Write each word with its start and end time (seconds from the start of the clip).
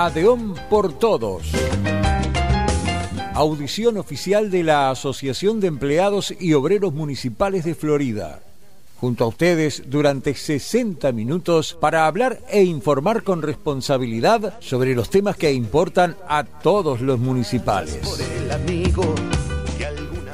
Adeón 0.00 0.54
por 0.70 0.92
Todos. 0.92 1.42
Audición 3.34 3.96
oficial 3.96 4.48
de 4.48 4.62
la 4.62 4.90
Asociación 4.90 5.58
de 5.58 5.66
Empleados 5.66 6.32
y 6.38 6.52
Obreros 6.52 6.94
Municipales 6.94 7.64
de 7.64 7.74
Florida. 7.74 8.38
Junto 9.00 9.24
a 9.24 9.26
ustedes 9.26 9.90
durante 9.90 10.34
60 10.34 11.10
minutos 11.10 11.76
para 11.80 12.06
hablar 12.06 12.38
e 12.48 12.62
informar 12.62 13.24
con 13.24 13.42
responsabilidad 13.42 14.60
sobre 14.60 14.94
los 14.94 15.10
temas 15.10 15.36
que 15.36 15.52
importan 15.52 16.16
a 16.28 16.44
todos 16.44 17.00
los 17.00 17.18
municipales. 17.18 17.98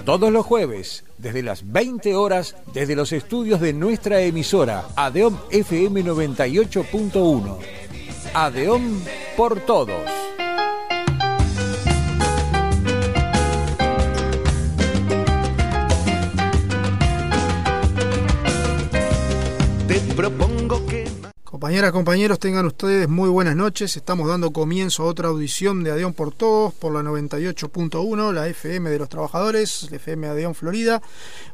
Todos 0.04 0.30
los 0.30 0.44
jueves, 0.44 1.04
desde 1.16 1.42
las 1.42 1.72
20 1.72 2.14
horas, 2.14 2.54
desde 2.74 2.94
los 2.94 3.12
estudios 3.12 3.62
de 3.62 3.72
nuestra 3.72 4.20
emisora, 4.20 4.84
Adeom 4.94 5.38
FM 5.50 6.04
98.1. 6.04 7.84
Adeón 8.34 9.00
por 9.36 9.60
todos. 9.60 10.23
Compañeras, 21.54 21.92
compañeros, 21.92 22.40
tengan 22.40 22.66
ustedes 22.66 23.08
muy 23.08 23.28
buenas 23.28 23.54
noches. 23.54 23.96
Estamos 23.96 24.26
dando 24.26 24.50
comienzo 24.50 25.04
a 25.04 25.06
otra 25.06 25.28
audición 25.28 25.84
de 25.84 25.92
Adeón 25.92 26.12
por 26.12 26.34
Todos 26.34 26.74
por 26.74 26.92
la 26.92 27.00
98.1, 27.08 28.32
la 28.32 28.48
FM 28.48 28.90
de 28.90 28.98
los 28.98 29.08
Trabajadores, 29.08 29.86
la 29.88 29.98
FM 29.98 30.26
Adeón 30.26 30.56
Florida. 30.56 31.00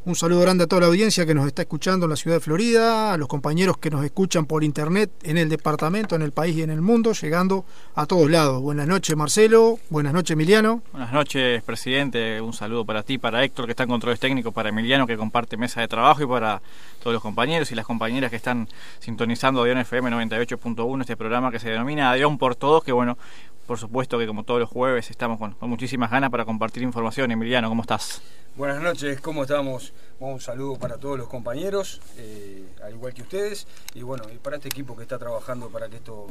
Un 0.06 0.16
saludo 0.16 0.40
grande 0.40 0.64
a 0.64 0.66
toda 0.66 0.80
la 0.80 0.86
audiencia 0.86 1.26
que 1.26 1.34
nos 1.34 1.46
está 1.46 1.60
escuchando 1.60 2.06
en 2.06 2.10
la 2.10 2.16
ciudad 2.16 2.38
de 2.38 2.40
Florida, 2.40 3.12
a 3.12 3.18
los 3.18 3.28
compañeros 3.28 3.76
que 3.76 3.90
nos 3.90 4.02
escuchan 4.02 4.46
por 4.46 4.64
internet 4.64 5.10
en 5.22 5.36
el 5.36 5.50
departamento, 5.50 6.16
en 6.16 6.22
el 6.22 6.32
país 6.32 6.56
y 6.56 6.62
en 6.62 6.70
el 6.70 6.80
mundo, 6.80 7.12
llegando 7.12 7.66
a 7.94 8.06
todos 8.06 8.30
lados. 8.30 8.62
Buenas 8.62 8.88
noches, 8.88 9.14
Marcelo. 9.14 9.80
Buenas 9.90 10.14
noches, 10.14 10.30
Emiliano. 10.30 10.80
Buenas 10.92 11.12
noches, 11.12 11.62
presidente. 11.62 12.40
Un 12.40 12.54
saludo 12.54 12.86
para 12.86 13.02
ti, 13.02 13.18
para 13.18 13.44
Héctor, 13.44 13.66
que 13.66 13.72
está 13.72 13.82
en 13.82 13.90
controles 13.90 14.18
técnicos, 14.18 14.54
para 14.54 14.70
Emiliano, 14.70 15.06
que 15.06 15.18
comparte 15.18 15.58
mesa 15.58 15.82
de 15.82 15.88
trabajo, 15.88 16.22
y 16.22 16.26
para 16.26 16.62
todos 17.00 17.12
los 17.14 17.22
compañeros 17.22 17.72
y 17.72 17.74
las 17.74 17.86
compañeras 17.86 18.30
que 18.30 18.36
están 18.36 18.68
sintonizando 19.00 19.62
Adeón 19.62 19.78
FM 19.78 20.10
98.1, 20.10 21.00
este 21.00 21.16
programa 21.16 21.50
que 21.50 21.58
se 21.58 21.70
denomina 21.70 22.10
Adeón 22.10 22.38
por 22.38 22.54
Todos, 22.54 22.84
que 22.84 22.92
bueno, 22.92 23.18
por 23.66 23.78
supuesto 23.78 24.18
que 24.18 24.26
como 24.26 24.44
todos 24.44 24.60
los 24.60 24.68
jueves 24.68 25.10
estamos 25.10 25.38
con, 25.38 25.52
con 25.54 25.70
muchísimas 25.70 26.10
ganas 26.10 26.30
para 26.30 26.44
compartir 26.44 26.82
información. 26.82 27.30
Emiliano, 27.30 27.68
¿cómo 27.68 27.82
estás? 27.82 28.22
Buenas 28.56 28.82
noches, 28.82 29.20
¿cómo 29.20 29.42
estamos? 29.42 29.92
Un 30.18 30.40
saludo 30.40 30.76
para 30.76 30.98
todos 30.98 31.16
los 31.16 31.28
compañeros, 31.28 32.00
eh, 32.16 32.64
al 32.82 32.94
igual 32.94 33.14
que 33.14 33.22
ustedes, 33.22 33.66
y 33.94 34.02
bueno, 34.02 34.24
y 34.32 34.38
para 34.38 34.56
este 34.56 34.68
equipo 34.68 34.96
que 34.96 35.02
está 35.02 35.18
trabajando 35.18 35.68
para 35.68 35.88
que 35.88 35.96
esto, 35.96 36.26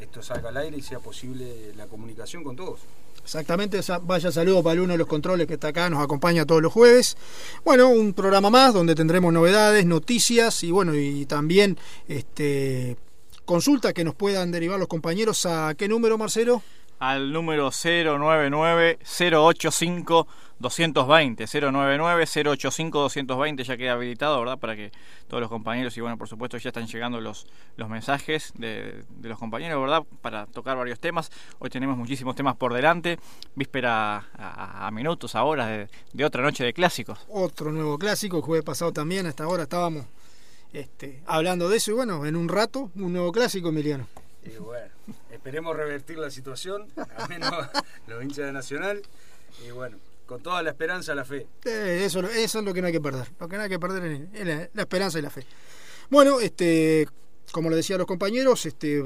esto 0.00 0.22
salga 0.22 0.50
al 0.50 0.56
aire 0.56 0.76
y 0.76 0.82
sea 0.82 0.98
posible 0.98 1.72
la 1.76 1.86
comunicación 1.86 2.44
con 2.44 2.56
todos. 2.56 2.80
Exactamente, 3.24 3.80
vaya 4.02 4.32
saludo 4.32 4.62
para 4.62 4.82
uno 4.82 4.92
de 4.92 4.98
los 4.98 5.06
controles 5.06 5.46
que 5.46 5.54
está 5.54 5.68
acá, 5.68 5.88
nos 5.88 6.02
acompaña 6.02 6.44
todos 6.44 6.60
los 6.60 6.72
jueves. 6.72 7.16
Bueno, 7.64 7.88
un 7.88 8.14
programa 8.14 8.50
más 8.50 8.74
donde 8.74 8.94
tendremos 8.94 9.32
novedades, 9.32 9.86
noticias 9.86 10.64
y 10.64 10.70
bueno, 10.70 10.94
y 10.94 11.24
también 11.26 11.78
este 12.08 12.96
consulta 13.44 13.92
que 13.92 14.04
nos 14.04 14.14
puedan 14.14 14.50
derivar 14.50 14.78
los 14.78 14.88
compañeros 14.88 15.46
a 15.46 15.74
qué 15.76 15.88
número, 15.88 16.18
Marcelo? 16.18 16.62
Al 17.02 17.32
número 17.32 17.72
099-085. 17.72 20.26
220 20.62 21.46
099 21.46 22.24
085 22.24 23.00
220 23.00 23.64
ya 23.64 23.76
queda 23.76 23.94
habilitado, 23.94 24.38
¿verdad? 24.38 24.60
Para 24.60 24.76
que 24.76 24.92
todos 25.26 25.40
los 25.40 25.50
compañeros 25.50 25.96
y 25.96 26.00
bueno, 26.00 26.16
por 26.16 26.28
supuesto 26.28 26.58
ya 26.58 26.68
están 26.68 26.86
llegando 26.86 27.20
los, 27.20 27.48
los 27.76 27.88
mensajes 27.88 28.52
de, 28.54 29.02
de, 29.08 29.28
los 29.28 29.40
compañeros, 29.40 29.80
¿verdad? 29.80 30.04
Para 30.20 30.46
tocar 30.46 30.76
varios 30.76 31.00
temas. 31.00 31.32
Hoy 31.58 31.70
tenemos 31.70 31.96
muchísimos 31.96 32.36
temas 32.36 32.54
por 32.54 32.72
delante, 32.72 33.18
víspera 33.56 34.28
a, 34.38 34.86
a 34.86 34.90
minutos, 34.92 35.34
a 35.34 35.42
horas 35.42 35.66
de, 35.66 35.88
de, 36.12 36.24
otra 36.24 36.44
noche 36.44 36.62
de 36.62 36.72
clásicos. 36.72 37.18
Otro 37.28 37.72
nuevo 37.72 37.98
clásico, 37.98 38.36
el 38.36 38.44
jueves 38.44 38.64
pasado 38.64 38.92
también, 38.92 39.26
hasta 39.26 39.42
ahora 39.42 39.64
estábamos 39.64 40.06
este, 40.72 41.20
hablando 41.26 41.68
de 41.68 41.78
eso 41.78 41.90
y 41.90 41.94
bueno, 41.94 42.24
en 42.24 42.36
un 42.36 42.48
rato 42.48 42.92
un 42.94 43.12
nuevo 43.12 43.32
clásico, 43.32 43.70
Emiliano. 43.70 44.06
Y 44.44 44.56
bueno, 44.56 44.92
esperemos 45.30 45.76
revertir 45.76 46.18
la 46.18 46.30
situación, 46.30 46.88
al 46.96 47.28
menos 47.28 47.50
los 48.06 48.22
hinchas 48.22 48.46
de 48.46 48.52
Nacional. 48.52 49.02
Y 49.66 49.70
bueno, 49.70 49.98
con 50.26 50.42
toda 50.42 50.62
la 50.62 50.70
esperanza, 50.70 51.14
la 51.14 51.24
fe. 51.24 51.46
Eh, 51.64 52.02
eso, 52.04 52.20
eso, 52.20 52.58
es 52.58 52.64
lo 52.64 52.74
que 52.74 52.80
no 52.80 52.88
hay 52.88 52.92
que 52.92 53.00
perder. 53.00 53.28
Lo 53.38 53.48
que 53.48 53.56
no 53.56 53.62
hay 53.62 53.68
que 53.68 53.78
perder 53.78 54.28
es 54.32 54.46
la, 54.46 54.82
esperanza 54.82 55.18
y 55.18 55.22
la 55.22 55.30
fe. 55.30 55.46
Bueno, 56.10 56.40
este, 56.40 57.06
como 57.52 57.70
le 57.70 57.76
decía 57.76 57.96
a 57.96 57.98
los 57.98 58.06
compañeros, 58.06 58.66
este, 58.66 59.04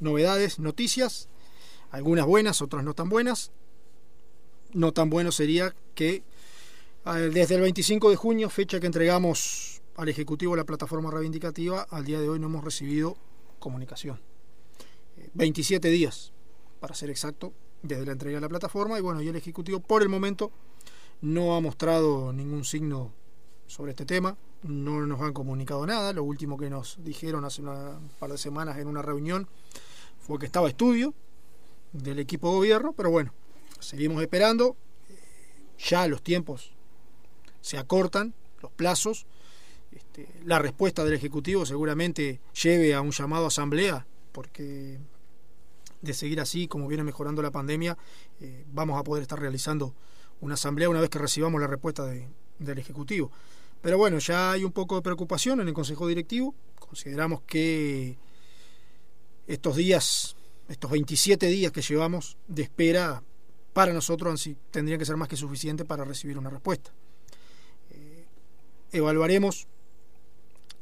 novedades, 0.00 0.58
noticias, 0.58 1.28
algunas 1.90 2.26
buenas, 2.26 2.62
otras 2.62 2.84
no 2.84 2.94
tan 2.94 3.08
buenas. 3.08 3.50
No 4.72 4.92
tan 4.92 5.08
bueno 5.08 5.30
sería 5.32 5.74
que 5.94 6.22
desde 7.04 7.56
el 7.56 7.60
25 7.60 8.10
de 8.10 8.16
junio, 8.16 8.50
fecha 8.50 8.80
que 8.80 8.86
entregamos 8.86 9.82
al 9.96 10.08
Ejecutivo 10.08 10.56
la 10.56 10.64
plataforma 10.64 11.10
reivindicativa, 11.10 11.82
al 11.90 12.04
día 12.04 12.18
de 12.18 12.28
hoy 12.28 12.40
no 12.40 12.46
hemos 12.46 12.64
recibido 12.64 13.16
comunicación. 13.64 14.20
27 15.32 15.88
días, 15.88 16.32
para 16.80 16.94
ser 16.94 17.08
exacto, 17.08 17.54
desde 17.82 18.04
la 18.04 18.12
entrega 18.12 18.36
de 18.36 18.42
la 18.42 18.48
plataforma 18.48 18.98
y 18.98 19.00
bueno, 19.00 19.22
y 19.22 19.28
el 19.28 19.36
Ejecutivo 19.36 19.80
por 19.80 20.02
el 20.02 20.10
momento 20.10 20.52
no 21.22 21.56
ha 21.56 21.60
mostrado 21.62 22.32
ningún 22.34 22.64
signo 22.64 23.10
sobre 23.66 23.92
este 23.92 24.04
tema, 24.04 24.36
no 24.62 25.06
nos 25.06 25.22
han 25.22 25.32
comunicado 25.32 25.86
nada, 25.86 26.12
lo 26.12 26.24
último 26.24 26.58
que 26.58 26.68
nos 26.68 26.98
dijeron 27.02 27.46
hace 27.46 27.62
una, 27.62 27.96
un 27.96 28.10
par 28.18 28.30
de 28.30 28.36
semanas 28.36 28.76
en 28.76 28.86
una 28.86 29.00
reunión 29.00 29.48
fue 30.18 30.38
que 30.38 30.46
estaba 30.46 30.68
estudio 30.68 31.14
del 31.92 32.18
equipo 32.18 32.50
de 32.50 32.56
gobierno, 32.56 32.92
pero 32.92 33.10
bueno, 33.10 33.32
seguimos 33.80 34.20
esperando, 34.20 34.76
ya 35.78 36.06
los 36.06 36.22
tiempos 36.22 36.74
se 37.62 37.78
acortan, 37.78 38.34
los 38.60 38.70
plazos, 38.72 39.26
este, 40.14 40.28
la 40.44 40.60
respuesta 40.60 41.04
del 41.04 41.14
Ejecutivo 41.14 41.66
seguramente 41.66 42.40
lleve 42.62 42.94
a 42.94 43.00
un 43.00 43.10
llamado 43.10 43.46
a 43.46 43.48
asamblea, 43.48 44.06
porque 44.30 45.00
de 46.02 46.14
seguir 46.14 46.40
así, 46.40 46.68
como 46.68 46.86
viene 46.86 47.02
mejorando 47.02 47.42
la 47.42 47.50
pandemia, 47.50 47.98
eh, 48.40 48.64
vamos 48.72 48.98
a 48.98 49.02
poder 49.02 49.22
estar 49.22 49.40
realizando 49.40 49.92
una 50.40 50.54
asamblea 50.54 50.88
una 50.88 51.00
vez 51.00 51.10
que 51.10 51.18
recibamos 51.18 51.60
la 51.60 51.66
respuesta 51.66 52.04
de, 52.06 52.28
del 52.60 52.78
Ejecutivo. 52.78 53.32
Pero 53.80 53.98
bueno, 53.98 54.18
ya 54.18 54.52
hay 54.52 54.62
un 54.62 54.70
poco 54.70 54.94
de 54.94 55.02
preocupación 55.02 55.60
en 55.60 55.66
el 55.68 55.74
Consejo 55.74 56.06
Directivo. 56.06 56.54
Consideramos 56.78 57.42
que 57.42 58.16
estos 59.48 59.74
días, 59.74 60.36
estos 60.68 60.92
27 60.92 61.48
días 61.48 61.72
que 61.72 61.82
llevamos 61.82 62.36
de 62.46 62.62
espera, 62.62 63.22
para 63.72 63.92
nosotros 63.92 64.48
tendrían 64.70 65.00
que 65.00 65.06
ser 65.06 65.16
más 65.16 65.26
que 65.26 65.36
suficiente 65.36 65.84
para 65.84 66.04
recibir 66.04 66.38
una 66.38 66.50
respuesta. 66.50 66.92
Eh, 67.90 68.26
evaluaremos 68.92 69.66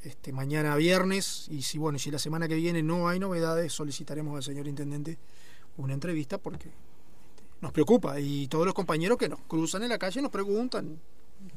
este, 0.03 0.33
mañana 0.33 0.75
viernes 0.77 1.47
y 1.51 1.63
si 1.63 1.79
bueno 1.79 1.99
si 1.99 2.11
la 2.11 2.19
semana 2.19 2.49
que 2.49 2.57
viene 2.57 2.83
no 2.83 3.09
hay 3.09 3.19
novedades 3.19 3.73
solicitaremos 3.73 4.37
al 4.37 4.43
señor 4.43 4.67
intendente 4.67 5.19
una 5.77 5.95
entrevista 5.95 6.39
porque 6.39 6.71
nos 7.61 7.73
preocupa. 7.73 8.19
Y 8.19 8.49
todos 8.49 8.67
los 8.67 8.75
compañeros 8.75 9.17
que 9.17 9.29
nos 9.29 9.41
cruzan 9.41 9.85
en 9.85 9.91
la 9.91 9.99
calle 9.99 10.21
nos 10.21 10.31
preguntan 10.31 10.99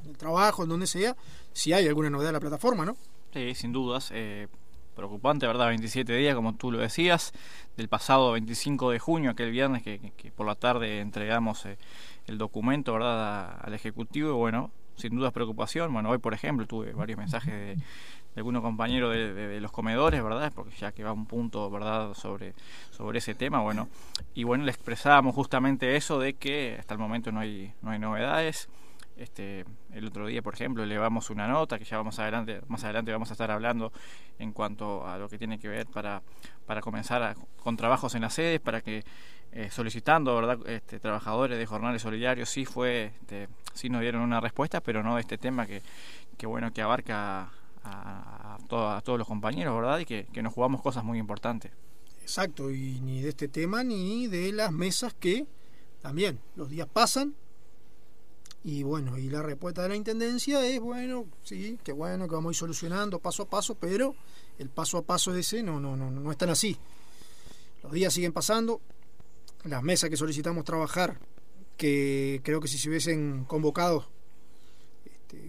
en 0.04 0.10
el 0.10 0.18
trabajo 0.18 0.64
en 0.64 0.70
donde 0.70 0.88
sea 0.88 1.16
si 1.54 1.74
hay 1.74 1.88
alguna 1.88 2.10
novedad 2.10 2.30
de 2.30 2.34
la 2.34 2.40
plataforma 2.40 2.86
no 2.86 2.96
sí 3.34 3.54
sin 3.54 3.72
dudas 3.72 4.10
eh, 4.12 4.48
preocupante 4.96 5.46
verdad 5.46 5.68
27 5.68 6.12
días 6.16 6.34
como 6.34 6.56
tú 6.56 6.72
lo 6.72 6.80
decías 6.80 7.34
del 7.78 7.88
pasado 7.88 8.32
25 8.32 8.90
de 8.90 8.98
junio 8.98 9.30
aquel 9.30 9.52
viernes 9.52 9.84
que, 9.84 10.00
por 10.36 10.48
la 10.48 10.56
tarde 10.56 11.02
entregamos 11.02 11.68
eh, 11.68 11.78
el 12.26 12.40
documento 12.40 12.94
verdad 12.94 13.60
al 13.62 13.76
ejecutivo 13.76 14.30
y 14.30 14.34
bueno 14.34 14.72
sin 14.96 15.16
dudas 15.16 15.34
preocupación. 15.34 15.94
Bueno 15.94 16.10
hoy 16.10 16.18
por 16.18 16.34
ejemplo 16.34 16.66
tuve 16.66 16.94
varios 16.94 17.18
mensajes 17.18 17.54
de 17.54 17.78
de 18.36 18.42
algunos 18.42 18.62
compañeros 18.62 19.14
de, 19.14 19.60
los 19.62 19.72
comedores, 19.72 20.22
¿verdad? 20.22 20.52
Porque 20.54 20.76
ya 20.76 20.92
que 20.92 21.04
va 21.04 21.14
un 21.14 21.26
punto, 21.26 21.70
¿verdad?, 21.72 22.14
sobre, 22.14 22.54
sobre 22.92 23.20
ese 23.20 23.34
tema, 23.34 23.62
bueno. 23.62 23.88
Y 24.34 24.44
bueno, 24.44 24.66
le 24.66 24.72
expresábamos 24.72 25.34
justamente 25.34 25.96
eso 25.96 26.20
de 26.20 26.34
que 26.34 26.76
hasta 26.78 26.94
el 26.94 27.00
momento 27.00 27.32
no 27.32 27.40
hay, 27.40 27.74
no 27.82 27.92
hay 27.92 28.00
novedades. 28.00 28.68
Este, 29.16 29.64
el 29.94 30.06
otro 30.08 30.28
día, 30.28 30.42
por 30.42 30.54
ejemplo, 30.54 30.84
elevamos 30.84 31.30
una 31.30 31.48
nota 31.48 31.80
que 31.80 31.86
ya 31.86 31.96
vamos 31.96 32.20
adelante, 32.20 32.60
más 32.68 32.84
adelante 32.84 33.14
vamos 33.14 33.30
a 33.30 33.34
estar 33.34 33.50
hablando 33.50 33.94
en 34.38 34.52
cuanto 34.52 35.08
a 35.08 35.18
lo 35.18 35.30
que 35.30 35.38
tiene 35.38 35.58
que 35.58 35.70
ver 35.70 35.88
para, 35.88 36.22
para 36.66 36.82
comenzar 36.82 37.38
con 37.64 37.78
trabajos 37.78 38.14
en 38.16 38.24
las 38.24 38.34
sedes, 38.34 38.60
para 38.60 38.82
que 38.82 39.06
eh, 39.54 39.70
solicitando 39.72 40.36
verdad 40.36 40.60
este, 40.68 41.00
trabajadores 41.00 41.58
de 41.58 41.66
jornales 41.66 42.02
solidarios 42.02 42.50
sí 42.50 42.66
fue 42.66 43.14
este, 43.22 43.48
sí 43.74 43.88
nos 43.88 44.02
dieron 44.02 44.22
una 44.22 44.42
respuesta 44.42 44.82
pero 44.82 45.02
no 45.02 45.16
de 45.16 45.22
este 45.22 45.38
tema 45.38 45.66
que, 45.66 45.82
que 46.38 46.46
bueno 46.46 46.74
que 46.74 46.82
abarca 46.82 47.54
a, 47.86 48.56
a, 48.56 48.58
todo, 48.68 48.90
a, 48.90 49.02
todos 49.02 49.20
los 49.20 49.28
compañeros, 49.28 49.76
¿verdad? 49.76 50.00
Y 50.00 50.06
que, 50.06 50.28
que, 50.32 50.42
nos 50.42 50.54
jugamos 50.54 50.82
cosas 50.82 51.04
muy 51.04 51.20
importantes. 51.20 51.72
Exacto, 52.22 52.72
y 52.72 53.00
ni 53.02 53.22
de 53.22 53.30
este 53.30 53.48
tema 53.48 53.84
ni 53.84 54.28
de 54.28 54.52
las 54.52 54.72
mesas 54.72 55.14
que 55.14 55.46
también 56.02 56.40
los 56.56 56.70
días 56.70 56.88
pasan 56.92 57.36
y 58.68 58.82
bueno, 58.82 59.16
y 59.20 59.30
la 59.30 59.44
respuesta 59.44 59.84
de 59.84 59.90
la 59.90 59.96
Intendencia 59.96 60.66
es, 60.66 60.80
bueno, 60.80 61.28
sí, 61.44 61.78
que 61.84 61.92
bueno, 61.92 62.28
que 62.28 62.34
vamos 62.34 62.50
a 62.50 62.54
ir 62.54 62.56
solucionando 62.56 63.20
paso 63.20 63.44
a 63.44 63.48
paso, 63.48 63.76
pero 63.76 64.16
el 64.58 64.70
paso 64.70 64.98
a 64.98 65.04
paso 65.04 65.36
ese 65.36 65.62
no, 65.62 65.80
no, 65.80 65.96
no, 65.96 66.10
no 66.10 66.32
es 66.32 66.38
tan 66.38 66.50
así. 66.50 66.76
Los 67.84 67.92
días 67.92 68.12
siguen 68.12 68.34
pasando, 68.34 68.82
las 69.66 69.84
mesas 69.84 70.10
que 70.10 70.18
solicitamos 70.18 70.66
trabajar, 70.66 71.20
que 71.78 72.42
creo 72.44 72.60
que 72.60 72.68
si 72.68 72.80
se 72.80 72.90
hubiesen 72.90 73.46
convocado 73.46 74.08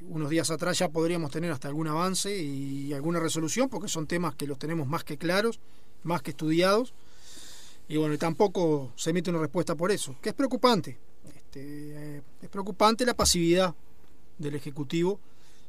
unos 0.09 0.31
días 0.31 0.51
atrás 0.51 0.79
ya 0.79 0.89
podríamos 0.89 1.31
tener 1.31 1.51
hasta 1.53 1.69
algún 1.69 1.89
avance 1.89 2.37
y 2.37 2.93
alguna 2.93 3.21
resolución, 3.21 3.69
porque 3.69 3.89
son 3.89 4.07
temas 4.07 4.35
que 4.35 4.47
los 4.47 4.59
tenemos 4.59 4.87
más 4.87 5.05
que 5.05 5.19
claros, 5.19 5.61
más 6.03 6.23
que 6.23 6.31
estudiados, 6.31 6.95
y 7.89 7.97
bueno, 7.97 8.17
tampoco 8.19 8.93
se 8.97 9.11
emite 9.11 9.31
una 9.31 9.41
respuesta 9.41 9.75
por 9.75 9.91
eso, 9.91 10.17
que 10.21 10.31
es 10.31 10.35
preocupante. 10.35 10.99
Este, 11.37 11.61
eh, 12.17 12.23
es 12.43 12.49
preocupante 12.49 13.07
la 13.07 13.15
pasividad 13.15 13.75
del 14.39 14.57
Ejecutivo 14.57 15.21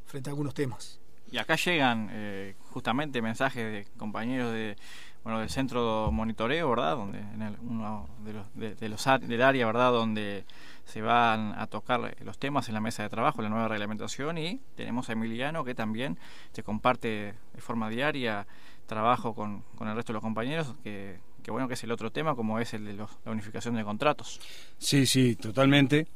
frente 0.07 0.29
a 0.29 0.31
algunos 0.31 0.53
temas. 0.53 0.99
Y 1.31 1.37
acá 1.37 1.55
llegan 1.57 2.09
eh, 2.11 2.55
justamente 2.71 3.21
mensajes 3.21 3.71
de 3.71 3.87
compañeros 3.97 4.53
de, 4.53 4.77
bueno, 5.23 5.39
del 5.39 5.49
centro 5.49 6.09
monitoreo, 6.11 6.69
¿verdad? 6.69 6.95
Donde 6.95 7.19
en 7.19 7.41
el, 7.41 7.55
uno 7.61 8.07
de 8.23 8.33
los, 8.33 8.79
de, 8.79 8.89
los 8.89 9.05
del 9.21 9.41
área, 9.41 9.65
¿verdad? 9.65 9.91
Donde 9.91 10.45
se 10.85 11.01
van 11.01 11.53
a 11.57 11.67
tocar 11.67 12.15
los 12.23 12.37
temas 12.37 12.67
en 12.69 12.73
la 12.73 12.81
mesa 12.81 13.03
de 13.03 13.09
trabajo, 13.09 13.41
la 13.41 13.49
nueva 13.49 13.67
reglamentación 13.67 14.37
y 14.37 14.61
tenemos 14.75 15.09
a 15.09 15.13
Emiliano 15.13 15.65
que 15.65 15.75
también 15.75 16.17
se 16.53 16.63
comparte 16.63 17.33
de 17.53 17.61
forma 17.61 17.89
diaria 17.89 18.47
trabajo 18.85 19.35
con, 19.35 19.63
con 19.75 19.89
el 19.89 19.95
resto 19.95 20.13
de 20.13 20.15
los 20.15 20.23
compañeros 20.23 20.75
que, 20.81 21.19
que 21.43 21.51
bueno 21.51 21.67
que 21.67 21.75
es 21.75 21.83
el 21.83 21.91
otro 21.91 22.11
tema 22.11 22.35
como 22.35 22.59
es 22.59 22.73
el 22.73 22.85
de 22.85 22.93
la 22.93 23.07
unificación 23.25 23.75
de 23.75 23.83
contratos. 23.83 24.39
Sí, 24.77 25.05
sí, 25.05 25.35
totalmente. 25.35 26.07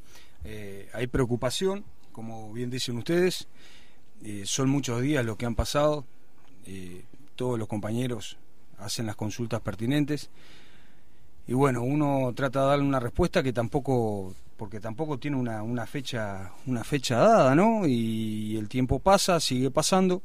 Eh, 0.44 0.90
hay 0.94 1.08
preocupación, 1.08 1.86
como 2.12 2.52
bien 2.54 2.70
dicen 2.70 2.98
ustedes. 2.98 3.48
Eh, 4.24 4.44
son 4.46 4.70
muchos 4.70 5.02
días 5.02 5.26
los 5.26 5.38
que 5.38 5.46
han 5.46 5.56
pasado. 5.56 6.06
Eh, 6.66 7.06
todos 7.36 7.58
los 7.58 7.68
compañeros 7.68 8.38
hacen 8.82 9.06
las 9.06 9.16
consultas 9.16 9.62
pertinentes. 9.62 10.30
Y 11.48 11.54
bueno, 11.54 11.82
uno 11.82 12.32
trata 12.36 12.62
de 12.62 12.68
darle 12.68 12.86
una 12.86 13.00
respuesta 13.00 13.44
que 13.44 13.54
tampoco, 13.54 14.36
porque 14.58 14.80
tampoco 14.80 15.18
tiene 15.18 15.38
una, 15.38 15.64
una 15.64 15.86
fecha, 15.86 16.52
una 16.66 16.84
fecha 16.84 17.18
dada, 17.18 17.56
¿no? 17.56 17.88
Y 17.88 18.58
el 18.58 18.70
tiempo 18.70 19.00
pasa, 19.00 19.40
sigue 19.40 19.72
pasando. 19.72 20.22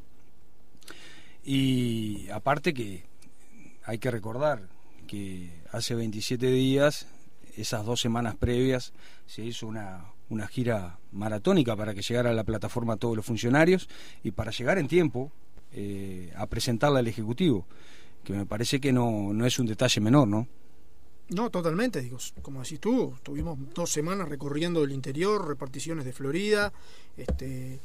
Y 1.45 2.29
aparte 2.31 2.75
que 2.75 3.05
hay 3.85 3.99
que 3.99 4.11
recordar 4.11 4.69
que 5.07 5.51
hace 5.73 5.95
27 5.95 6.51
días, 6.51 7.07
esas 7.57 7.85
dos 7.85 8.01
semanas 8.01 8.35
previas, 8.37 8.93
se 9.27 9.43
hizo 9.43 9.67
una, 9.67 10.05
una 10.29 10.47
gira 10.49 10.99
maratónica 11.13 11.77
para 11.77 11.95
que 11.95 12.03
llegara 12.03 12.31
a 12.31 12.35
la 12.35 12.45
plataforma 12.45 12.97
todos 12.97 13.17
los 13.17 13.25
funcionarios 13.25 13.89
y 14.23 14.33
para 14.33 14.51
llegar 14.51 14.79
en 14.79 14.89
tiempo 14.89 15.31
eh, 15.73 16.33
a 16.37 16.47
presentarla 16.47 16.99
al 16.99 17.09
Ejecutivo 17.09 17.67
que 18.27 18.33
me 18.33 18.45
parece 18.45 18.81
que 18.81 18.93
no, 18.93 19.33
no 19.33 19.47
es 19.47 19.59
un 19.59 19.67
detalle 19.67 20.01
menor, 20.01 20.27
¿no? 20.27 20.49
No, 21.29 21.49
totalmente, 21.51 22.01
digo, 22.01 22.19
como 22.43 22.63
decís 22.63 22.81
tú, 22.81 23.15
tuvimos 23.23 23.59
dos 23.73 23.91
semanas 23.91 24.29
recorriendo 24.29 24.83
el 24.83 24.93
interior, 24.93 25.47
reparticiones 25.47 26.05
de 26.05 26.13
Florida, 26.13 26.73
este, 27.17 27.81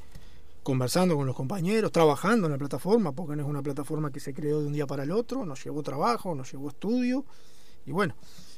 conversando 0.63 1.15
con 1.15 1.27
los 1.27 1.35
compañeros, 1.35 1.91
trabajando 1.91 2.47
en 2.47 2.53
la 2.53 2.57
plataforma, 2.57 3.11
porque 3.11 3.35
no 3.35 3.43
es 3.43 3.49
una 3.49 3.61
plataforma 3.61 4.11
que 4.11 4.19
se 4.19 4.33
creó 4.33 4.61
de 4.61 4.67
un 4.67 4.73
día 4.73 4.87
para 4.87 5.03
el 5.03 5.11
otro, 5.11 5.45
nos 5.45 5.63
llevó 5.63 5.81
trabajo, 5.83 6.35
nos 6.35 6.51
llevó 6.51 6.69
estudio, 6.69 7.23
y 7.85 7.91
bueno, 7.91 8.15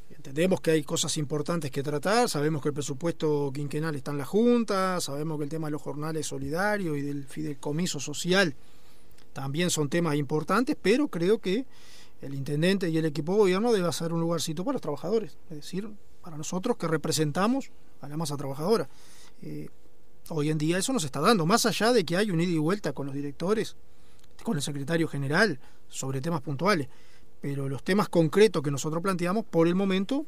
entendemos 0.09 0.61
que 0.61 0.71
hay 0.71 0.83
cosas 0.83 1.17
importantes 1.17 1.69
que 1.69 1.83
tratar, 1.83 2.29
sabemos 2.29 2.61
que 2.61 2.69
el 2.69 2.73
presupuesto 2.73 3.51
quinquenal 3.53 3.95
está 3.95 4.11
en 4.11 4.17
la 4.17 4.25
Junta, 4.25 4.99
sabemos 5.01 5.37
que 5.37 5.45
el 5.45 5.49
tema 5.49 5.67
de 5.67 5.71
los 5.71 5.81
jornales 5.81 6.27
solidarios 6.27 6.97
y 6.97 7.01
del 7.01 7.25
fideicomiso 7.25 7.99
social 7.99 8.55
también 9.33 9.69
son 9.69 9.89
temas 9.89 10.15
importantes, 10.15 10.77
pero 10.81 11.07
creo 11.07 11.39
que 11.39 11.65
el 12.21 12.33
intendente 12.35 12.89
y 12.89 12.97
el 12.97 13.05
equipo 13.05 13.33
de 13.33 13.39
gobierno 13.39 13.73
debe 13.73 13.87
hacer 13.87 14.13
un 14.13 14.21
lugarcito 14.21 14.63
para 14.63 14.73
los 14.73 14.81
trabajadores, 14.81 15.37
es 15.49 15.57
decir, 15.57 15.89
para 16.21 16.37
nosotros 16.37 16.77
que 16.77 16.87
representamos 16.87 17.71
a 18.01 18.07
la 18.07 18.15
masa 18.15 18.37
trabajadora. 18.37 18.87
Eh, 19.41 19.67
hoy 20.29 20.49
en 20.49 20.57
día 20.57 20.77
eso 20.77 20.93
nos 20.93 21.03
está 21.03 21.19
dando, 21.19 21.45
más 21.45 21.65
allá 21.65 21.91
de 21.91 22.05
que 22.05 22.15
hay 22.15 22.31
un 22.31 22.39
ida 22.39 22.51
y 22.51 22.57
vuelta 22.57 22.93
con 22.93 23.07
los 23.07 23.15
directores, 23.15 23.75
con 24.43 24.55
el 24.55 24.61
secretario 24.61 25.07
general, 25.07 25.59
sobre 25.89 26.21
temas 26.21 26.41
puntuales, 26.41 26.87
pero 27.41 27.67
los 27.67 27.83
temas 27.83 28.07
concretos 28.07 28.63
que 28.63 28.71
nosotros 28.71 29.03
planteamos, 29.03 29.43
por 29.43 29.67
el 29.67 29.75
momento, 29.75 30.25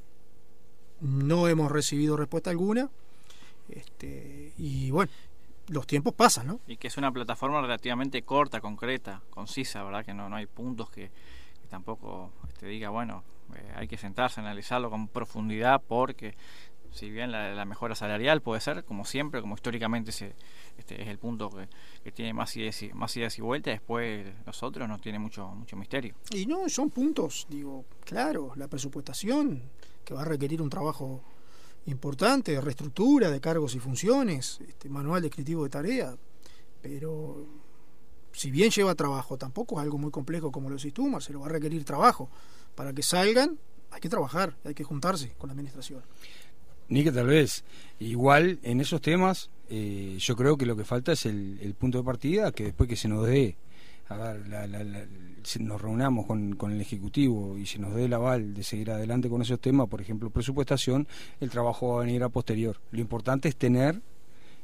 no 1.00 1.48
hemos 1.48 1.72
recibido 1.72 2.18
respuesta 2.18 2.50
alguna. 2.50 2.90
Este, 3.70 4.54
y 4.58 4.92
bueno, 4.92 5.12
los 5.68 5.88
tiempos 5.88 6.14
pasan, 6.14 6.48
¿no? 6.48 6.60
Y 6.68 6.78
que 6.78 6.88
es 6.88 6.98
una 6.98 7.12
plataforma 7.12 7.62
relativamente 7.62 8.22
corta, 8.22 8.62
concreta, 8.62 9.22
concisa, 9.30 9.84
¿verdad? 9.84 10.06
Que 10.06 10.14
no, 10.14 10.30
no 10.30 10.36
hay 10.36 10.46
puntos 10.46 10.90
que, 10.90 11.12
tampoco 11.70 12.32
este, 12.48 12.68
diga, 12.68 12.90
bueno, 12.90 13.24
eh, 13.56 13.74
hay 13.76 13.88
que 13.88 13.98
sentarse, 13.98 14.40
analizarlo 14.40 14.90
con 14.90 15.08
profundidad, 15.08 15.82
porque 15.86 16.36
si 16.92 17.10
bien 17.10 17.32
la, 17.32 17.66
mejora 17.66 17.94
salarial 17.96 18.42
puede 18.42 18.62
ser, 18.62 18.86
como 18.86 19.04
siempre, 19.04 19.42
como 19.42 19.56
históricamente 19.56 20.14
se, 20.14 20.34
este, 20.78 21.02
es 21.02 21.10
el 21.10 21.18
punto 21.18 21.50
que, 22.04 22.12
tiene 22.12 22.34
más 22.34 22.56
ideas, 22.56 22.82
y, 22.84 22.94
más 22.94 23.16
ideas 23.18 23.38
y 23.38 23.42
vueltas, 23.42 23.74
después 23.74 24.26
nosotros 24.46 24.88
no 24.88 24.98
tiene 25.00 25.20
mucho, 25.20 25.48
mucho 25.48 25.76
misterio. 25.76 26.16
Y 26.32 26.46
no, 26.46 26.70
son 26.70 26.90
puntos, 26.90 27.46
digo, 27.50 27.84
claro, 28.06 28.54
la 28.56 28.68
presupuestación, 28.68 29.64
que 30.06 30.14
va 30.14 30.22
a 30.22 30.26
requerir 30.26 30.62
un 30.62 30.70
trabajo 30.70 31.22
importante 31.86 32.60
reestructura 32.60 33.30
de 33.30 33.40
cargos 33.40 33.76
y 33.76 33.80
funciones, 33.80 34.60
este, 34.68 34.90
manual 34.90 35.22
descriptivo 35.22 35.64
de 35.64 35.70
tarea, 35.70 36.16
pero 36.82 37.46
si 38.32 38.52
bien 38.52 38.70
lleva 38.70 38.96
trabajo, 38.96 39.38
tampoco 39.38 39.76
es 39.76 39.84
algo 39.84 39.98
muy 39.98 40.12
complejo 40.12 40.52
como 40.52 40.70
lo 40.70 40.76
decís 40.76 40.94
tú, 40.94 41.08
Marcelo, 41.08 41.42
va 41.42 41.48
a 41.48 41.50
requerir 41.50 41.84
trabajo. 41.86 42.30
Para 42.76 42.94
que 42.94 43.02
salgan 43.02 43.58
hay 43.92 44.02
que 44.02 44.10
trabajar, 44.10 44.56
hay 44.66 44.74
que 44.74 44.84
juntarse 44.84 45.34
con 45.38 45.48
la 45.48 45.54
administración. 45.54 46.02
Ni 46.90 47.04
que 47.04 47.12
tal 47.12 47.28
vez. 47.28 47.64
Igual 48.00 48.60
en 48.62 48.82
esos 48.82 49.02
temas 49.02 49.50
eh, 49.70 50.18
yo 50.20 50.36
creo 50.36 50.58
que 50.58 50.66
lo 50.66 50.76
que 50.76 50.84
falta 50.84 51.14
es 51.14 51.26
el, 51.26 51.58
el 51.62 51.74
punto 51.76 51.98
de 51.98 52.04
partida, 52.04 52.52
que 52.52 52.66
después 52.66 52.90
que 52.90 52.96
se 52.96 53.08
nos 53.08 53.26
dé 53.26 53.56
a 54.08 54.18
ver, 54.18 54.48
la, 54.48 55.08
si 55.44 55.60
nos 55.60 55.82
reunamos 55.82 56.26
con, 56.26 56.56
con, 56.56 56.72
el 56.72 56.82
Ejecutivo 56.82 57.58
y 57.58 57.66
se 57.66 57.80
nos 57.80 57.96
dé 57.96 58.06
el 58.06 58.14
aval 58.14 58.54
de 58.54 58.64
seguir 58.64 58.92
adelante 58.92 59.30
con 59.30 59.42
esos 59.42 59.60
temas, 59.60 59.88
por 59.88 60.02
ejemplo, 60.02 60.30
presupuestación, 60.30 61.08
el 61.40 61.50
trabajo 61.50 61.90
va 61.90 62.02
a 62.02 62.06
venir 62.06 62.24
a 62.24 62.30
posterior. 62.30 62.80
Lo 62.92 63.02
importante 63.02 63.50
es 63.50 63.56
tener 63.56 64.02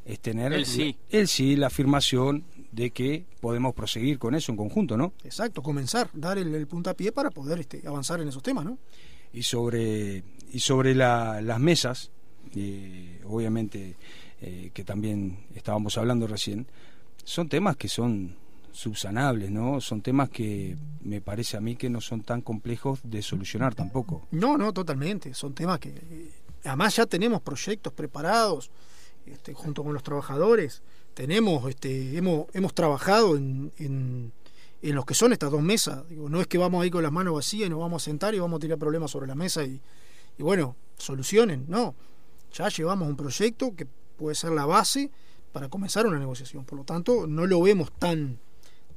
es 0.05 0.19
tener 0.19 0.51
el 0.53 0.65
sí. 0.65 0.97
el 1.09 1.27
sí, 1.27 1.55
la 1.55 1.67
afirmación 1.67 2.43
de 2.71 2.89
que 2.89 3.25
podemos 3.39 3.73
proseguir 3.75 4.17
con 4.17 4.33
eso 4.33 4.51
en 4.51 4.57
conjunto, 4.57 4.97
¿no? 4.97 5.13
Exacto, 5.23 5.61
comenzar, 5.61 6.09
dar 6.13 6.37
el, 6.37 6.65
puntapié 6.67 7.11
para 7.11 7.29
poder 7.29 7.59
este, 7.59 7.83
avanzar 7.87 8.19
en 8.19 8.27
esos 8.27 8.41
temas, 8.41 8.65
¿no? 8.65 8.79
Y 9.33 9.43
sobre, 9.43 10.23
y 10.51 10.59
sobre 10.59 10.95
las 10.95 11.59
mesas, 11.59 12.11
eh, 12.55 13.21
obviamente 13.25 13.95
eh, 14.41 14.71
que 14.73 14.83
también 14.83 15.45
estábamos 15.53 15.97
hablando 15.97 16.27
recién, 16.27 16.65
son 17.23 17.47
temas 17.47 17.77
que 17.77 17.87
son 17.87 18.35
subsanables, 18.71 19.51
¿no? 19.51 19.81
Son 19.81 20.01
temas 20.01 20.29
que 20.29 20.77
me 21.01 21.21
parece 21.21 21.57
a 21.57 21.61
mí 21.61 21.75
que 21.75 21.89
no 21.89 22.01
son 22.01 22.21
tan 22.21 22.41
complejos 22.41 22.99
de 23.03 23.21
solucionar 23.21 23.75
tampoco. 23.75 24.27
No, 24.31 24.57
no, 24.57 24.73
totalmente. 24.73 25.33
Son 25.33 25.53
temas 25.53 25.79
que 25.79 25.89
eh, 25.89 26.31
además 26.63 26.95
ya 26.95 27.05
tenemos 27.05 27.41
proyectos 27.41 27.93
preparados 27.93 28.71
este, 29.25 29.53
junto 29.53 29.83
con 29.83 29.93
los 29.93 30.03
trabajadores. 30.03 30.81
Tenemos, 31.13 31.69
este, 31.69 32.17
hemos, 32.17 32.47
hemos 32.53 32.73
trabajado 32.73 33.35
en, 33.35 33.71
en, 33.77 34.31
los 34.81 35.05
que 35.05 35.13
son 35.13 35.33
estas 35.33 35.51
dos 35.51 35.61
mesas. 35.61 36.03
No 36.09 36.41
es 36.41 36.47
que 36.47 36.57
vamos 36.57 36.83
ahí 36.83 36.89
con 36.89 37.03
las 37.03 37.11
manos 37.11 37.35
vacías 37.35 37.67
y 37.67 37.69
nos 37.69 37.79
vamos 37.79 38.01
a 38.01 38.05
sentar 38.05 38.33
y 38.33 38.39
vamos 38.39 38.57
a 38.57 38.61
tirar 38.61 38.77
problemas 38.77 39.11
sobre 39.11 39.27
la 39.27 39.35
mesa 39.35 39.63
y, 39.63 39.79
y 40.37 40.43
bueno, 40.43 40.75
solucionen. 40.97 41.65
No, 41.67 41.93
ya 42.53 42.69
llevamos 42.69 43.07
un 43.07 43.15
proyecto 43.15 43.75
que 43.75 43.85
puede 44.17 44.35
ser 44.35 44.51
la 44.51 44.65
base 44.65 45.11
para 45.51 45.69
comenzar 45.69 46.07
una 46.07 46.17
negociación. 46.17 46.65
Por 46.65 46.77
lo 46.77 46.83
tanto, 46.83 47.27
no 47.27 47.45
lo 47.45 47.61
vemos 47.61 47.91
tan 47.91 48.39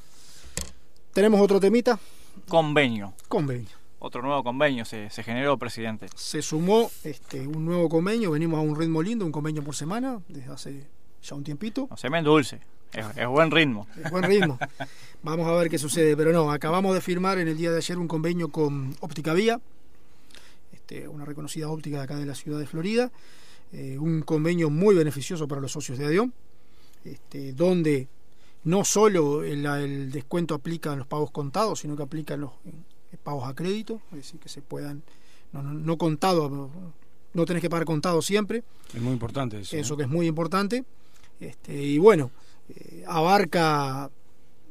tenemos 1.13 1.39
otro 1.41 1.59
temita, 1.59 1.99
Convenio. 2.47 3.13
convenio. 3.27 3.69
Otro 4.01 4.21
nuevo 4.21 4.41
convenio 4.43 4.85
se, 4.85 5.09
se 5.09 5.23
generó, 5.23 5.57
presidente. 5.57 6.07
Se 6.15 6.41
sumó 6.41 6.89
este, 7.03 7.45
un 7.45 7.65
nuevo 7.65 7.89
convenio, 7.89 8.31
venimos 8.31 8.57
a 8.57 8.61
un 8.61 8.79
ritmo 8.79 9.01
lindo, 9.03 9.25
un 9.25 9.31
convenio 9.31 9.61
por 9.61 9.75
semana, 9.75 10.19
desde 10.29 10.51
hace 10.51 10.87
ya 11.21 11.35
un 11.35 11.43
tiempito. 11.43 11.87
No 11.89 11.97
se 11.97 12.09
me 12.09 12.19
endulce. 12.19 12.61
Es, 12.93 13.05
es 13.15 13.27
buen 13.27 13.51
ritmo. 13.51 13.87
Es 14.03 14.11
buen 14.11 14.23
ritmo. 14.23 14.57
Vamos 15.23 15.47
a 15.47 15.51
ver 15.53 15.69
qué 15.69 15.77
sucede, 15.77 16.15
pero 16.15 16.31
no, 16.31 16.51
acabamos 16.51 16.93
de 16.93 17.01
firmar 17.01 17.39
en 17.39 17.47
el 17.47 17.57
día 17.57 17.71
de 17.71 17.77
ayer 17.77 17.97
un 17.97 18.07
convenio 18.07 18.49
con 18.49 18.95
Óptica 19.01 19.33
Vía, 19.33 19.59
este, 20.71 21.07
una 21.07 21.25
reconocida 21.25 21.69
óptica 21.69 21.97
de 21.97 22.03
acá 22.03 22.15
de 22.15 22.25
la 22.25 22.35
ciudad 22.35 22.57
de 22.57 22.65
Florida, 22.65 23.11
eh, 23.73 23.97
un 23.99 24.21
convenio 24.21 24.69
muy 24.69 24.95
beneficioso 24.95 25.47
para 25.47 25.61
los 25.61 25.71
socios 25.71 25.97
de 25.97 26.05
ADIOM, 26.05 26.31
este, 27.03 27.53
donde 27.53 28.07
no 28.63 28.83
solo 28.85 29.43
el, 29.43 29.65
el 29.65 30.11
descuento 30.11 30.55
aplica 30.55 30.93
en 30.93 30.99
los 30.99 31.07
pagos 31.07 31.31
contados, 31.31 31.79
sino 31.79 31.95
que 31.95 32.03
aplica 32.03 32.33
en 32.33 32.41
los 32.41 32.51
en 32.65 32.85
pagos 33.23 33.47
a 33.47 33.53
crédito, 33.53 34.01
es 34.11 34.17
decir, 34.17 34.39
que 34.39 34.49
se 34.49 34.61
puedan, 34.61 35.03
no, 35.51 35.61
no, 35.61 35.73
no 35.73 35.97
contado, 35.97 36.69
no 37.33 37.45
tenés 37.45 37.61
que 37.61 37.69
pagar 37.69 37.85
contado 37.85 38.21
siempre, 38.21 38.63
Es 38.93 39.01
muy 39.01 39.13
importante 39.13 39.59
eso. 39.59 39.75
eso 39.75 39.97
que 39.97 40.03
es 40.03 40.09
muy 40.09 40.27
importante. 40.27 40.83
Este, 41.39 41.73
y 41.73 41.97
bueno, 41.97 42.31
eh, 42.69 43.03
abarca 43.07 44.09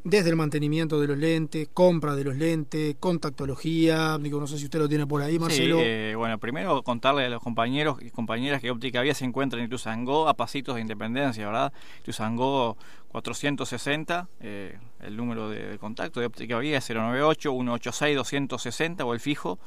desde 0.05 0.31
el 0.31 0.37
mantenimiento 0.37 1.00
de 1.00 1.09
los 1.09 1.19
lentes, 1.19 1.69
compra 1.73 2.14
de 2.14 2.23
los 2.25 2.37
lentes, 2.37 2.95
contactología, 2.99 4.17
digo, 4.19 4.40
no 4.40 4.47
sé 4.47 4.57
si 4.59 4.64
usted 4.64 4.78
lo 4.78 4.88
tiene 4.88 5.07
por 5.07 5.21
ahí, 5.23 5.38
Marcelo. 5.38 5.76
Sí, 5.78 5.85
eh, 5.85 6.14
bueno, 6.17 6.38
primero 6.38 6.83
contarle 6.83 7.26
a 7.26 7.28
los 7.28 7.43
compañeros 7.43 7.99
y 8.00 8.09
compañeras 8.11 8.62
que 8.62 8.71
Óptica 8.71 9.02
Vía 9.02 9.12
se 9.14 9.26
encuentra 9.26 9.59
en 9.59 9.67
Ituzangó 9.67 10.28
a 10.28 10.35
pasitos 10.35 10.76
de 10.76 10.81
Independencia, 10.81 11.45
¿verdad? 11.47 11.73
Ituzangó 12.02 12.78
460, 13.09 14.28
eh, 14.40 14.78
el 15.00 15.17
número 15.17 15.50
de, 15.50 15.69
de 15.69 15.78
contacto 15.78 16.21
de 16.21 16.26
Óptica 16.26 16.59
Vía 16.59 16.78
es 16.78 16.90
098-186-260 16.90 19.05
o 19.05 19.12
el 19.12 19.21
fijo 19.21 19.59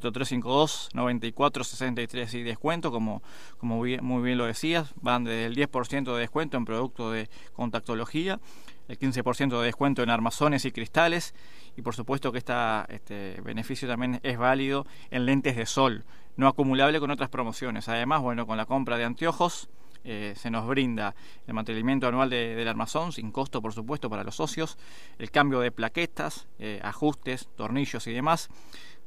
4352-9463 0.00 2.34
y 2.34 2.42
descuento, 2.42 2.90
como, 2.90 3.22
como 3.58 3.76
muy 3.76 4.22
bien 4.22 4.38
lo 4.38 4.46
decías, 4.46 4.92
van 5.00 5.24
desde 5.24 5.46
el 5.46 5.54
10% 5.56 6.14
de 6.14 6.20
descuento 6.20 6.56
en 6.56 6.64
productos 6.64 7.12
de 7.12 7.28
contactología, 7.52 8.40
el 8.88 8.98
15% 8.98 9.58
de 9.60 9.64
descuento 9.66 10.02
en 10.02 10.10
armazones 10.10 10.64
y 10.64 10.72
cristales 10.72 11.34
y 11.76 11.82
por 11.82 11.94
supuesto 11.94 12.32
que 12.32 12.38
este 12.38 13.40
beneficio 13.42 13.88
también 13.88 14.20
es 14.22 14.38
válido 14.38 14.86
en 15.10 15.26
lentes 15.26 15.56
de 15.56 15.66
sol, 15.66 16.04
no 16.36 16.48
acumulable 16.48 17.00
con 17.00 17.10
otras 17.10 17.28
promociones. 17.30 17.88
Además, 17.88 18.20
bueno, 18.20 18.46
con 18.46 18.56
la 18.56 18.66
compra 18.66 18.96
de 18.98 19.04
anteojos 19.04 19.68
eh, 20.06 20.34
se 20.36 20.50
nos 20.50 20.66
brinda 20.66 21.14
el 21.46 21.54
mantenimiento 21.54 22.06
anual 22.06 22.28
de- 22.28 22.54
del 22.54 22.68
armazón, 22.68 23.10
sin 23.12 23.32
costo 23.32 23.62
por 23.62 23.72
supuesto 23.72 24.10
para 24.10 24.22
los 24.22 24.36
socios, 24.36 24.76
el 25.18 25.30
cambio 25.30 25.60
de 25.60 25.72
plaquetas, 25.72 26.46
eh, 26.58 26.78
ajustes, 26.84 27.48
tornillos 27.56 28.06
y 28.06 28.12
demás, 28.12 28.50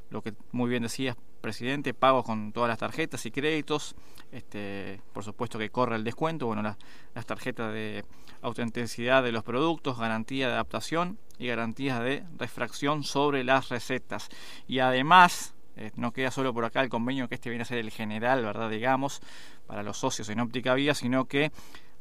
lo 0.09 0.21
que 0.21 0.33
muy 0.51 0.69
bien 0.69 0.83
decías, 0.83 1.15
presidente, 1.41 1.93
pagos 1.93 2.25
con 2.25 2.51
todas 2.51 2.69
las 2.69 2.79
tarjetas 2.79 3.25
y 3.25 3.31
créditos, 3.31 3.95
este, 4.31 5.01
por 5.13 5.23
supuesto 5.23 5.59
que 5.59 5.69
corre 5.69 5.95
el 5.95 6.03
descuento, 6.03 6.47
bueno, 6.47 6.61
la- 6.61 6.77
las 7.15 7.25
tarjetas 7.25 7.73
de 7.73 8.03
autenticidad 8.41 9.23
de 9.23 9.31
los 9.31 9.43
productos, 9.43 9.97
garantía 9.97 10.47
de 10.47 10.53
adaptación 10.53 11.17
y 11.37 11.47
garantías 11.47 11.99
de 12.01 12.23
refracción 12.37 13.03
sobre 13.03 13.43
las 13.43 13.69
recetas. 13.69 14.29
Y 14.67 14.79
además, 14.79 15.55
eh, 15.75 15.91
no 15.95 16.11
queda 16.11 16.31
solo 16.31 16.53
por 16.53 16.65
acá 16.65 16.81
el 16.81 16.89
convenio 16.89 17.27
que 17.27 17.35
este 17.35 17.49
viene 17.49 17.61
a 17.61 17.65
ser 17.65 17.77
el 17.77 17.91
general, 17.91 18.43
¿verdad? 18.43 18.69
Digamos, 18.69 19.21
para 19.67 19.83
los 19.83 19.97
socios 19.97 20.29
en 20.29 20.39
óptica 20.39 20.73
vía, 20.73 20.95
sino 20.95 21.25
que 21.25 21.51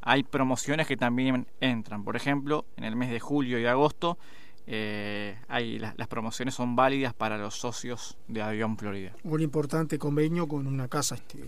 hay 0.00 0.22
promociones 0.22 0.86
que 0.86 0.96
también 0.96 1.46
entran. 1.60 2.04
Por 2.04 2.16
ejemplo, 2.16 2.64
en 2.76 2.84
el 2.84 2.96
mes 2.96 3.10
de 3.10 3.20
julio 3.20 3.58
y 3.58 3.66
agosto, 3.66 4.18
eh, 4.66 5.38
hay, 5.48 5.78
las, 5.78 6.08
promociones 6.08 6.54
son 6.54 6.74
válidas 6.74 7.14
para 7.14 7.38
los 7.38 7.54
socios 7.54 8.18
de 8.26 8.42
Avión 8.42 8.76
Florida. 8.76 9.12
Un 9.22 9.40
importante 9.40 9.98
convenio 9.98 10.48
con 10.48 10.66
una 10.66 10.88
casa, 10.88 11.14
este, 11.14 11.38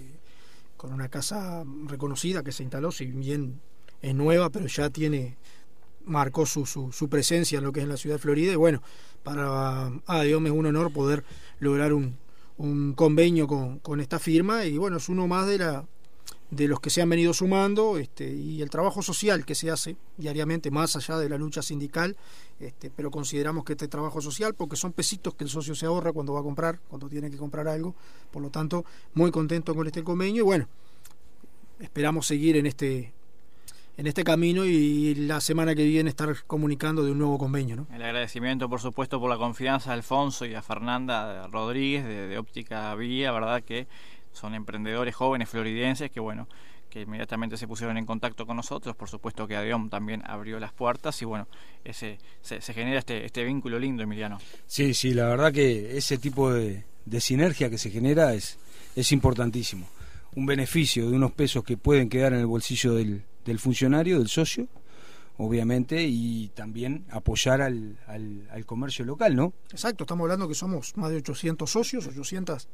con 0.77 0.93
una 0.93 1.09
casa 1.09 1.65
reconocida 1.87 2.43
que 2.43 2.53
se 2.53 2.63
instaló, 2.63 2.93
si 2.93 3.07
bien 3.07 3.61
es 4.03 4.15
nueva, 4.15 4.51
pero 4.51 4.67
ya 4.67 4.91
tiene 4.91 5.37
marcó 6.05 6.47
su, 6.47 7.09
presencia 7.11 7.59
en 7.59 7.65
lo 7.65 7.73
que 7.73 7.81
es 7.81 7.89
la 7.89 7.97
ciudad 7.97 8.17
de 8.17 8.23
Florida 8.23 8.53
y 8.53 8.57
bueno, 8.57 8.83
para 9.23 9.93
ADIOM 10.07 10.47
es 10.47 10.53
un 10.53 10.67
honor 10.67 10.91
poder 10.91 11.23
lograr 11.61 11.93
un, 11.93 12.17
convenio 12.95 13.47
con, 13.47 13.79
con 13.81 14.01
esta 14.01 14.19
firma 14.19 14.65
y 14.65 14.79
bueno, 14.79 14.97
es 14.97 15.09
uno 15.09 15.27
más 15.29 15.47
de 15.47 15.59
la 15.59 15.85
de 16.51 16.67
los 16.67 16.81
que 16.81 16.89
se 16.89 17.03
han 17.03 17.11
venido 17.11 17.35
sumando 17.35 17.99
este, 17.99 18.31
y 18.31 18.63
el 18.63 18.71
trabajo 18.71 19.03
social 19.03 19.45
que 19.45 19.55
se 19.55 19.71
hace 19.71 19.97
diariamente 20.17 20.71
más 20.71 20.97
allá 20.97 21.19
de 21.19 21.29
la 21.29 21.37
lucha 21.37 21.61
sindical 21.61 22.17
este, 22.59 22.91
pero 22.91 23.11
consideramos 23.11 23.65
que 23.65 23.75
este 23.75 23.87
trabajo 23.87 24.23
social 24.23 24.55
porque 24.55 24.77
son 24.77 24.93
pesitos 24.93 25.35
que 25.35 25.45
el 25.45 25.51
socio 25.51 25.75
se 25.75 25.87
ahorra 25.87 26.13
cuando 26.13 26.33
va 26.33 26.41
a 26.41 26.43
comprar 26.43 26.81
cuando 26.89 27.09
tiene 27.09 27.31
que 27.31 27.37
comprar 27.37 27.69
algo 27.69 27.95
por 28.31 28.43
lo 28.43 28.51
tanto 28.51 28.85
muy 29.15 29.31
contento 29.31 29.75
con 29.75 29.87
este 29.87 30.03
convenio 30.03 30.43
y 30.43 30.45
bueno 30.45 30.69
esperamos 31.81 32.27
seguir 32.27 32.57
en 32.57 32.67
este 32.67 33.13
en 33.99 34.07
este 34.07 34.23
camino 34.23 34.65
y 34.65 35.17
la 35.17 35.41
semana 35.41 35.75
que 35.75 35.85
viene 35.85 36.09
estar 36.09 36.33
comunicando 36.47 37.05
de 37.05 37.11
un 37.11 37.19
nuevo 37.19 37.37
convenio 37.37 37.75
¿no? 37.77 37.87
El 37.93 38.03
agradecimiento, 38.03 38.69
por 38.69 38.81
supuesto, 38.81 39.19
por 39.19 39.29
la 39.29 39.37
confianza 39.37 39.91
a 39.91 39.95
Alfonso 39.95 40.47
y 40.47 40.55
a 40.55 40.63
Fernanda 40.63 41.49
Rodríguez 41.49 42.05
de, 42.05 42.39
Óptica 42.39 42.95
Vía, 42.95 43.33
¿verdad? 43.33 43.65
Que 43.65 43.89
son 44.33 44.55
emprendedores 44.55 45.15
jóvenes 45.15 45.49
floridenses 45.49 46.11
que, 46.11 46.21
bueno, 46.21 46.49
que 46.89 47.03
inmediatamente 47.03 47.57
se 47.57 47.69
pusieron 47.69 47.99
en 47.99 48.07
contacto 48.07 48.47
con 48.47 48.57
nosotros. 48.57 48.97
Por 48.97 49.09
supuesto 49.09 49.47
que 49.47 49.57
Adeom 49.57 49.91
también 49.91 50.23
abrió 50.27 50.59
las 50.59 50.73
puertas 50.73 51.21
y, 51.23 51.25
bueno, 51.25 51.47
ese, 51.85 52.19
se, 52.41 52.61
se 52.61 52.75
genera 52.75 52.99
este, 52.99 53.25
este 53.25 53.45
vínculo 53.45 53.79
lindo, 53.79 54.03
Emiliano. 54.03 54.39
Sí, 54.67 54.95
sí, 54.95 55.15
la 55.15 55.27
verdad 55.27 55.53
que 55.53 55.97
ese 55.97 56.19
tipo 56.19 56.53
de, 56.53 56.85
de 57.05 57.21
sinergia 57.21 57.71
que 57.71 57.79
se 57.79 57.91
genera 57.91 58.35
es, 58.35 58.59
es 58.97 59.13
importantísimo. 59.13 59.87
Un 60.35 60.47
beneficio 60.47 61.11
de 61.11 61.17
unos 61.17 61.33
pesos 61.33 61.65
que 61.65 61.77
pueden 61.77 62.09
quedar 62.09 62.33
en 62.33 62.41
el 62.41 62.47
bolsillo 62.47 62.95
del, 62.95 63.25
del 63.45 63.59
funcionario, 63.59 64.19
del 64.19 64.29
socio, 64.29 64.69
obviamente, 65.39 66.03
y 66.03 66.49
también 66.49 67.05
apoyar 67.11 67.63
al, 67.63 67.99
al, 68.07 68.49
al 68.51 68.67
comercio 68.67 69.05
local, 69.05 69.35
¿no? 69.35 69.53
Exacto, 69.71 70.05
estamos 70.05 70.25
hablando 70.25 70.49
que 70.49 70.55
somos 70.55 70.97
más 70.97 71.11
de 71.11 71.17
800 71.17 71.71
socios, 71.71 72.07
800 72.07 72.69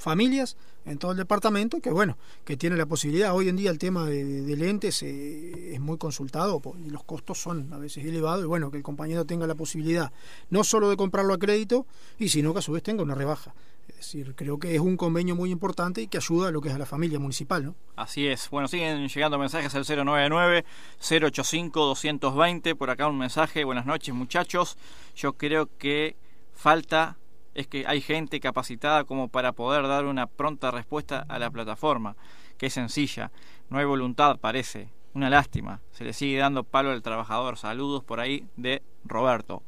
familias 0.00 0.56
en 0.86 0.98
todo 0.98 1.12
el 1.12 1.18
departamento, 1.18 1.80
que 1.80 1.90
bueno, 1.90 2.16
que 2.44 2.56
tiene 2.56 2.76
la 2.76 2.86
posibilidad. 2.86 3.34
Hoy 3.34 3.48
en 3.48 3.56
día 3.56 3.70
el 3.70 3.78
tema 3.78 4.06
de, 4.06 4.42
de 4.42 4.56
lentes 4.56 5.02
eh, 5.02 5.74
es 5.74 5.80
muy 5.80 5.98
consultado 5.98 6.60
y 6.84 6.90
los 6.90 7.04
costos 7.04 7.38
son 7.38 7.72
a 7.72 7.78
veces 7.78 8.04
elevados 8.04 8.44
y 8.44 8.46
bueno, 8.46 8.70
que 8.70 8.76
el 8.78 8.82
compañero 8.82 9.24
tenga 9.24 9.46
la 9.46 9.54
posibilidad 9.54 10.12
no 10.48 10.64
solo 10.64 10.90
de 10.90 10.96
comprarlo 10.96 11.34
a 11.34 11.38
crédito, 11.38 11.86
y 12.18 12.28
sino 12.28 12.52
que 12.52 12.58
a 12.60 12.62
su 12.62 12.72
vez 12.72 12.82
tenga 12.82 13.02
una 13.02 13.14
rebaja. 13.14 13.54
Es 13.88 13.96
decir, 13.96 14.34
creo 14.36 14.58
que 14.58 14.74
es 14.74 14.80
un 14.80 14.96
convenio 14.96 15.36
muy 15.36 15.50
importante 15.50 16.00
y 16.00 16.06
que 16.06 16.16
ayuda 16.16 16.48
a 16.48 16.50
lo 16.50 16.60
que 16.60 16.70
es 16.70 16.74
a 16.74 16.78
la 16.78 16.86
familia 16.86 17.18
municipal. 17.18 17.74
Así 17.96 18.26
es. 18.26 18.48
Bueno, 18.48 18.68
siguen 18.68 19.06
llegando 19.08 19.38
mensajes 19.38 19.74
al 19.74 19.84
099-085-220. 19.84 22.76
Por 22.76 22.90
acá 22.90 23.08
un 23.08 23.18
mensaje. 23.18 23.64
Buenas 23.64 23.86
noches, 23.86 24.14
muchachos. 24.14 24.78
Yo 25.16 25.32
creo 25.34 25.68
que 25.76 26.16
falta 26.54 27.18
es 27.54 27.66
que 27.66 27.84
hay 27.86 28.00
gente 28.00 28.40
capacitada 28.40 29.04
como 29.04 29.28
para 29.28 29.52
poder 29.52 29.86
dar 29.88 30.04
una 30.06 30.26
pronta 30.26 30.70
respuesta 30.70 31.24
a 31.28 31.38
la 31.38 31.50
plataforma, 31.50 32.16
que 32.58 32.66
es 32.66 32.72
sencilla. 32.74 33.30
No 33.68 33.78
hay 33.78 33.84
voluntad, 33.84 34.38
parece. 34.38 34.88
Una 35.12 35.28
lástima. 35.28 35.80
Se 35.90 36.04
le 36.04 36.12
sigue 36.12 36.38
dando 36.38 36.62
palo 36.62 36.90
al 36.90 37.02
trabajador. 37.02 37.56
Saludos 37.58 38.04
por 38.04 38.20
ahí 38.20 38.46
de 38.56 38.80
Roberto. 39.04 39.62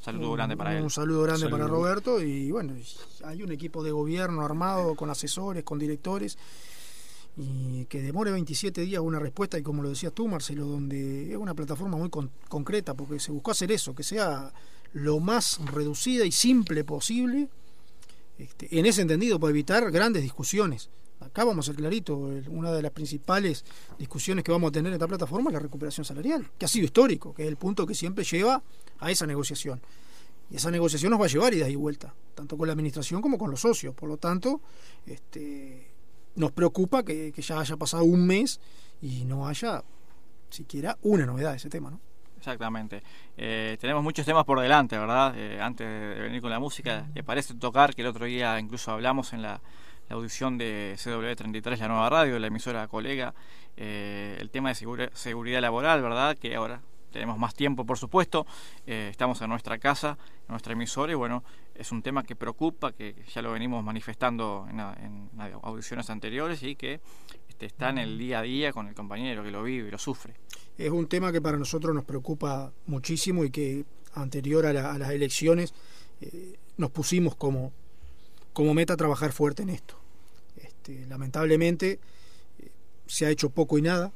Saludo 0.00 0.30
Un- 0.30 0.36
grande 0.36 0.56
para 0.56 0.76
él. 0.76 0.82
Un 0.82 0.90
saludo 0.90 1.22
grande 1.22 1.42
Saludo. 1.42 1.56
para 1.56 1.68
Roberto 1.68 2.20
y 2.20 2.50
bueno, 2.50 2.74
hay 3.24 3.42
un 3.44 3.52
equipo 3.52 3.84
de 3.84 3.92
gobierno 3.92 4.42
armado 4.42 4.96
con 4.96 5.08
asesores, 5.08 5.62
con 5.62 5.78
directores 5.78 6.36
y 7.40 7.84
que 7.84 8.02
demore 8.02 8.32
27 8.32 8.80
días 8.80 9.00
una 9.00 9.20
respuesta 9.20 9.56
y 9.58 9.62
como 9.62 9.82
lo 9.82 9.90
decías 9.90 10.12
tú 10.12 10.26
Marcelo, 10.26 10.66
donde 10.66 11.30
es 11.30 11.36
una 11.36 11.54
plataforma 11.54 11.96
muy 11.96 12.10
con- 12.10 12.30
concreta 12.48 12.94
porque 12.94 13.20
se 13.20 13.30
buscó 13.30 13.52
hacer 13.52 13.70
eso, 13.70 13.94
que 13.94 14.02
sea 14.02 14.52
lo 14.92 15.20
más 15.20 15.60
reducida 15.72 16.24
y 16.24 16.32
simple 16.32 16.82
posible 16.82 17.48
este, 18.38 18.76
en 18.78 18.86
ese 18.86 19.02
entendido 19.02 19.38
para 19.38 19.50
evitar 19.50 19.90
grandes 19.92 20.22
discusiones. 20.22 20.90
Acá 21.20 21.44
vamos 21.44 21.66
a 21.66 21.72
ser 21.72 21.76
clarito, 21.76 22.16
una 22.48 22.72
de 22.72 22.82
las 22.82 22.92
principales 22.92 23.64
discusiones 23.98 24.44
que 24.44 24.52
vamos 24.52 24.68
a 24.68 24.72
tener 24.72 24.88
en 24.90 24.94
esta 24.94 25.08
plataforma 25.08 25.50
es 25.50 25.54
la 25.54 25.60
recuperación 25.60 26.04
salarial, 26.04 26.48
que 26.58 26.64
ha 26.64 26.68
sido 26.68 26.86
histórico, 26.86 27.34
que 27.34 27.42
es 27.42 27.48
el 27.48 27.56
punto 27.56 27.86
que 27.86 27.94
siempre 27.94 28.24
lleva 28.24 28.62
a 28.98 29.10
esa 29.10 29.26
negociación. 29.26 29.80
Y 30.50 30.56
esa 30.56 30.70
negociación 30.70 31.10
nos 31.10 31.20
va 31.20 31.26
a 31.26 31.28
llevar 31.28 31.52
ida 31.54 31.68
y 31.68 31.74
vuelta, 31.74 32.14
tanto 32.34 32.56
con 32.56 32.66
la 32.68 32.72
administración 32.72 33.20
como 33.20 33.36
con 33.36 33.50
los 33.50 33.60
socios. 33.60 33.94
Por 33.94 34.08
lo 34.08 34.16
tanto, 34.16 34.60
este, 35.06 35.90
nos 36.38 36.52
preocupa 36.52 37.02
que, 37.02 37.32
ya 37.36 37.60
haya 37.60 37.76
pasado 37.76 38.04
un 38.04 38.26
mes 38.26 38.60
y 39.02 39.24
no 39.24 39.46
haya 39.46 39.82
siquiera 40.50 40.96
una 41.02 41.26
novedad 41.26 41.50
de 41.50 41.56
ese 41.56 41.68
tema. 41.68 41.90
¿no? 41.90 42.00
Exactamente. 42.36 43.02
Eh, 43.36 43.76
tenemos 43.80 44.02
muchos 44.02 44.24
temas 44.24 44.44
por 44.44 44.60
delante, 44.60 44.96
¿verdad? 44.96 45.34
Eh, 45.36 45.60
antes 45.60 45.86
de 45.86 46.22
venir 46.22 46.40
con 46.40 46.50
la 46.50 46.58
música, 46.58 47.06
¿le 47.14 47.22
parece 47.22 47.54
tocar 47.54 47.94
que 47.94 48.02
el 48.02 48.08
otro 48.08 48.24
día 48.24 48.58
incluso 48.58 48.92
hablamos 48.92 49.32
en 49.32 49.42
la, 49.42 49.60
audición 50.10 50.56
de 50.56 50.94
CW33, 50.96 51.80
la 51.80 51.88
nueva 51.88 52.08
radio, 52.08 52.38
la 52.38 52.46
emisora 52.46 52.88
colega, 52.88 53.34
eh, 53.76 54.38
el 54.40 54.48
tema 54.48 54.72
de 54.72 55.10
seguridad 55.12 55.60
laboral, 55.60 56.00
¿verdad? 56.00 56.38
Que 56.38 56.56
ahora 56.56 56.80
tenemos 57.10 57.38
más 57.38 57.54
tiempo, 57.54 57.84
por 57.84 57.98
supuesto, 57.98 58.46
eh, 58.86 59.08
estamos 59.10 59.40
en 59.42 59.50
nuestra 59.50 59.78
casa, 59.78 60.18
en 60.42 60.52
nuestra 60.52 60.72
emisora, 60.72 61.12
y 61.12 61.14
bueno, 61.14 61.44
es 61.74 61.92
un 61.92 62.02
tema 62.02 62.22
que 62.24 62.36
preocupa, 62.36 62.92
que 62.92 63.14
ya 63.32 63.42
lo 63.42 63.52
venimos 63.52 63.84
manifestando 63.84 64.66
en, 64.70 64.80
audiciones 65.62 66.10
anteriores 66.10 66.62
y 66.62 66.76
que 66.76 67.00
este, 67.48 67.66
está 67.66 67.90
en 67.90 67.98
el 67.98 68.18
día 68.18 68.40
a 68.40 68.42
día 68.42 68.72
con 68.72 68.88
el 68.88 68.94
compañero 68.94 69.42
que 69.42 69.50
lo 69.50 69.62
vive 69.62 69.88
y 69.88 69.90
lo 69.90 69.98
sufre. 69.98 70.34
Es 70.76 70.90
un 70.90 71.08
tema 71.08 71.32
que 71.32 71.40
para 71.40 71.56
nosotros 71.56 71.94
nos 71.94 72.04
preocupa 72.04 72.72
muchísimo 72.86 73.44
y 73.44 73.50
que 73.50 73.84
anterior 74.14 74.66
a 74.66 74.72
las 74.72 75.10
elecciones 75.10 75.74
eh, 76.20 76.58
nos 76.76 76.90
pusimos 76.90 77.34
como, 77.36 77.72
como 78.52 78.74
meta 78.74 78.96
trabajar 78.96 79.32
fuerte 79.32 79.62
en 79.62 79.70
esto. 79.70 79.98
Este, 80.56 81.06
lamentablemente 81.06 82.00
eh, 82.58 82.70
se 83.06 83.26
ha 83.26 83.30
hecho 83.30 83.50
poco 83.50 83.78
y 83.78 83.82
nada 83.82 84.12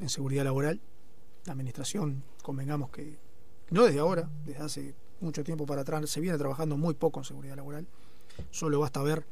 en 0.00 0.08
seguridad 0.08 0.44
laboral. 0.44 0.80
La 1.46 1.52
administración, 1.52 2.22
convengamos 2.42 2.90
que 2.90 3.18
no 3.70 3.84
desde 3.84 3.98
ahora, 4.00 4.28
desde 4.44 4.62
hace 4.62 4.94
mucho 5.20 5.42
tiempo 5.44 5.64
para 5.66 5.82
atrás, 5.82 6.08
se 6.10 6.20
viene 6.20 6.36
trabajando 6.38 6.76
muy 6.76 6.94
poco 6.94 7.20
en 7.20 7.24
seguridad 7.24 7.56
laboral. 7.56 7.86
Solo 8.50 8.80
basta 8.80 9.02
ver 9.02 9.24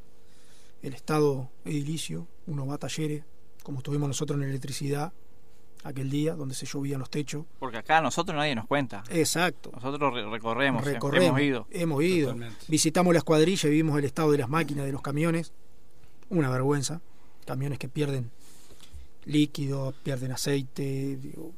el 0.83 0.95
estado 0.95 1.51
edilicio, 1.65 2.27
uno 2.47 2.67
va 2.67 2.75
a 2.75 2.79
talleres, 2.79 3.25
como 3.63 3.79
estuvimos 3.79 4.09
nosotros 4.09 4.41
en 4.41 4.49
electricidad 4.49 5.13
aquel 5.83 6.09
día, 6.11 6.35
donde 6.35 6.55
se 6.55 6.65
llovían 6.67 6.99
los 7.01 7.11
techos. 7.11 7.45
Porque 7.59 7.77
acá 7.79 7.99
a 7.99 8.01
nosotros 8.01 8.35
nadie 8.37 8.55
nos 8.55 8.67
cuenta. 8.67 9.03
Exacto. 9.11 9.71
Nosotros 9.75 10.15
re- 10.15 10.31
recorremos, 10.31 10.85
Recorremos, 10.85 11.27
hemos 11.29 11.41
ido. 11.43 11.67
hemos 11.71 12.03
ido. 12.03 12.29
Totalmente. 12.33 12.65
Visitamos 12.69 13.13
la 13.13 13.19
escuadrilla 13.19 13.69
y 13.69 13.73
vimos 13.73 13.99
el 13.99 14.05
estado 14.05 14.31
de 14.33 14.39
las 14.39 14.49
máquinas, 14.49 14.87
de 14.87 14.93
los 14.93 15.03
camiones. 15.03 15.53
Una 16.31 16.49
vergüenza. 16.49 17.03
Camiones 17.45 17.79
que 17.79 17.89
pierden 17.91 18.31
líquido, 19.27 19.93
pierden 20.03 20.33
aceite, 20.33 21.17
digo, 21.21 21.53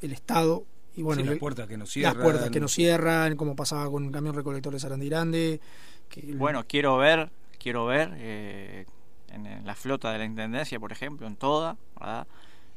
el 0.00 0.12
estado. 0.12 0.64
Y 0.96 1.02
bueno, 1.02 1.22
Sí, 1.22 1.28
las 1.28 1.38
puertas 1.38 1.66
que 1.68 1.76
no 1.76 1.86
cierran. 1.86 2.14
las 2.16 2.22
puertas 2.24 2.50
que 2.50 2.60
no 2.60 2.68
cierran, 2.68 3.36
como 3.36 3.54
pasaba 3.54 3.90
con 3.90 4.04
el 4.06 4.10
camión 4.12 4.34
recolector 4.34 4.72
de 4.72 4.80
Sarandí 4.80 5.08
Grande. 5.08 5.60
que 6.08 6.20
el- 6.20 6.36
Bueno, 6.36 6.64
quiero 6.66 6.96
ver, 6.96 7.30
quiero 7.58 7.86
ver 7.86 8.12
eh, 8.16 8.86
en, 9.28 9.46
en 9.46 9.66
la 9.66 9.74
flota 9.74 10.10
de 10.12 10.18
la 10.18 10.24
Intendencia, 10.24 10.80
por 10.80 10.90
ejemplo, 10.92 11.26
en 11.26 11.36
toda, 11.36 11.76
¿verdad? 12.00 12.26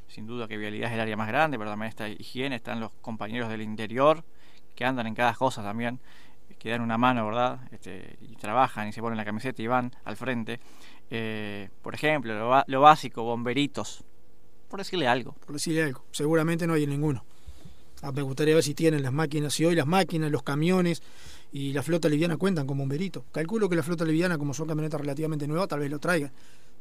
Sin 0.07 0.27
duda 0.27 0.47
que 0.47 0.57
vialidad 0.57 0.89
es 0.89 0.95
el 0.95 0.99
área 0.99 1.15
más 1.15 1.27
grande, 1.29 1.57
pero 1.57 1.69
también 1.69 1.87
está 1.89 2.09
higiene, 2.09 2.55
están 2.57 2.79
los 2.81 2.91
compañeros 3.01 3.49
del 3.49 3.61
interior 3.61 4.23
que 4.75 4.83
andan 4.85 5.07
en 5.07 5.15
cada 5.15 5.33
cosa 5.33 5.63
también, 5.63 5.99
que 6.59 6.69
dan 6.69 6.81
una 6.81 6.97
mano, 6.97 7.25
¿verdad? 7.25 7.59
Este, 7.71 8.17
y 8.21 8.35
trabajan 8.35 8.89
y 8.89 8.91
se 8.93 9.01
ponen 9.01 9.17
la 9.17 9.25
camiseta 9.25 9.61
y 9.61 9.67
van 9.67 9.91
al 10.03 10.17
frente. 10.17 10.59
Eh, 11.09 11.69
por 11.81 11.95
ejemplo, 11.95 12.33
lo, 12.37 12.63
lo 12.67 12.81
básico, 12.81 13.23
bomberitos, 13.23 14.03
por 14.71 14.79
decirle 14.79 15.07
algo. 15.07 15.33
por 15.45 15.53
decirle 15.53 15.83
algo. 15.83 16.03
Seguramente 16.11 16.65
no 16.65 16.73
hay 16.73 16.87
ninguno. 16.87 17.23
Ah, 18.01 18.11
me 18.11 18.23
gustaría 18.23 18.55
ver 18.55 18.63
si 18.63 18.73
tienen 18.73 19.03
las 19.03 19.13
máquinas, 19.13 19.53
si 19.53 19.63
hoy 19.65 19.75
las 19.75 19.85
máquinas, 19.85 20.31
los 20.31 20.41
camiones 20.41 21.03
y 21.51 21.71
la 21.73 21.83
flota 21.83 22.09
liviana 22.09 22.37
cuentan 22.37 22.65
con 22.65 22.77
bomberitos. 22.77 23.23
Calculo 23.31 23.69
que 23.69 23.75
la 23.75 23.83
flota 23.83 24.05
liviana, 24.05 24.37
como 24.39 24.53
son 24.55 24.67
camionetas 24.67 24.99
relativamente 25.01 25.47
nuevas, 25.47 25.67
tal 25.67 25.81
vez 25.81 25.91
lo 25.91 25.99
traigan, 25.99 26.31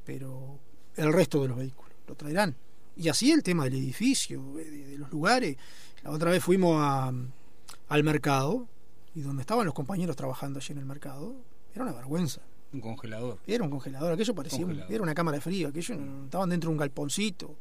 pero 0.07 0.59
el 0.97 1.13
resto 1.13 1.43
de 1.43 1.49
los 1.49 1.59
vehículos 1.59 1.93
lo 2.09 2.15
traerán. 2.15 2.55
Y 2.97 3.09
así 3.09 3.31
el 3.33 3.43
tema 3.43 3.65
del 3.65 3.75
edificio, 3.75 4.43
de, 4.55 4.71
de 4.71 4.99
los 4.99 5.11
lugares. 5.11 5.57
La 6.03 6.11
otra 6.11 6.31
vez 6.31 6.43
fuimos 6.43 6.77
a, 6.81 7.13
al 7.89 8.05
mercado 8.05 8.67
y 9.15 9.21
donde 9.21 9.43
estaban 9.43 9.67
los 9.67 9.75
compañeros 9.75 10.17
trabajando 10.17 10.59
allí 10.59 10.73
en 10.73 10.79
el 10.79 10.87
mercado, 10.87 11.35
era 11.75 11.83
una 11.85 11.93
vergüenza. 11.93 12.41
Un 12.73 12.81
congelador. 12.81 13.39
Era 13.47 13.65
un 13.65 13.71
congelador, 13.71 14.13
aquello 14.13 14.35
parecía 14.35 14.65
un- 14.65 14.81
era 14.89 15.03
una 15.03 15.13
cámara 15.15 15.37
de 15.37 15.41
frío, 15.43 15.69
aquello 15.69 15.97
no- 15.97 16.25
estaban 16.25 16.49
dentro 16.49 16.69
de 16.71 16.73
un 16.73 16.79
galponcito. 16.79 17.57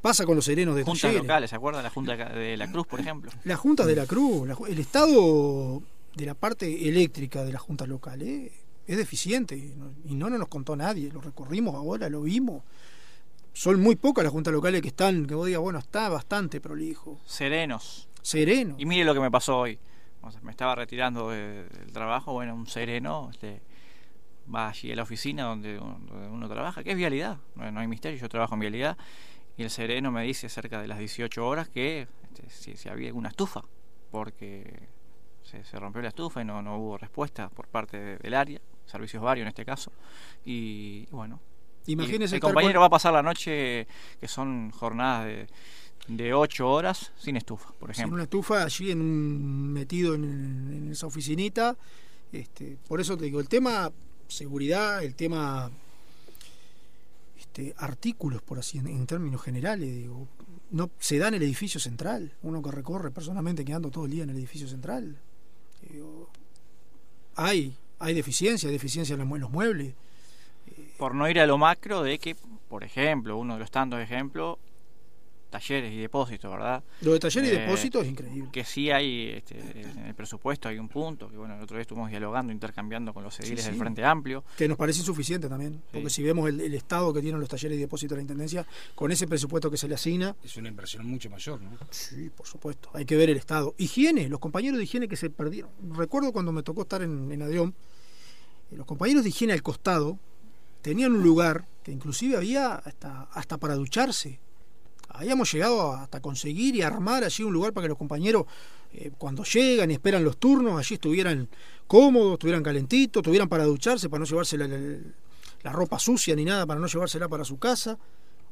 Pasa 0.00 0.24
con 0.24 0.36
los 0.36 0.44
serenos 0.44 0.74
de 0.76 0.82
Juntas 0.82 1.02
talleres. 1.02 1.22
locales, 1.22 1.50
¿se 1.50 1.56
acuerdan? 1.56 1.82
La 1.82 1.90
Junta 1.90 2.16
de 2.16 2.56
la 2.56 2.70
Cruz, 2.70 2.86
por 2.86 3.00
ejemplo. 3.00 3.30
Las 3.44 3.58
juntas 3.58 3.86
de 3.86 3.96
la 3.96 4.06
Cruz, 4.06 4.46
la 4.48 4.56
el 4.68 4.78
estado 4.78 5.82
de 6.16 6.26
la 6.26 6.34
parte 6.34 6.88
eléctrica 6.88 7.44
de 7.44 7.52
las 7.52 7.62
juntas 7.62 7.86
locales 7.88 8.52
es 8.86 8.96
deficiente 8.96 9.54
y 9.56 10.14
no, 10.14 10.28
nos 10.30 10.48
contó 10.48 10.74
nadie, 10.74 11.10
lo 11.12 11.20
recorrimos 11.20 11.74
ahora, 11.74 12.08
lo 12.08 12.22
vimos. 12.22 12.62
Son 13.52 13.80
muy 13.80 13.96
pocas 13.96 14.24
las 14.24 14.32
juntas 14.32 14.52
locales 14.52 14.80
que 14.80 14.88
están, 14.88 15.26
que 15.26 15.34
vos 15.34 15.46
digas, 15.46 15.60
bueno, 15.60 15.78
está 15.78 16.08
bastante 16.08 16.60
prolijo, 16.60 17.18
Serenos. 17.26 18.08
sereno. 18.22 18.74
Y 18.78 18.86
mire 18.86 19.04
lo 19.04 19.12
que 19.14 19.20
me 19.20 19.30
pasó 19.30 19.58
hoy. 19.58 19.78
O 20.22 20.30
sea, 20.30 20.40
me 20.42 20.50
estaba 20.50 20.74
retirando 20.74 21.30
de- 21.30 21.64
del 21.68 21.92
trabajo, 21.92 22.32
bueno, 22.32 22.54
un 22.54 22.66
sereno 22.66 23.28
este, 23.32 23.60
va 24.52 24.68
allí 24.68 24.92
a 24.92 24.96
la 24.96 25.02
oficina 25.02 25.44
donde, 25.44 25.74
donde 25.76 26.28
uno 26.28 26.48
trabaja, 26.48 26.82
que 26.84 26.90
es 26.92 26.96
vialidad, 26.96 27.38
no, 27.56 27.70
no 27.72 27.80
hay 27.80 27.86
misterio, 27.86 28.18
yo 28.20 28.28
trabajo 28.28 28.54
en 28.54 28.60
vialidad, 28.60 28.96
y 29.60 29.64
el 29.64 29.70
sereno 29.70 30.10
me 30.10 30.22
dice 30.24 30.48
cerca 30.48 30.80
de 30.80 30.88
las 30.88 30.98
18 30.98 31.46
horas 31.46 31.68
que 31.68 32.08
este, 32.22 32.48
si, 32.48 32.76
si 32.76 32.88
había 32.88 33.08
alguna 33.08 33.28
estufa, 33.28 33.62
porque 34.10 34.88
se, 35.42 35.62
se 35.64 35.78
rompió 35.78 36.00
la 36.00 36.08
estufa 36.08 36.40
y 36.40 36.44
no, 36.46 36.62
no 36.62 36.78
hubo 36.78 36.96
respuesta 36.98 37.48
por 37.50 37.66
parte 37.68 37.98
de- 37.98 38.16
del 38.18 38.34
área, 38.34 38.60
servicios 38.86 39.22
varios 39.22 39.44
en 39.44 39.48
este 39.48 39.64
caso, 39.64 39.92
y 40.44 41.06
bueno, 41.10 41.40
Imagínese 41.86 42.36
el 42.36 42.40
compañero 42.40 42.74
con- 42.74 42.82
va 42.82 42.86
a 42.86 42.90
pasar 42.90 43.12
la 43.12 43.22
noche, 43.22 43.86
que 44.20 44.28
son 44.28 44.70
jornadas 44.70 45.26
de, 45.26 45.46
de 46.08 46.32
8 46.34 46.70
horas, 46.70 47.12
sin 47.18 47.36
estufa, 47.36 47.70
por 47.78 47.88
sin 47.94 48.00
ejemplo. 48.02 48.14
una 48.14 48.22
estufa 48.24 48.62
allí 48.64 48.90
en 48.90 49.00
un- 49.00 49.72
metido 49.72 50.14
en, 50.14 50.24
en 50.24 50.92
esa 50.92 51.06
oficinita. 51.06 51.76
Este, 52.32 52.78
por 52.86 53.00
eso 53.00 53.16
te 53.16 53.24
digo, 53.24 53.40
el 53.40 53.48
tema 53.48 53.90
seguridad, 54.28 55.02
el 55.02 55.14
tema 55.16 55.70
este, 57.62 57.74
artículos, 57.78 58.42
por 58.42 58.58
así 58.58 58.78
en, 58.78 58.86
en 58.88 59.06
términos 59.06 59.42
generales, 59.42 59.94
digo, 59.94 60.28
no 60.70 60.90
se 60.98 61.18
da 61.18 61.28
en 61.28 61.34
el 61.34 61.42
edificio 61.42 61.80
central. 61.80 62.32
Uno 62.42 62.62
que 62.62 62.70
recorre 62.70 63.10
personalmente 63.10 63.64
quedando 63.64 63.90
todo 63.90 64.04
el 64.04 64.10
día 64.10 64.24
en 64.24 64.30
el 64.30 64.36
edificio 64.36 64.68
central. 64.68 65.18
digo, 65.88 66.28
hay, 67.36 67.76
hay 67.98 68.14
deficiencia, 68.14 68.68
hay 68.68 68.72
deficiencia 68.72 69.14
en 69.14 69.28
los 69.28 69.50
muebles. 69.50 69.94
por 70.98 71.14
no 71.14 71.28
ir 71.28 71.40
a 71.40 71.46
lo 71.46 71.58
macro 71.58 72.02
de 72.02 72.18
que, 72.18 72.36
por 72.68 72.84
ejemplo, 72.84 73.36
uno 73.36 73.54
de 73.54 73.60
los 73.60 73.70
tantos 73.70 74.00
ejemplos, 74.00 74.58
talleres 75.50 75.92
y 75.92 75.98
depósitos, 75.98 76.50
¿verdad? 76.50 76.82
Lo 77.02 77.12
de 77.12 77.18
taller 77.18 77.44
y 77.44 77.48
Eh, 77.48 77.58
depósito 77.60 78.00
es 78.02 78.08
increíble. 78.08 78.48
Que 78.52 78.64
sí 78.64 78.90
hay, 78.90 79.30
este, 79.36 79.58
en 79.58 80.06
el 80.06 80.14
presupuesto 80.14 80.68
hay 80.68 80.78
un 80.78 80.88
punto, 80.88 81.28
que 81.28 81.36
bueno, 81.36 81.56
el 81.56 81.62
otro 81.62 81.76
día 81.76 81.82
estuvimos 81.82 82.10
dialogando, 82.10 82.52
intercambiando 82.52 83.12
con 83.12 83.24
los 83.24 83.38
ediles 83.40 83.64
sí. 83.64 83.70
del 83.70 83.78
Frente 83.78 84.04
Amplio. 84.04 84.44
Que 84.56 84.68
nos 84.68 84.78
parece 84.78 85.00
insuficiente 85.00 85.48
también. 85.48 85.82
Porque 85.92 86.08
si 86.10 86.22
vemos 86.22 86.48
el, 86.48 86.60
el 86.60 86.74
estado 86.74 87.12
que 87.12 87.20
tienen 87.20 87.40
los 87.40 87.48
talleres 87.48 87.76
y 87.76 87.80
depósitos 87.80 88.16
de 88.16 88.16
la 88.16 88.22
Intendencia, 88.22 88.66
con 88.94 89.10
ese 89.12 89.26
presupuesto 89.26 89.70
que 89.70 89.76
se 89.76 89.88
le 89.88 89.96
asigna, 89.96 90.36
Es 90.44 90.56
una 90.56 90.68
inversión 90.68 91.06
mucho 91.06 91.28
mayor, 91.28 91.60
¿no? 91.60 91.70
Sí, 91.90 92.30
por 92.34 92.46
supuesto. 92.46 92.90
Hay 92.94 93.04
que 93.04 93.16
ver 93.16 93.30
el 93.30 93.36
estado. 93.36 93.74
Higiene, 93.76 94.28
los 94.28 94.38
compañeros 94.38 94.78
de 94.78 94.84
higiene 94.84 95.08
que 95.08 95.16
se 95.16 95.30
perdieron. 95.30 95.70
Recuerdo 95.94 96.32
cuando 96.32 96.52
me 96.52 96.62
tocó 96.62 96.82
estar 96.82 97.02
en, 97.02 97.30
en 97.32 97.42
Adrión, 97.42 97.74
eh, 98.70 98.76
los 98.76 98.86
compañeros 98.86 99.24
de 99.24 99.30
higiene 99.30 99.52
al 99.52 99.62
costado 99.62 100.18
tenían 100.82 101.12
un 101.12 101.22
lugar 101.22 101.66
que 101.82 101.92
inclusive 101.92 102.36
había 102.36 102.74
hasta, 102.74 103.24
hasta 103.32 103.58
para 103.58 103.74
ducharse. 103.74 104.38
Habíamos 105.12 105.52
llegado 105.52 105.92
hasta 105.92 106.20
conseguir 106.20 106.76
y 106.76 106.82
armar 106.82 107.24
allí 107.24 107.42
un 107.42 107.52
lugar 107.52 107.72
para 107.72 107.84
que 107.84 107.88
los 107.88 107.98
compañeros, 107.98 108.46
eh, 108.92 109.10
cuando 109.18 109.44
llegan 109.44 109.90
y 109.90 109.94
esperan 109.94 110.24
los 110.24 110.36
turnos, 110.36 110.78
allí 110.78 110.94
estuvieran 110.94 111.48
cómodos, 111.86 112.34
estuvieran 112.34 112.62
calentitos, 112.62 113.22
tuvieran 113.22 113.48
para 113.48 113.64
ducharse, 113.64 114.08
para 114.08 114.20
no 114.20 114.26
llevarse 114.26 114.56
la, 114.56 115.72
ropa 115.72 115.98
sucia 115.98 116.34
ni 116.36 116.44
nada, 116.44 116.64
para 116.64 116.78
no 116.78 116.86
llevársela 116.86 117.28
para 117.28 117.44
su 117.44 117.58
casa. 117.58 117.98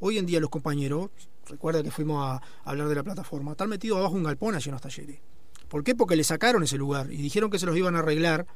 Hoy 0.00 0.18
en 0.18 0.26
día 0.26 0.40
los 0.40 0.50
compañeros, 0.50 1.10
recuerda 1.48 1.82
que 1.82 1.90
fuimos 1.90 2.24
a, 2.24 2.34
a 2.34 2.42
hablar 2.64 2.88
de 2.88 2.94
la 2.96 3.02
plataforma, 3.02 3.52
están 3.52 3.68
metidos 3.68 3.98
abajo 3.98 4.14
un 4.14 4.24
galpón 4.24 4.54
allí 4.54 4.68
en 4.68 4.72
los 4.72 4.82
talleres. 4.82 5.18
¿Por 5.68 5.84
qué? 5.84 5.94
Porque 5.94 6.16
le 6.16 6.24
sacaron 6.24 6.62
ese 6.62 6.76
lugar 6.76 7.12
y 7.12 7.16
dijeron 7.16 7.50
que 7.50 7.58
se 7.58 7.66
los 7.66 7.76
iban 7.76 7.94
a 7.94 8.00
arreglar, 8.00 8.46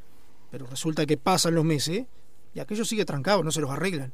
pero 0.51 0.67
resulta 0.67 1.07
que 1.07 1.17
pasan 1.17 1.55
los 1.55 1.65
meses 1.65 2.07
y 2.55 2.61
aquello 2.61 2.85
sigue 2.85 3.05
trancado, 3.05 3.43
no 3.43 3.53
se 3.53 3.61
los 3.61 3.71
arreglan. 3.71 4.13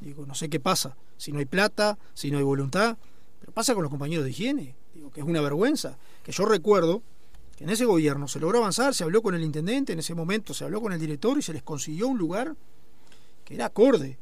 Digo, 0.00 0.26
no 0.26 0.34
sé 0.34 0.48
qué 0.48 0.60
pasa, 0.60 0.96
si 1.16 1.32
no 1.32 1.38
hay 1.38 1.46
plata, 1.46 1.98
si 2.14 2.30
no 2.30 2.38
hay 2.38 2.44
voluntad, 2.44 2.98
pero 3.46 3.54
pasa 3.54 3.74
con 3.74 3.84
los 3.84 3.90
compañeros 3.90 4.24
de 4.24 4.32
higiene, 4.32 4.74
digo, 4.92 5.12
que 5.12 5.20
es 5.20 5.26
una 5.26 5.40
vergüenza, 5.40 5.96
que 6.24 6.32
yo 6.32 6.46
recuerdo 6.46 7.02
que 7.56 7.62
en 7.62 7.70
ese 7.70 7.84
gobierno 7.84 8.26
se 8.26 8.40
logró 8.40 8.58
avanzar, 8.58 8.92
se 8.92 9.04
habló 9.04 9.22
con 9.22 9.36
el 9.36 9.44
intendente, 9.44 9.92
en 9.92 10.00
ese 10.00 10.16
momento 10.16 10.52
se 10.52 10.64
habló 10.64 10.80
con 10.80 10.92
el 10.92 10.98
director 10.98 11.38
y 11.38 11.42
se 11.42 11.52
les 11.52 11.62
consiguió 11.62 12.08
un 12.08 12.18
lugar 12.18 12.56
que 13.44 13.54
era 13.54 13.66
acorde. 13.66 14.18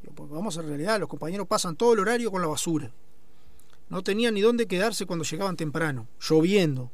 Digo, 0.00 0.14
porque 0.14 0.34
vamos 0.34 0.56
a 0.56 0.62
realidad, 0.62 1.00
los 1.00 1.08
compañeros 1.08 1.48
pasan 1.48 1.74
todo 1.74 1.94
el 1.94 1.98
horario 1.98 2.30
con 2.30 2.40
la 2.40 2.46
basura. 2.46 2.92
No 3.88 4.02
tenían 4.02 4.34
ni 4.34 4.40
dónde 4.40 4.68
quedarse 4.68 5.04
cuando 5.04 5.24
llegaban 5.24 5.56
temprano, 5.56 6.06
lloviendo 6.20 6.92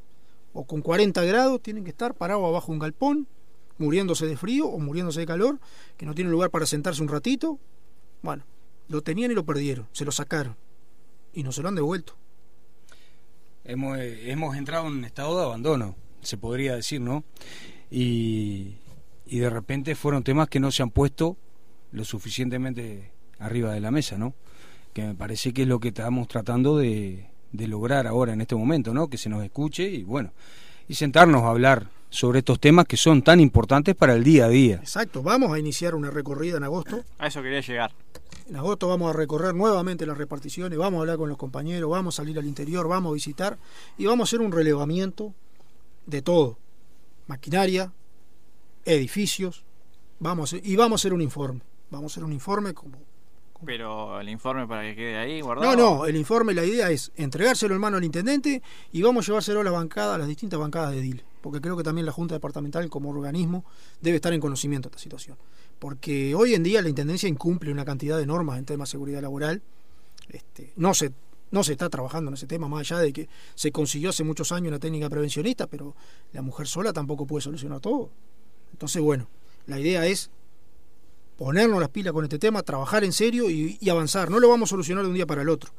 o 0.54 0.64
con 0.64 0.80
40 0.80 1.22
grados, 1.24 1.60
tienen 1.60 1.84
que 1.84 1.90
estar 1.90 2.14
parados 2.14 2.46
abajo 2.46 2.72
un 2.72 2.78
galpón, 2.78 3.28
muriéndose 3.76 4.26
de 4.26 4.38
frío 4.38 4.66
o 4.66 4.78
muriéndose 4.78 5.20
de 5.20 5.26
calor, 5.26 5.60
que 5.98 6.06
no 6.06 6.14
tienen 6.14 6.32
lugar 6.32 6.50
para 6.50 6.64
sentarse 6.64 7.02
un 7.02 7.08
ratito. 7.08 7.58
Bueno, 8.22 8.44
lo 8.88 9.02
tenían 9.02 9.30
y 9.30 9.34
lo 9.34 9.44
perdieron, 9.44 9.86
se 9.92 10.06
lo 10.06 10.12
sacaron 10.12 10.56
y 11.36 11.42
no 11.42 11.52
se 11.52 11.62
lo 11.62 11.68
han 11.68 11.74
devuelto. 11.76 12.14
hemos, 13.64 13.98
eh, 13.98 14.32
hemos 14.32 14.56
entrado 14.56 14.86
en 14.88 14.94
un 14.94 15.04
estado 15.04 15.36
de 15.38 15.44
abandono, 15.44 15.94
se 16.22 16.38
podría 16.38 16.74
decir, 16.74 17.00
¿no? 17.00 17.24
Y, 17.90 18.76
y 19.26 19.38
de 19.38 19.50
repente 19.50 19.94
fueron 19.94 20.24
temas 20.24 20.48
que 20.48 20.58
no 20.58 20.70
se 20.72 20.82
han 20.82 20.90
puesto 20.90 21.36
lo 21.92 22.04
suficientemente 22.04 23.12
arriba 23.38 23.72
de 23.72 23.80
la 23.80 23.90
mesa, 23.90 24.16
¿no? 24.16 24.34
Que 24.92 25.02
me 25.02 25.14
parece 25.14 25.52
que 25.52 25.62
es 25.62 25.68
lo 25.68 25.78
que 25.78 25.88
estamos 25.88 26.26
tratando 26.26 26.78
de, 26.78 27.28
de 27.52 27.68
lograr 27.68 28.06
ahora 28.06 28.32
en 28.32 28.40
este 28.40 28.56
momento, 28.56 28.94
¿no? 28.94 29.08
Que 29.08 29.18
se 29.18 29.28
nos 29.28 29.44
escuche 29.44 29.84
y 29.84 30.04
bueno, 30.04 30.32
y 30.88 30.94
sentarnos 30.94 31.42
a 31.42 31.50
hablar 31.50 31.88
sobre 32.08 32.38
estos 32.38 32.58
temas 32.60 32.86
que 32.86 32.96
son 32.96 33.20
tan 33.20 33.40
importantes 33.40 33.94
para 33.94 34.14
el 34.14 34.24
día 34.24 34.46
a 34.46 34.48
día. 34.48 34.76
Exacto, 34.76 35.22
vamos 35.22 35.52
a 35.52 35.58
iniciar 35.58 35.94
una 35.94 36.10
recorrida 36.10 36.56
en 36.56 36.64
agosto. 36.64 37.04
A 37.18 37.26
eso 37.26 37.42
quería 37.42 37.60
llegar. 37.60 37.92
En 38.48 38.56
agosto 38.56 38.86
vamos 38.88 39.10
a 39.10 39.12
recorrer 39.12 39.54
nuevamente 39.54 40.06
las 40.06 40.16
reparticiones, 40.16 40.78
vamos 40.78 40.98
a 40.98 41.00
hablar 41.00 41.16
con 41.18 41.28
los 41.28 41.36
compañeros, 41.38 41.90
vamos 41.90 42.14
a 42.14 42.22
salir 42.22 42.38
al 42.38 42.46
interior, 42.46 42.86
vamos 42.88 43.10
a 43.10 43.14
visitar 43.14 43.58
y 43.98 44.06
vamos 44.06 44.20
a 44.20 44.26
hacer 44.28 44.40
un 44.40 44.52
relevamiento 44.52 45.34
de 46.06 46.22
todo. 46.22 46.58
Maquinaria, 47.26 47.92
edificios, 48.84 49.64
vamos 50.20 50.52
a- 50.52 50.58
y 50.62 50.76
vamos 50.76 51.00
a 51.00 51.02
hacer 51.02 51.12
un 51.12 51.22
informe. 51.22 51.60
Vamos 51.90 52.12
a 52.12 52.14
hacer 52.14 52.24
un 52.24 52.32
informe 52.32 52.74
como 52.74 52.98
Pero 53.64 54.20
el 54.20 54.28
informe 54.28 54.66
para 54.66 54.82
que 54.82 54.94
quede 54.94 55.16
ahí 55.16 55.40
guardado. 55.40 55.74
No, 55.74 55.96
no, 55.98 56.06
el 56.06 56.14
informe, 56.16 56.52
la 56.52 56.64
idea 56.64 56.90
es 56.90 57.10
entregárselo 57.16 57.74
en 57.74 57.80
mano 57.80 57.96
al 57.96 58.04
intendente 58.04 58.62
y 58.92 59.00
vamos 59.02 59.24
a 59.24 59.26
llevárselo 59.28 59.60
a 59.60 59.64
las 59.64 59.72
bancadas, 59.72 60.14
a 60.16 60.18
las 60.18 60.28
distintas 60.28 60.60
bancadas 60.60 60.92
de 60.92 61.00
DIL. 61.00 61.24
Porque 61.40 61.60
creo 61.62 61.74
que 61.76 61.82
también 61.82 62.04
la 62.04 62.12
Junta 62.12 62.34
Departamental, 62.34 62.88
como 62.90 63.08
organismo, 63.08 63.64
debe 64.02 64.16
estar 64.16 64.32
en 64.34 64.40
conocimiento 64.40 64.88
de 64.88 64.92
esta 64.96 65.02
situación. 65.02 65.38
Porque 65.86 66.34
hoy 66.34 66.52
en 66.54 66.64
día 66.64 66.82
la 66.82 66.88
intendencia 66.88 67.28
incumple 67.28 67.70
una 67.70 67.84
cantidad 67.84 68.18
de 68.18 68.26
normas 68.26 68.58
en 68.58 68.64
temas 68.64 68.88
de 68.88 68.90
seguridad 68.90 69.22
laboral. 69.22 69.62
Este, 70.28 70.72
no 70.74 70.94
se 70.94 71.12
no 71.52 71.62
se 71.62 71.70
está 71.74 71.88
trabajando 71.88 72.28
en 72.28 72.34
ese 72.34 72.48
tema, 72.48 72.66
más 72.66 72.80
allá 72.80 72.98
de 72.98 73.12
que 73.12 73.28
se 73.54 73.70
consiguió 73.70 74.10
hace 74.10 74.24
muchos 74.24 74.50
años 74.50 74.66
una 74.70 74.80
técnica 74.80 75.08
prevencionista, 75.08 75.68
pero 75.68 75.94
la 76.32 76.42
mujer 76.42 76.66
sola 76.66 76.92
tampoco 76.92 77.24
puede 77.24 77.42
solucionar 77.42 77.78
todo. 77.78 78.10
Entonces, 78.72 79.00
bueno, 79.00 79.28
la 79.68 79.78
idea 79.78 80.04
es 80.06 80.28
ponernos 81.38 81.78
las 81.78 81.90
pilas 81.90 82.12
con 82.12 82.24
este 82.24 82.40
tema, 82.40 82.64
trabajar 82.64 83.04
en 83.04 83.12
serio 83.12 83.48
y, 83.48 83.78
y 83.80 83.88
avanzar. 83.88 84.28
No 84.28 84.40
lo 84.40 84.48
vamos 84.48 84.68
a 84.68 84.70
solucionar 84.70 85.04
de 85.04 85.10
un 85.10 85.14
día 85.14 85.26
para 85.26 85.42
el 85.42 85.48
otro, 85.48 85.70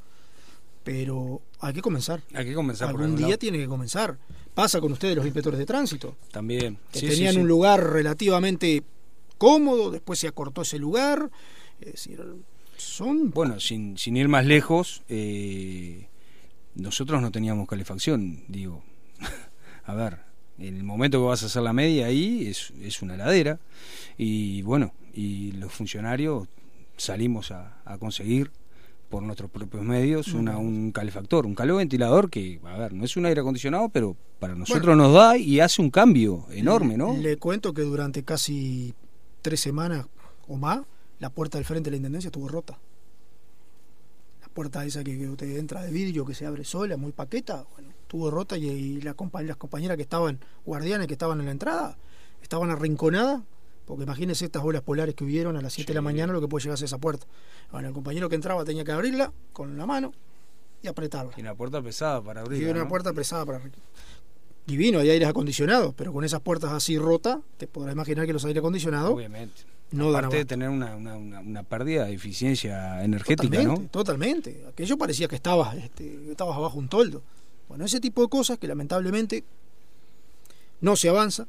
pero 0.85 1.41
hay 1.59 1.73
que 1.73 1.81
comenzar. 1.81 2.23
Hay 2.33 2.45
que 2.45 2.53
comenzar 2.53 2.87
por 2.87 2.91
Algún 3.01 3.03
algún 3.07 3.17
día 3.17 3.27
lado. 3.27 3.39
tiene 3.39 3.57
que 3.57 3.67
comenzar. 3.67 4.17
Pasa 4.55 4.79
con 4.79 4.93
ustedes 4.93 5.17
los 5.17 5.25
inspectores 5.25 5.59
de 5.59 5.65
tránsito, 5.65 6.15
También. 6.31 6.77
que 6.93 6.99
Sí, 7.01 7.07
sí, 7.07 7.13
tenían 7.15 7.33
sí. 7.33 7.39
un 7.41 7.47
lugar 7.49 7.83
relativamente 7.91 8.83
cómodo, 9.37 9.91
después 9.91 10.19
se 10.19 10.27
acortó 10.27 10.61
ese 10.61 10.79
lugar. 10.79 11.29
Es 11.79 11.93
decir, 11.93 12.23
son 12.77 13.31
Bueno, 13.31 13.59
sin, 13.59 13.97
sin 13.97 14.17
ir 14.17 14.27
más 14.27 14.45
lejos, 14.45 15.03
eh, 15.09 16.07
nosotros 16.75 17.21
no 17.21 17.31
teníamos 17.31 17.67
calefacción, 17.67 18.43
digo. 18.47 18.83
a 19.85 19.93
ver, 19.93 20.19
en 20.59 20.75
el 20.75 20.83
momento 20.83 21.19
que 21.19 21.25
vas 21.25 21.43
a 21.43 21.47
hacer 21.47 21.63
la 21.63 21.73
media 21.73 22.07
ahí 22.07 22.47
es, 22.47 22.73
es 22.81 23.01
una 23.01 23.15
heladera 23.15 23.59
y 24.17 24.61
bueno, 24.63 24.93
y 25.13 25.51
los 25.53 25.71
funcionarios 25.71 26.47
salimos 26.97 27.51
a, 27.51 27.81
a 27.85 27.97
conseguir 27.97 28.51
por 29.09 29.23
nuestros 29.23 29.49
propios 29.49 29.83
medios 29.83 30.33
una, 30.33 30.57
un 30.57 30.91
calefactor, 30.91 31.45
un 31.45 31.55
calor-ventilador 31.55 32.29
que, 32.29 32.59
a 32.65 32.77
ver, 32.77 32.93
no 32.93 33.05
es 33.05 33.15
un 33.15 33.25
aire 33.25 33.41
acondicionado, 33.41 33.89
pero 33.89 34.17
para 34.39 34.55
nosotros 34.55 34.97
nos 34.97 35.13
da 35.13 35.37
y 35.37 35.59
hace 35.59 35.81
un 35.81 35.89
cambio 35.89 36.45
enorme, 36.51 36.97
¿no? 36.97 37.15
Le 37.15 37.37
cuento 37.37 37.73
que 37.73 37.83
durante 37.83 38.23
casi 38.23 38.93
tres 39.41 39.59
semanas 39.59 40.05
o 40.47 40.55
más, 40.57 40.81
la 41.19 41.29
puerta 41.29 41.57
del 41.57 41.65
frente 41.65 41.87
de 41.89 41.91
la 41.91 41.97
intendencia 41.97 42.27
estuvo 42.29 42.47
rota. 42.47 42.77
La 44.41 44.47
puerta 44.49 44.85
esa 44.85 45.03
que, 45.03 45.17
que 45.17 45.29
usted 45.29 45.57
entra 45.57 45.81
de 45.83 45.91
vidrio, 45.91 46.25
que 46.25 46.33
se 46.33 46.45
abre 46.45 46.63
sola, 46.63 46.97
muy 46.97 47.11
paqueta, 47.11 47.65
bueno, 47.73 47.89
estuvo 48.01 48.31
rota 48.31 48.57
y, 48.57 48.67
y 48.67 49.01
la 49.01 49.15
las 49.43 49.57
compañeras 49.57 49.97
que 49.97 50.03
estaban, 50.03 50.39
guardianes 50.65 51.07
que 51.07 51.13
estaban 51.13 51.39
en 51.39 51.45
la 51.45 51.51
entrada, 51.51 51.97
estaban 52.41 52.69
arrinconadas, 52.71 53.41
porque 53.85 54.03
imagínense 54.03 54.45
estas 54.45 54.63
olas 54.63 54.81
polares 54.81 55.15
que 55.15 55.23
hubieron 55.23 55.55
a 55.57 55.61
las 55.61 55.73
7 55.73 55.91
de 55.91 55.95
la 55.95 56.01
mañana, 56.01 56.33
lo 56.33 56.41
que 56.41 56.47
puede 56.47 56.63
llegar 56.63 56.77
a 56.81 56.85
esa 56.85 56.97
puerta. 56.97 57.25
Bueno, 57.71 57.87
el 57.87 57.93
compañero 57.93 58.29
que 58.29 58.35
entraba 58.35 58.63
tenía 58.65 58.83
que 58.83 58.91
abrirla 58.91 59.31
con 59.53 59.77
la 59.77 59.85
mano 59.85 60.13
y 60.81 60.87
apretarla. 60.87 61.31
Y 61.37 61.41
una 61.41 61.55
puerta 61.55 61.81
pesada 61.81 62.21
para 62.21 62.41
Y 62.41 62.43
abrir. 62.43 62.69
una 62.69 62.87
puerta 62.87 63.13
pesada 63.13 63.45
para. 63.45 63.61
Divino, 64.67 64.99
hay 64.99 65.09
aires 65.09 65.29
acondicionados, 65.29 65.93
pero 65.95 66.11
con 66.11 66.25
esas 66.25 66.41
puertas 66.41 66.71
así 66.73 66.97
rotas, 66.97 67.39
te 67.57 67.67
podrás 67.67 67.95
imaginar 67.95 68.27
que 68.27 68.33
los 68.33 68.43
aires 68.43 68.59
acondicionados 68.59 69.11
Obviamente. 69.11 69.61
no 69.91 70.09
Aparte 70.09 70.35
de 70.35 70.45
tener 70.45 70.69
una, 70.69 70.95
una, 70.97 71.15
una, 71.15 71.39
una 71.39 71.63
pérdida 71.63 72.05
de 72.05 72.13
eficiencia 72.13 73.01
energética, 73.01 73.47
Totalmente, 73.49 73.81
¿no? 73.81 73.89
totalmente. 73.89 74.65
Aquello 74.67 74.97
parecía 74.97 75.29
que 75.29 75.35
estabas, 75.37 75.73
este, 75.77 76.31
estabas 76.31 76.57
abajo 76.57 76.77
un 76.77 76.89
toldo. 76.89 77.23
Bueno, 77.69 77.85
ese 77.85 78.01
tipo 78.01 78.21
de 78.21 78.27
cosas 78.27 78.57
que 78.57 78.67
lamentablemente 78.67 79.45
no 80.81 80.97
se 80.97 81.07
avanza, 81.07 81.47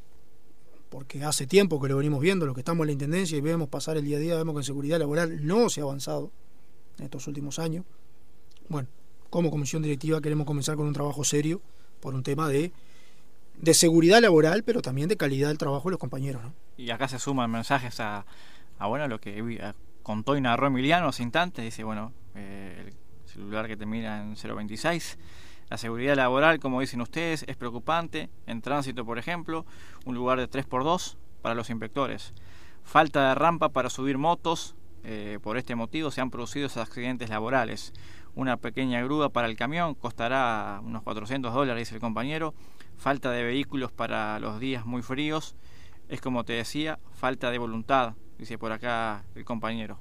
porque 0.89 1.25
hace 1.25 1.47
tiempo 1.47 1.81
que 1.81 1.89
lo 1.89 1.97
venimos 1.97 2.21
viendo, 2.21 2.47
los 2.47 2.55
que 2.55 2.61
estamos 2.61 2.85
en 2.85 2.87
la 2.87 2.93
intendencia 2.93 3.37
y 3.37 3.41
vemos 3.41 3.69
pasar 3.69 3.97
el 3.97 4.05
día 4.05 4.17
a 4.17 4.21
día, 4.21 4.37
vemos 4.37 4.55
que 4.55 4.61
en 4.61 4.65
seguridad 4.65 4.99
laboral 4.99 5.45
no 5.45 5.69
se 5.69 5.81
ha 5.81 5.85
avanzado 5.85 6.31
en 6.99 7.07
estos 7.07 7.27
últimos 7.27 7.59
años. 7.59 7.85
Bueno, 8.69 8.89
como 9.29 9.51
comisión 9.51 9.83
directiva 9.83 10.21
queremos 10.21 10.47
comenzar 10.47 10.77
con 10.77 10.87
un 10.87 10.93
trabajo 10.93 11.25
serio 11.25 11.61
por 12.01 12.15
un 12.15 12.23
tema 12.23 12.49
de, 12.49 12.73
de 13.61 13.75
seguridad 13.75 14.21
laboral, 14.21 14.63
pero 14.65 14.83
también 14.83 15.09
de 15.09 15.17
calidad 15.17 15.49
del 15.49 15.59
trabajo 15.59 15.89
de 15.89 15.93
los 15.93 15.99
compañeros. 16.01 16.43
¿no? 16.43 16.55
Y 16.77 16.91
acá 16.91 17.09
se 17.09 17.19
suman 17.19 17.51
mensajes 17.51 17.99
a, 18.01 18.25
a 18.79 18.87
bueno, 18.87 19.09
lo 19.09 19.21
que 19.21 19.61
a- 19.63 19.75
contó 20.03 20.37
y 20.37 20.41
narró 20.41 20.69
Emiliano 20.69 21.09
hace 21.09 21.23
instantes. 21.23 21.65
Dice, 21.65 21.85
bueno, 21.85 22.13
eh, 22.35 22.85
el 22.89 23.29
celular 23.29 23.67
que 23.67 23.77
termina 23.77 24.23
en 24.23 24.35
026. 24.37 25.19
La 25.71 25.77
seguridad 25.77 26.17
laboral, 26.17 26.61
como 26.61 26.81
dicen 26.81 27.01
ustedes, 27.03 27.45
es 27.47 27.57
preocupante. 27.57 28.31
En 28.47 28.63
tránsito, 28.63 29.05
por 29.05 29.19
ejemplo, 29.19 29.67
un 30.07 30.15
lugar 30.15 30.39
de 30.39 30.49
3x2 30.49 31.17
para 31.43 31.55
los 31.55 31.69
inspectores. 31.69 32.33
Falta 32.85 33.29
de 33.29 33.35
rampa 33.35 33.69
para 33.69 33.91
subir 33.91 34.17
motos. 34.19 34.75
eh, 35.05 35.39
por 35.43 35.57
este 35.57 35.75
motivo 35.75 36.11
se 36.11 36.21
han 36.21 36.31
producido 36.31 36.67
esos 36.67 36.83
accidentes 36.83 37.29
laborales. 37.31 37.93
Una 38.39 38.57
pequeña 38.57 39.03
grúa 39.03 39.31
para 39.31 39.49
el 39.49 39.57
camión 39.57 39.95
costará 39.97 40.81
unos 40.85 41.03
400 41.03 41.53
dólares, 41.53 41.81
dice 41.89 41.97
el 41.97 42.01
compañero. 42.01 42.55
Falta 42.97 43.33
de 43.33 43.43
vehículos 43.43 43.91
para 43.91 44.39
los 44.39 44.61
días 44.61 44.87
muy 44.87 45.03
fríos. 45.03 45.57
Es 46.09 46.21
como 46.21 46.45
te 46.45 46.53
decía, 46.53 47.01
falta 47.15 47.51
de 47.51 47.59
voluntad, 47.59 48.15
dice 48.39 48.57
por 48.57 48.71
acá 48.71 49.25
el 49.35 49.45
compañero. 49.45 49.99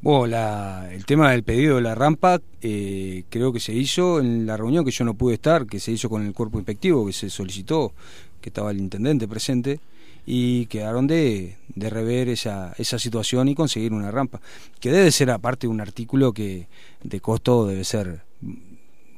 Bueno, 0.00 0.26
la- 0.26 0.92
el 0.92 1.06
tema 1.06 1.30
del 1.30 1.44
pedido 1.44 1.76
de 1.76 1.82
la 1.82 1.94
rampa 1.94 2.40
eh, 2.62 3.22
creo 3.30 3.52
que 3.52 3.60
se 3.60 3.72
hizo 3.72 4.18
en 4.18 4.44
la 4.44 4.56
reunión 4.56 4.84
que 4.84 4.90
yo 4.90 5.04
no 5.04 5.14
pude 5.14 5.34
estar, 5.34 5.66
que 5.66 5.78
se 5.78 5.92
hizo 5.92 6.10
con 6.10 6.26
el 6.26 6.32
cuerpo 6.34 6.58
inspectivo, 6.58 7.06
que 7.06 7.12
se 7.12 7.30
solicitó, 7.30 7.92
que 8.40 8.48
estaba 8.50 8.72
el 8.72 8.78
intendente 8.78 9.28
presente, 9.28 9.78
y 10.26 10.66
quedaron 10.66 11.06
de, 11.06 11.56
de 11.74 11.88
rever 11.88 12.28
esa, 12.28 12.74
esa 12.78 12.98
situación 12.98 13.48
y 13.48 13.54
conseguir 13.54 13.92
una 13.92 14.10
rampa, 14.10 14.40
que 14.80 14.90
debe 14.90 15.12
ser 15.12 15.30
aparte 15.30 15.68
un 15.68 15.80
artículo 15.80 16.32
que 16.32 16.68
de 17.02 17.20
costo 17.20 17.66
debe 17.66 17.84
ser 17.84 18.22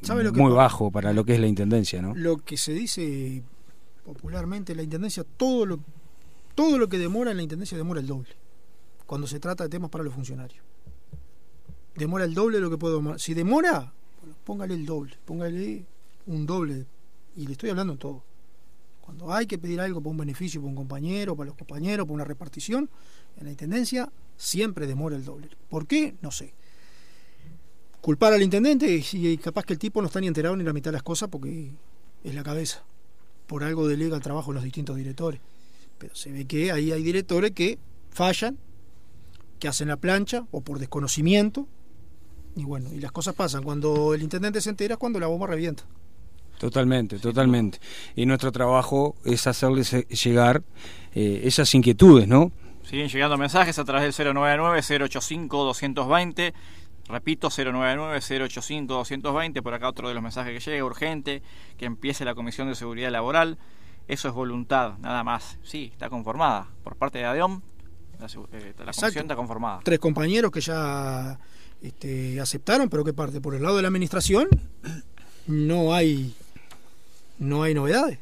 ¿Sabe 0.02 0.22
lo 0.22 0.32
que 0.32 0.40
muy 0.40 0.52
bajo 0.52 0.90
para 0.90 1.12
lo 1.12 1.24
que 1.24 1.34
es 1.34 1.40
la 1.40 1.46
intendencia, 1.46 2.00
¿no? 2.02 2.14
Lo 2.14 2.36
que 2.36 2.56
se 2.56 2.72
dice 2.72 3.42
popularmente 4.04 4.72
en 4.72 4.76
la 4.76 4.82
intendencia, 4.82 5.24
todo 5.36 5.66
lo, 5.66 5.80
todo 6.54 6.78
lo 6.78 6.88
que 6.88 6.98
demora 6.98 7.30
en 7.30 7.38
la 7.38 7.42
intendencia 7.42 7.76
demora 7.76 8.00
el 8.00 8.06
doble. 8.06 8.30
Cuando 9.06 9.26
se 9.26 9.40
trata 9.40 9.64
de 9.64 9.70
temas 9.70 9.90
para 9.90 10.04
los 10.04 10.14
funcionarios. 10.14 10.62
Demora 11.94 12.24
el 12.24 12.34
doble 12.34 12.58
de 12.58 12.62
lo 12.62 12.70
que 12.70 12.78
puede 12.78 12.94
demorar. 12.94 13.18
Si 13.18 13.34
demora, 13.34 13.92
bueno, 14.20 14.36
póngale 14.44 14.74
el 14.74 14.86
doble, 14.86 15.16
póngale 15.24 15.84
un 16.26 16.46
doble. 16.46 16.86
Y 17.36 17.46
le 17.46 17.52
estoy 17.52 17.70
hablando 17.70 17.94
en 17.94 17.98
todo. 17.98 18.22
Cuando 19.08 19.32
hay 19.32 19.46
que 19.46 19.56
pedir 19.56 19.80
algo 19.80 20.02
para 20.02 20.10
un 20.10 20.18
beneficio, 20.18 20.60
para 20.60 20.68
un 20.68 20.76
compañero, 20.76 21.34
para 21.34 21.46
los 21.46 21.56
compañeros, 21.56 22.04
para 22.04 22.14
una 22.14 22.24
repartición, 22.24 22.90
en 23.38 23.46
la 23.46 23.50
intendencia 23.52 24.12
siempre 24.36 24.86
demora 24.86 25.16
el 25.16 25.24
doble. 25.24 25.48
¿Por 25.70 25.86
qué? 25.86 26.16
No 26.20 26.30
sé. 26.30 26.52
Culpar 28.02 28.34
al 28.34 28.42
intendente 28.42 29.02
y 29.12 29.38
capaz 29.38 29.64
que 29.64 29.72
el 29.72 29.78
tipo 29.78 30.02
no 30.02 30.08
está 30.08 30.20
ni 30.20 30.26
enterado 30.26 30.54
ni 30.58 30.62
la 30.62 30.74
mitad 30.74 30.90
de 30.90 30.96
las 30.96 31.02
cosas 31.02 31.30
porque 31.30 31.72
es 32.22 32.34
la 32.34 32.42
cabeza. 32.42 32.84
Por 33.46 33.64
algo 33.64 33.88
delega 33.88 34.14
el 34.14 34.22
trabajo 34.22 34.50
a 34.50 34.54
los 34.54 34.62
distintos 34.62 34.94
directores. 34.94 35.40
Pero 35.96 36.14
se 36.14 36.30
ve 36.30 36.44
que 36.44 36.70
ahí 36.70 36.92
hay 36.92 37.02
directores 37.02 37.52
que 37.52 37.78
fallan, 38.10 38.58
que 39.58 39.68
hacen 39.68 39.88
la 39.88 39.96
plancha 39.96 40.46
o 40.50 40.60
por 40.60 40.80
desconocimiento. 40.80 41.66
Y 42.56 42.64
bueno, 42.64 42.92
y 42.92 43.00
las 43.00 43.12
cosas 43.12 43.34
pasan. 43.34 43.62
Cuando 43.62 44.12
el 44.12 44.22
intendente 44.22 44.60
se 44.60 44.68
entera 44.68 44.96
es 44.96 44.98
cuando 44.98 45.18
la 45.18 45.28
bomba 45.28 45.46
revienta. 45.46 45.86
Totalmente, 46.58 47.18
totalmente. 47.18 47.78
Y 48.16 48.26
nuestro 48.26 48.52
trabajo 48.52 49.16
es 49.24 49.46
hacerles 49.46 49.94
eh, 49.94 50.06
llegar 50.08 50.62
eh, 51.14 51.40
esas 51.44 51.74
inquietudes, 51.74 52.28
¿no? 52.28 52.52
Siguen 52.82 53.08
llegando 53.08 53.36
mensajes 53.36 53.78
a 53.78 53.84
través 53.84 54.16
del 54.16 54.34
099-085-220. 54.34 56.52
Repito, 57.08 57.48
099-085-220. 57.48 59.62
Por 59.62 59.74
acá 59.74 59.88
otro 59.88 60.08
de 60.08 60.14
los 60.14 60.22
mensajes 60.22 60.52
que 60.52 60.70
llega, 60.70 60.84
urgente, 60.84 61.42
que 61.76 61.86
empiece 61.86 62.24
la 62.24 62.34
Comisión 62.34 62.68
de 62.68 62.74
Seguridad 62.74 63.10
Laboral. 63.10 63.58
Eso 64.08 64.28
es 64.28 64.34
voluntad, 64.34 64.98
nada 64.98 65.22
más. 65.22 65.58
Sí, 65.62 65.90
está 65.92 66.08
conformada. 66.08 66.68
Por 66.82 66.96
parte 66.96 67.18
de 67.18 67.26
ADEOM, 67.26 67.60
la, 68.18 68.26
eh, 68.26 68.74
la 68.78 68.92
comisión 68.92 69.24
está 69.24 69.36
conformada. 69.36 69.80
Tres 69.84 69.98
compañeros 69.98 70.50
que 70.50 70.60
ya 70.60 71.38
este, 71.82 72.40
aceptaron, 72.40 72.88
pero 72.88 73.04
¿qué 73.04 73.12
parte? 73.12 73.40
Por 73.40 73.54
el 73.54 73.62
lado 73.62 73.76
de 73.76 73.82
la 73.82 73.88
administración, 73.88 74.48
no 75.46 75.94
hay 75.94 76.34
no 77.38 77.62
hay 77.62 77.74
novedades. 77.74 78.18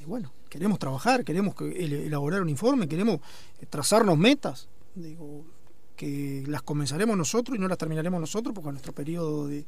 Y 0.00 0.04
bueno, 0.04 0.32
queremos 0.48 0.78
trabajar, 0.78 1.24
queremos 1.24 1.54
que- 1.54 1.64
el- 1.84 1.92
elaborar 1.92 2.42
un 2.42 2.48
informe, 2.48 2.88
queremos 2.88 3.20
trazarnos 3.70 4.16
metas. 4.18 4.68
Digo, 4.94 5.44
que 5.96 6.44
las 6.46 6.62
comenzaremos 6.62 7.16
nosotros 7.16 7.56
y 7.56 7.60
no 7.60 7.66
las 7.68 7.76
terminaremos 7.78 8.20
nosotros 8.20 8.54
porque 8.54 8.70
nuestro 8.70 8.92
periodo 8.92 9.48
de, 9.48 9.64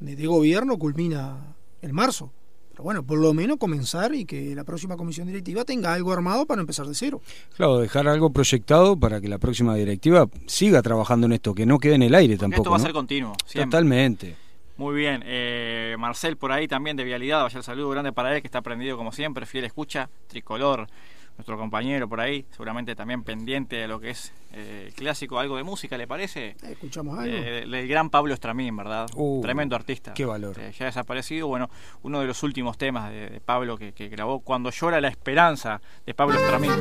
de- 0.00 0.16
de 0.16 0.26
gobierno 0.26 0.78
culmina 0.78 1.54
en 1.82 1.94
marzo. 1.94 2.32
Pero 2.70 2.84
bueno, 2.84 3.02
por 3.04 3.18
lo 3.18 3.32
menos 3.34 3.56
comenzar 3.58 4.14
y 4.14 4.24
que 4.24 4.54
la 4.54 4.64
próxima 4.64 4.96
comisión 4.96 5.26
directiva 5.26 5.64
tenga 5.64 5.92
algo 5.92 6.12
armado 6.12 6.46
para 6.46 6.60
empezar 6.60 6.86
de 6.86 6.94
cero. 6.94 7.20
Claro, 7.56 7.78
dejar 7.78 8.08
algo 8.08 8.30
proyectado 8.30 8.98
para 8.98 9.20
que 9.20 9.28
la 9.28 9.38
próxima 9.38 9.74
directiva 9.74 10.28
siga 10.46 10.80
trabajando 10.82 11.26
en 11.26 11.32
esto, 11.34 11.54
que 11.54 11.66
no 11.66 11.78
quede 11.78 11.94
en 11.96 12.02
el 12.04 12.14
aire 12.14 12.34
Porque 12.34 12.40
tampoco. 12.42 12.62
esto 12.62 12.70
va 12.70 12.76
a 12.76 12.80
ser 12.80 12.92
continuo. 12.92 13.34
Siempre. 13.46 13.66
Totalmente. 13.70 14.36
Muy 14.80 14.94
bien. 14.94 15.22
Eh, 15.26 15.94
Marcel 15.98 16.38
por 16.38 16.52
ahí 16.52 16.66
también 16.66 16.96
de 16.96 17.04
Vialidad. 17.04 17.42
Vaya 17.42 17.58
el 17.58 17.62
saludo 17.62 17.90
grande 17.90 18.14
para 18.14 18.34
él 18.34 18.40
que 18.40 18.48
está 18.48 18.62
prendido 18.62 18.96
como 18.96 19.12
siempre. 19.12 19.44
Fiel 19.44 19.66
escucha. 19.66 20.08
Tricolor. 20.26 20.86
Nuestro 21.36 21.58
compañero 21.58 22.08
por 22.08 22.18
ahí. 22.18 22.46
Seguramente 22.50 22.96
también 22.96 23.22
pendiente 23.22 23.76
de 23.76 23.86
lo 23.86 24.00
que 24.00 24.08
es 24.08 24.32
eh, 24.54 24.84
el 24.86 24.94
clásico. 24.94 25.38
Algo 25.38 25.58
de 25.58 25.64
música, 25.64 25.98
¿le 25.98 26.06
parece? 26.06 26.56
Escuchamos 26.62 27.18
algo. 27.18 27.30
Eh, 27.30 27.66
del 27.66 27.88
gran 27.88 28.08
Pablo 28.08 28.32
Estramín, 28.32 28.74
¿verdad? 28.74 29.06
Uh, 29.16 29.42
Tremendo 29.42 29.76
artista. 29.76 30.14
qué 30.14 30.24
valor. 30.24 30.56
Ya 30.72 30.86
desaparecido. 30.86 31.46
Bueno, 31.46 31.68
uno 32.00 32.20
de 32.20 32.26
los 32.26 32.42
últimos 32.42 32.78
temas 32.78 33.10
de, 33.10 33.28
de 33.28 33.40
Pablo 33.42 33.76
que, 33.76 33.92
que 33.92 34.08
grabó 34.08 34.40
Cuando 34.40 34.70
llora 34.70 34.98
la 35.02 35.08
esperanza 35.08 35.82
de 36.06 36.14
Pablo 36.14 36.38
Estramín. 36.38 36.72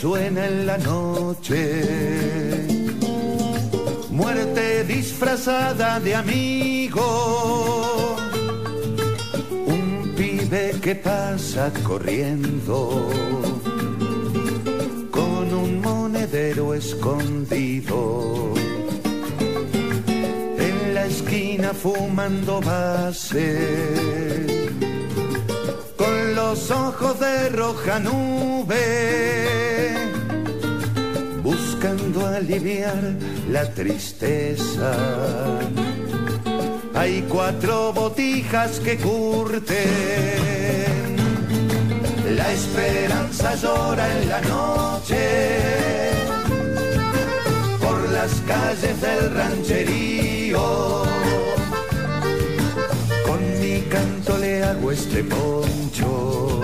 Suena 0.00 0.46
en 0.46 0.64
la 0.64 0.78
noche. 0.78 1.58
Muerte 4.10 4.84
disfrazada 4.84 5.98
de 5.98 6.14
amigo. 6.14 8.16
Un 9.66 10.14
pibe 10.16 10.76
que 10.80 10.94
pasa 10.94 11.72
corriendo. 11.82 13.10
Con 15.10 15.54
un 15.64 15.80
monedero 15.80 16.74
escondido. 16.74 18.52
En 20.68 20.94
la 20.94 21.06
esquina 21.06 21.74
fumando 21.74 22.60
base 22.60 24.57
con 25.98 26.34
los 26.34 26.70
ojos 26.70 27.20
de 27.20 27.48
roja 27.50 27.98
nube, 27.98 28.76
buscando 31.42 32.26
aliviar 32.26 33.02
la 33.50 33.68
tristeza. 33.74 34.92
Hay 36.94 37.26
cuatro 37.28 37.92
botijas 37.92 38.80
que 38.80 38.96
curten, 38.96 39.76
la 42.36 42.52
esperanza 42.52 43.54
llora 43.56 44.06
en 44.18 44.28
la 44.28 44.40
noche, 44.40 45.58
por 47.80 48.08
las 48.10 48.32
calles 48.46 49.00
del 49.00 49.34
rancherío 49.34 51.17
canto 53.88 54.36
le 54.38 54.62
hago 54.62 54.90
este 54.92 55.24
poncho 55.24 56.60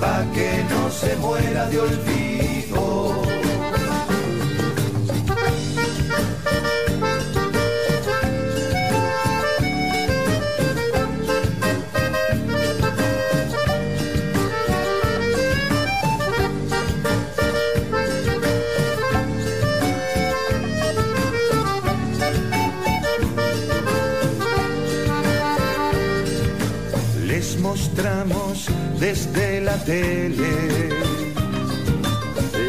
pa 0.00 0.24
que 0.34 0.64
no 0.70 0.90
se 0.90 1.16
muera 1.16 1.68
de 1.68 1.80
olvido. 1.80 2.27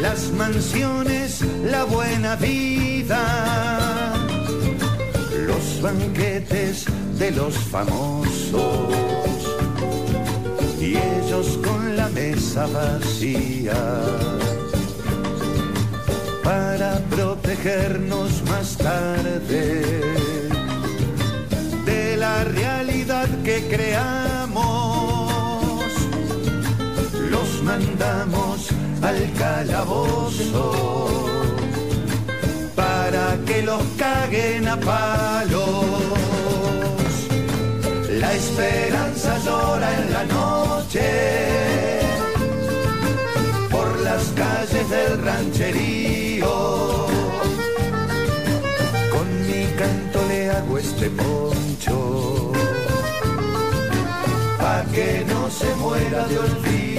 Las 0.00 0.30
mansiones, 0.32 1.42
la 1.64 1.84
buena 1.84 2.36
vida, 2.36 3.20
los 5.46 5.82
banquetes 5.82 6.86
de 7.18 7.30
los 7.32 7.54
famosos 7.58 8.94
y 10.80 10.96
ellos 10.96 11.58
con 11.64 11.96
la 11.96 12.08
mesa 12.08 12.66
vacía 12.66 13.74
para 16.42 16.98
protegernos 17.10 18.42
más 18.48 18.76
tarde 18.76 19.82
de 21.84 22.16
la 22.16 22.44
realidad 22.44 23.28
que 23.44 23.66
creamos. 23.68 24.99
Mandamos 27.70 28.68
al 29.00 29.32
calabozo 29.38 30.64
para 32.74 33.38
que 33.46 33.62
los 33.62 33.80
caguen 33.96 34.66
a 34.66 34.76
palos. 34.76 35.84
La 38.22 38.32
esperanza 38.34 39.38
llora 39.44 39.88
en 40.00 40.12
la 40.12 40.24
noche 40.24 41.06
por 43.70 44.00
las 44.00 44.24
calles 44.40 44.90
del 44.90 45.22
rancherío. 45.22 47.06
Con 49.14 49.28
mi 49.46 49.64
canto 49.78 50.18
le 50.28 50.50
hago 50.50 50.76
este 50.76 51.08
poncho 51.10 52.52
pa' 54.58 54.84
que 54.92 55.24
no 55.28 55.48
se 55.48 55.72
muera 55.76 56.26
de 56.26 56.38
olvido. 56.40 56.89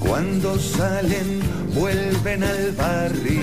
Cuando 0.00 0.58
salen, 0.58 1.40
vuelven 1.74 2.44
al 2.44 2.72
barrio, 2.72 3.41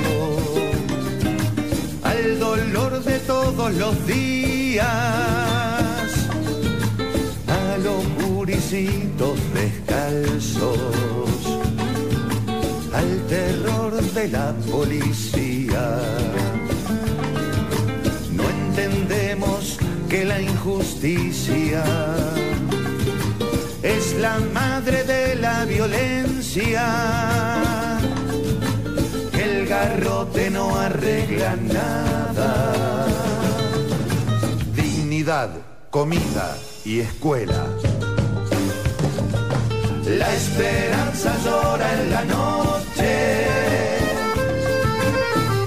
los 3.78 4.08
días, 4.08 4.86
a 7.48 7.78
los 7.84 8.04
puricitos 8.20 9.38
descalzos, 9.54 10.80
al 12.94 13.28
terror 13.28 14.02
de 14.14 14.28
la 14.30 14.54
policía. 14.72 16.00
No 18.32 18.44
entendemos 18.50 19.78
que 20.10 20.26
la 20.26 20.42
injusticia 20.42 21.84
es 23.84 24.16
la 24.16 24.40
madre 24.54 25.04
de 25.04 25.36
la 25.36 25.66
violencia. 25.66 26.86
Que 29.32 29.44
el 29.44 29.68
garrote 29.68 30.50
no 30.50 30.76
arregla 30.78 31.56
nada. 31.56 32.99
Comida 35.92 36.58
y 36.84 37.02
escuela. 37.02 37.68
La 40.08 40.34
esperanza 40.34 41.38
llora 41.46 41.94
en 42.02 42.10
la 42.10 42.26
noche 42.26 43.46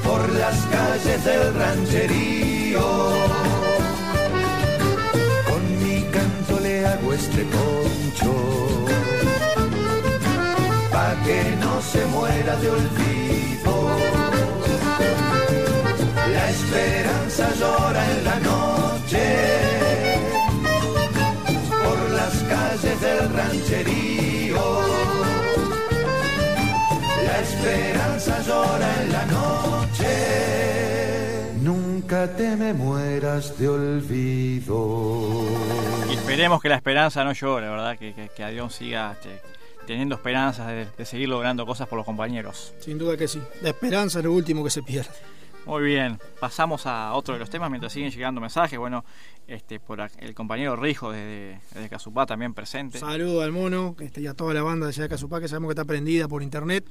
por 0.03 0.29
las 0.33 0.57
calles 0.65 1.25
del 1.25 1.55
rancherío 1.55 2.81
con 5.49 5.63
mi 5.85 6.03
canto 6.11 6.57
hago 6.85 7.13
este 7.13 7.45
poncho, 7.45 8.35
pa' 10.91 11.15
que 11.25 11.57
no 11.61 11.81
se 11.83 12.05
muera 12.07 12.57
de 12.57 12.69
olvido. 12.69 13.75
La 16.33 16.51
esperanza 16.51 17.49
llora 17.61 18.11
en 18.11 18.25
la 18.25 18.41
noche 18.41 18.82
La 27.25 27.41
esperanza 27.41 28.43
llora 28.43 29.03
en 29.03 29.13
la 29.13 29.25
noche. 29.27 30.09
Nunca 31.63 32.37
te 32.37 32.55
me 32.57 32.75
mueras 32.75 33.59
de 33.59 33.69
olvido. 33.69 35.47
Y 36.11 36.15
esperemos 36.15 36.61
que 36.61 36.69
la 36.69 36.77
esperanza 36.77 37.25
no 37.25 37.33
llore, 37.33 37.71
¿verdad? 37.71 37.99
Que, 37.99 38.13
que, 38.13 38.29
que 38.29 38.45
Adión 38.45 38.71
siga 38.71 39.13
este, 39.13 39.41
teniendo 39.87 40.17
esperanzas 40.17 40.67
de, 40.67 40.87
de 40.87 41.05
seguir 41.07 41.31
logrando 41.31 41.65
cosas 41.65 41.89
por 41.89 41.97
los 41.97 42.05
compañeros. 42.05 42.75
Sin 42.79 42.99
duda 42.99 43.17
que 43.17 43.27
sí. 43.27 43.41
La 43.63 43.71
esperanza 43.71 44.19
es 44.19 44.25
lo 44.27 44.33
último 44.33 44.63
que 44.63 44.71
se 44.71 44.83
pierde. 44.83 45.09
Muy 45.65 45.85
bien, 45.85 46.19
pasamos 46.41 46.87
a 46.87 47.13
otro 47.15 47.35
de 47.35 47.41
los 47.41 47.49
temas 47.49 47.71
mientras 47.71 47.93
siguen 47.93 48.11
llegando 48.11 48.41
mensajes. 48.41 48.77
Bueno, 48.79 49.05
este 49.47 49.79
por 49.79 50.01
el 50.01 50.35
compañero 50.35 50.75
Rijo 50.75 51.13
desde, 51.13 51.61
desde 51.73 51.89
Casupá 51.89 52.27
también 52.27 52.53
presente. 52.53 52.99
Saludo 52.99 53.43
al 53.43 53.53
mono 53.53 53.95
este, 54.01 54.21
y 54.21 54.27
a 54.27 54.35
toda 54.35 54.55
la 54.55 54.63
banda 54.63 54.87
de 54.87 54.91
allá 54.91 55.05
de 55.05 55.09
Casupá, 55.09 55.41
que 55.41 55.47
sabemos 55.47 55.69
que 55.69 55.73
está 55.73 55.85
prendida 55.85 56.27
por 56.27 56.43
internet. 56.43 56.85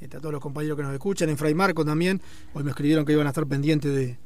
Este, 0.00 0.16
a 0.16 0.20
todos 0.20 0.32
los 0.32 0.40
compañeros 0.40 0.76
que 0.76 0.82
nos 0.82 0.92
escuchan. 0.92 1.28
En 1.28 1.38
Fray 1.38 1.54
Marco 1.54 1.84
también. 1.84 2.20
Hoy 2.52 2.64
me 2.64 2.70
escribieron 2.70 3.04
que 3.04 3.12
iban 3.12 3.28
a 3.28 3.30
estar 3.30 3.46
pendientes 3.46 3.94
de, 3.94 4.18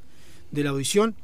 de 0.51 0.65
la 0.65 0.71
audición. 0.71 1.15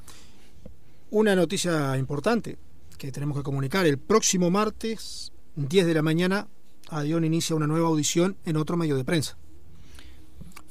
Una 1.11 1.35
noticia 1.35 1.97
importante 1.97 2.59
que 2.99 3.11
tenemos 3.11 3.39
que 3.39 3.43
comunicar. 3.43 3.87
El 3.87 3.99
próximo 3.99 4.51
martes, 4.51 5.33
10 5.55 5.87
de 5.87 5.95
la 5.95 6.03
mañana, 6.03 6.47
Adión 6.91 7.25
inicia 7.25 7.57
una 7.57 7.67
nueva 7.67 7.89
audición 7.89 8.37
en 8.45 8.57
otro 8.57 8.77
medio 8.77 8.97
de 8.97 9.05
prensa. 9.05 9.39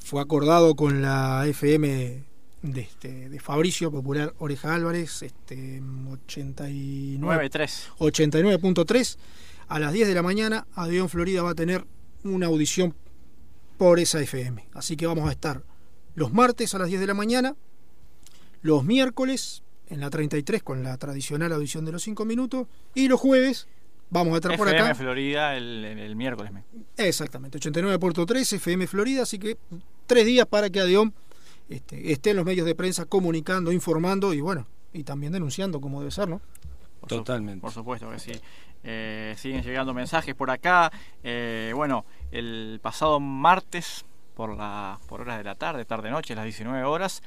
Fue 0.06 0.20
acordado 0.22 0.74
con 0.76 1.02
la 1.02 1.44
FM 1.48 2.24
de, 2.62 2.80
este, 2.80 3.28
de 3.28 3.40
Fabricio 3.40 3.90
Popular 3.90 4.32
Oreja 4.38 4.72
Álvarez, 4.74 5.22
este, 5.22 5.82
89, 6.10 7.18
9-3. 7.50 7.88
89.3 7.98 9.18
a 9.68 9.78
las 9.80 9.92
10 9.92 10.06
de 10.08 10.14
la 10.14 10.22
mañana 10.22 10.66
Adión 10.74 11.08
Florida 11.08 11.42
va 11.42 11.50
a 11.50 11.54
tener 11.56 11.84
una 12.22 12.46
audición 12.46 12.94
por 13.78 13.98
esa 13.98 14.20
FM 14.20 14.68
así 14.74 14.96
que 14.96 15.06
vamos 15.08 15.28
a 15.28 15.32
estar 15.32 15.62
los 16.14 16.32
martes 16.32 16.74
a 16.74 16.78
las 16.78 16.88
10 16.88 17.00
de 17.00 17.06
la 17.08 17.14
mañana 17.14 17.56
los 18.62 18.84
miércoles 18.84 19.64
en 19.88 20.00
la 20.00 20.08
33 20.10 20.62
con 20.62 20.82
la 20.84 20.96
tradicional 20.98 21.52
audición 21.52 21.84
de 21.84 21.92
los 21.92 22.02
5 22.04 22.24
minutos 22.24 22.68
y 22.94 23.08
los 23.08 23.20
jueves 23.20 23.66
vamos 24.08 24.34
a 24.34 24.36
estar 24.36 24.56
por 24.56 24.68
FM 24.68 24.84
acá 24.86 24.94
Florida 24.94 25.56
el, 25.56 25.84
el- 25.84 25.98
el 25.98 26.16
miércoles. 26.16 26.52
me- 26.52 26.62
exactamente 26.96 27.58
89.3 27.58 28.52
FM 28.54 28.86
Florida 28.86 29.22
así 29.24 29.38
que 29.40 29.58
tres 30.06 30.26
días 30.26 30.46
para 30.46 30.70
que 30.70 30.80
Adión 30.80 31.12
este, 31.68 32.12
esté 32.12 32.30
en 32.30 32.36
los 32.36 32.44
medios 32.44 32.66
de 32.66 32.74
prensa 32.74 33.04
comunicando 33.06 33.72
informando 33.72 34.32
y 34.32 34.40
bueno 34.40 34.66
y 34.92 35.02
también 35.04 35.32
denunciando 35.32 35.80
como 35.80 35.98
debe 36.00 36.10
ser 36.10 36.28
no 36.28 36.40
Por 37.00 37.08
su- 37.10 37.16
Totalmente. 37.16 37.60
por 37.60 37.72
supuesto 37.72 38.10
que 38.10 38.18
sí. 38.18 38.32
Eh, 38.88 39.34
siguen 39.36 39.62
llegando 39.62 39.92
mensajes 39.92 40.34
por 40.36 40.48
acá. 40.50 40.92
Eh, 41.24 41.72
bueno, 41.74 42.04
el 42.30 42.78
pasado 42.80 43.18
martes, 43.18 44.04
por, 44.34 44.56
la, 44.56 44.98
por 45.08 45.22
horas 45.22 45.38
de 45.38 45.44
la 45.44 45.54
tarde, 45.56 45.84
tarde-noche, 45.84 46.34
las 46.36 46.44
19 46.44 46.84
horas, 46.84 47.20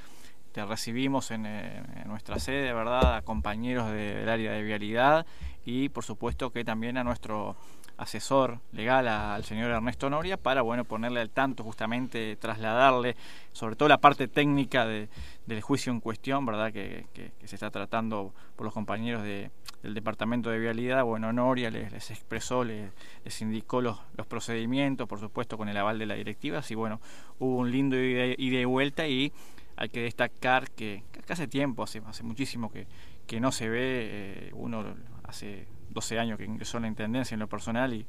te 0.53 0.63
recibimos 0.65 1.31
en, 1.31 1.45
eh, 1.45 1.83
en 2.01 2.07
nuestra 2.07 2.39
sede, 2.39 2.71
¿verdad? 2.73 3.17
A 3.17 3.21
compañeros 3.23 3.87
de- 3.91 4.15
del 4.15 4.29
área 4.29 4.53
de 4.53 4.63
vialidad 4.63 5.25
y, 5.65 5.89
por 5.89 6.05
supuesto, 6.05 6.49
que 6.51 6.63
también 6.63 6.97
a 6.97 7.03
nuestro 7.03 7.57
asesor 7.99 8.59
legal, 8.71 9.07
al 9.07 9.43
señor 9.43 9.71
Ernesto 9.71 10.09
Noria, 10.09 10.37
para, 10.37 10.61
bueno, 10.61 10.85
ponerle 10.85 11.19
al 11.19 11.29
tanto, 11.29 11.63
justamente 11.63 12.35
trasladarle, 12.37 13.15
sobre 13.51 13.75
todo 13.75 13.89
la 13.89 13.97
parte 13.99 14.27
técnica 14.27 14.85
de- 14.85 15.09
del 15.45 15.61
juicio 15.61 15.91
en 15.91 15.99
cuestión, 15.99 16.45
¿verdad? 16.45 16.71
Que, 16.71 17.05
que- 17.13 17.31
se 17.45 17.55
está 17.55 17.69
tratando 17.71 18.33
por 18.55 18.65
los 18.65 18.73
compañeros 18.73 19.23
de, 19.23 19.51
del 19.83 19.93
Departamento 19.93 20.49
de 20.49 20.59
Vialidad. 20.59 21.03
Bueno, 21.03 21.33
Noria 21.33 21.69
les, 21.71 21.91
les 21.91 22.11
expresó, 22.11 22.63
les, 22.63 22.91
les 23.25 23.41
indicó 23.41 23.81
los, 23.81 23.99
los 24.15 24.27
procedimientos, 24.27 25.07
por 25.07 25.19
supuesto, 25.19 25.57
con 25.57 25.67
el 25.67 25.75
aval 25.77 25.97
de 25.99 26.05
la 26.05 26.13
directiva. 26.15 26.59
Así, 26.59 26.75
bueno, 26.75 27.01
hubo 27.39 27.57
un 27.57 27.71
lindo 27.71 27.97
ida 27.97 28.25
y 28.37 28.65
vuelta 28.65 29.07
y 29.07 29.33
hay 29.75 29.89
que 29.89 30.01
destacar 30.03 30.69
que, 30.71 31.03
hace 31.27 31.47
tiempo, 31.47 31.83
hace, 31.83 32.01
hace 32.05 32.23
muchísimo 32.23 32.71
que, 32.71 32.85
que 33.27 33.39
no 33.39 33.51
se 33.51 33.67
ve, 33.69 33.79
eh, 33.81 34.51
uno 34.53 34.83
hace 35.23 35.67
12 35.89 36.19
años 36.19 36.37
que 36.37 36.45
ingresó 36.45 36.77
en 36.77 36.83
la 36.83 36.89
Intendencia 36.89 37.35
en 37.35 37.39
lo 37.39 37.47
personal 37.47 37.93
y, 37.93 38.05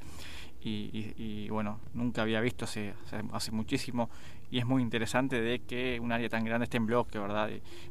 y, 0.63 1.49
bueno, 1.49 1.79
nunca 1.93 2.21
había 2.21 2.39
visto 2.39 2.65
hace, 2.65 2.93
hace, 3.31 3.51
muchísimo 3.51 4.09
y 4.51 4.59
es 4.59 4.65
muy 4.65 4.81
interesante 4.81 5.41
de 5.41 5.59
que 5.59 5.99
un 5.99 6.11
área 6.11 6.29
tan 6.29 6.43
grande 6.43 6.65
esté 6.65 6.77
en 6.77 6.85
bloque, 6.85 7.17
¿verdad? 7.17 7.49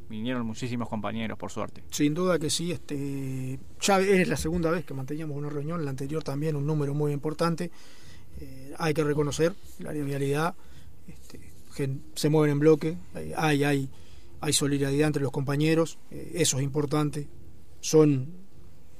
Vinieron 0.09 0.45
muchísimos 0.45 0.87
compañeros, 0.87 1.37
por 1.37 1.51
suerte. 1.51 1.83
Sin 1.89 2.13
duda 2.13 2.39
que 2.39 2.49
sí, 2.49 2.71
este, 2.71 3.59
ya 3.81 3.99
es 3.99 4.27
la 4.27 4.37
segunda 4.37 4.71
vez 4.71 4.85
que 4.85 4.93
manteníamos 4.93 5.35
una 5.35 5.49
reunión, 5.49 5.83
la 5.83 5.89
anterior 5.89 6.23
también 6.23 6.55
un 6.55 6.65
número 6.65 6.93
muy 6.93 7.11
importante. 7.11 7.71
Eh, 8.39 8.73
hay 8.77 8.93
que 8.93 9.03
reconocer 9.03 9.53
el 9.79 9.87
área 9.87 10.01
de 10.01 10.07
vialidad, 10.07 10.55
este, 11.07 11.51
se 12.15 12.29
mueven 12.29 12.51
en 12.51 12.59
bloque, 12.59 12.97
hay, 13.13 13.33
hay, 13.35 13.63
hay, 13.63 13.89
hay 14.39 14.53
solidaridad 14.53 15.07
entre 15.07 15.23
los 15.23 15.31
compañeros, 15.31 15.99
eh, 16.09 16.33
eso 16.35 16.57
es 16.57 16.63
importante. 16.63 17.27
Son, 17.81 18.40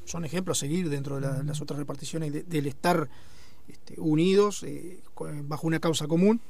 son 0.06 0.26
ejemplos 0.26 0.58
a 0.58 0.62
seguir 0.62 0.90
dentro 0.90 1.16
de 1.16 1.22
la- 1.22 1.44
las 1.44 1.62
otras 1.62 1.78
reparticiones 1.80 2.34
de- 2.34 2.44
del 2.44 2.68
estar 2.68 3.08
este, 3.68 3.96
unidos 4.00 4.64
eh, 4.64 5.00
bajo 5.44 5.68
una 5.68 5.80
causa 5.80 6.08
común. 6.08 6.42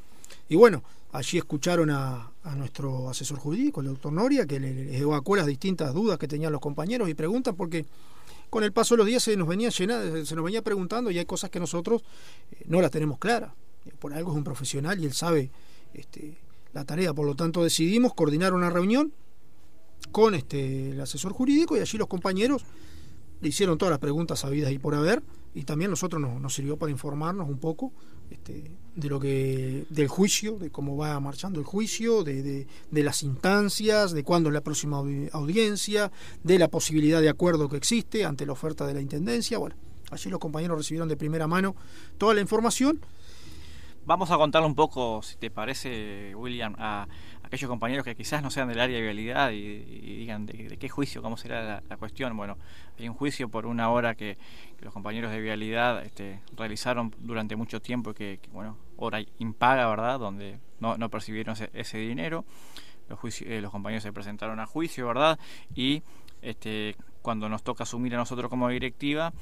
Y 0.49 0.55
bueno, 0.55 0.83
allí 1.11 1.37
escucharon 1.37 1.89
a, 1.89 2.31
nuestro 2.55 3.09
asesor 3.09 3.37
jurídico, 3.37 3.81
el 3.81 3.87
doctor 3.87 4.11
Noria, 4.13 4.45
que 4.45 4.59
le- 4.59 4.85
les 4.85 5.01
evacuó 5.01 5.35
las 5.35 5.45
distintas 5.45 5.93
dudas 5.93 6.17
que 6.17 6.27
tenían 6.27 6.51
los 6.51 6.61
compañeros 6.61 7.09
y 7.09 7.13
preguntas, 7.13 7.53
porque 7.55 7.85
con 8.49 8.63
el 8.63 8.71
paso 8.71 8.95
de 8.95 8.99
los 8.99 9.07
días 9.07 9.21
se 9.23 9.35
nos 9.37 9.47
venía 9.47 9.69
llena- 9.69 10.25
se 10.25 10.35
nos 10.35 10.43
venía 10.43 10.61
preguntando 10.61 11.11
y 11.11 11.19
hay 11.19 11.25
cosas 11.25 11.49
que 11.49 11.59
nosotros 11.59 12.01
eh, 12.51 12.63
no 12.67 12.81
las 12.81 12.91
tenemos 12.91 13.19
claras. 13.19 13.51
Eh, 13.85 13.91
Por 13.99 14.13
algo 14.13 14.31
es 14.31 14.37
un 14.37 14.43
profesional 14.43 14.99
y 14.99 15.05
él 15.05 15.13
sabe 15.13 15.51
este, 15.93 16.37
la 16.73 16.85
tarea, 16.85 17.13
por 17.13 17.25
lo 17.25 17.35
tanto 17.35 17.63
decidimos 17.63 18.13
coordinar 18.13 18.53
una 18.53 18.69
reunión 18.69 19.11
con 20.11 20.33
este, 20.33 20.91
el 20.91 21.01
asesor 21.01 21.33
jurídico 21.33 21.77
y 21.77 21.81
allí 21.81 21.97
los 21.97 22.07
compañeros 22.07 22.65
le 23.41 23.49
hicieron 23.49 23.77
todas 23.77 23.91
las 23.91 23.99
preguntas 23.99 24.39
sabidas 24.39 24.71
y 24.71 24.79
por 24.79 24.95
haber 24.95 25.21
y 25.53 25.63
también 25.63 25.91
nosotros 25.91 26.21
nos, 26.21 26.39
nos 26.39 26.53
sirvió 26.53 26.77
para 26.77 26.91
informarnos 26.91 27.49
un 27.49 27.57
poco 27.57 27.91
este, 28.29 28.71
de 28.95 29.09
lo 29.09 29.19
que 29.19 29.85
del 29.89 30.07
juicio 30.07 30.57
de 30.57 30.69
cómo 30.69 30.95
va 30.95 31.19
marchando 31.19 31.59
el 31.59 31.65
juicio 31.65 32.23
de, 32.23 32.41
de- 32.89 33.03
las 33.03 33.23
instancias 33.23 34.13
de 34.13 34.23
cuándo 34.23 34.49
es 34.49 34.53
la 34.53 34.61
próxima 34.61 34.97
audi- 34.99 35.29
audiencia 35.33 36.11
de 36.43 36.57
la 36.59 36.67
posibilidad 36.69 37.19
de 37.19 37.29
acuerdo 37.29 37.67
que 37.67 37.77
existe 37.77 38.23
ante 38.23 38.45
la 38.45 38.53
oferta 38.53 38.85
de 38.87 38.93
la 38.93 39.01
intendencia. 39.01 39.57
Bueno 39.57 39.75
allí 40.11 40.29
los 40.29 40.39
compañeros 40.39 40.77
recibieron 40.77 41.07
de 41.09 41.17
primera 41.17 41.47
mano 41.47 41.75
toda 42.17 42.33
la 42.33 42.41
información. 42.41 42.99
Vamos 44.05 44.31
a 44.31 44.37
contarle 44.37 44.67
un 44.67 44.75
poco, 44.75 45.21
si 45.21 45.35
te 45.37 45.51
parece, 45.51 46.33
William, 46.35 46.75
a 46.79 47.07
aquellos 47.51 47.69
compañeros 47.69 48.05
que 48.05 48.15
quizás 48.15 48.41
no 48.41 48.49
sean 48.49 48.69
del 48.69 48.79
área 48.79 48.95
de 48.95 49.01
vialidad 49.03 49.51
y, 49.51 49.57
y 49.57 50.15
digan 50.19 50.45
de, 50.45 50.69
de 50.69 50.77
qué 50.77 50.87
juicio, 50.87 51.21
cómo 51.21 51.35
será 51.35 51.63
la, 51.63 51.83
la 51.89 51.97
cuestión. 51.97 52.35
Bueno, 52.37 52.57
hay 52.97 53.09
un 53.09 53.13
juicio 53.15 53.49
por 53.49 53.65
una 53.65 53.89
hora 53.89 54.15
que, 54.15 54.37
que 54.77 54.85
los 54.85 54.93
compañeros 54.93 55.31
de 55.31 55.41
vialidad 55.41 56.03
este, 56.05 56.39
realizaron 56.55 57.13
durante 57.19 57.57
mucho 57.57 57.81
tiempo 57.81 58.11
y 58.11 58.13
que, 58.13 58.39
que, 58.41 58.49
bueno, 58.51 58.77
hora 58.95 59.19
impaga, 59.39 59.87
¿verdad? 59.89 60.17
Donde 60.17 60.59
no, 60.79 60.97
no 60.97 61.09
percibieron 61.09 61.53
ese, 61.53 61.69
ese 61.73 61.97
dinero. 61.97 62.45
Los, 63.09 63.19
juicio- 63.19 63.45
eh, 63.49 63.59
los 63.59 63.71
compañeros 63.71 64.03
se 64.03 64.13
presentaron 64.13 64.61
a 64.61 64.65
juicio, 64.65 65.05
¿verdad? 65.07 65.37
Y 65.75 66.03
este, 66.41 66.95
cuando 67.21 67.49
nos 67.49 67.63
toca 67.63 67.83
asumir 67.83 68.15
a 68.15 68.17
nosotros 68.17 68.49
como 68.49 68.69
directiva, 68.69 69.33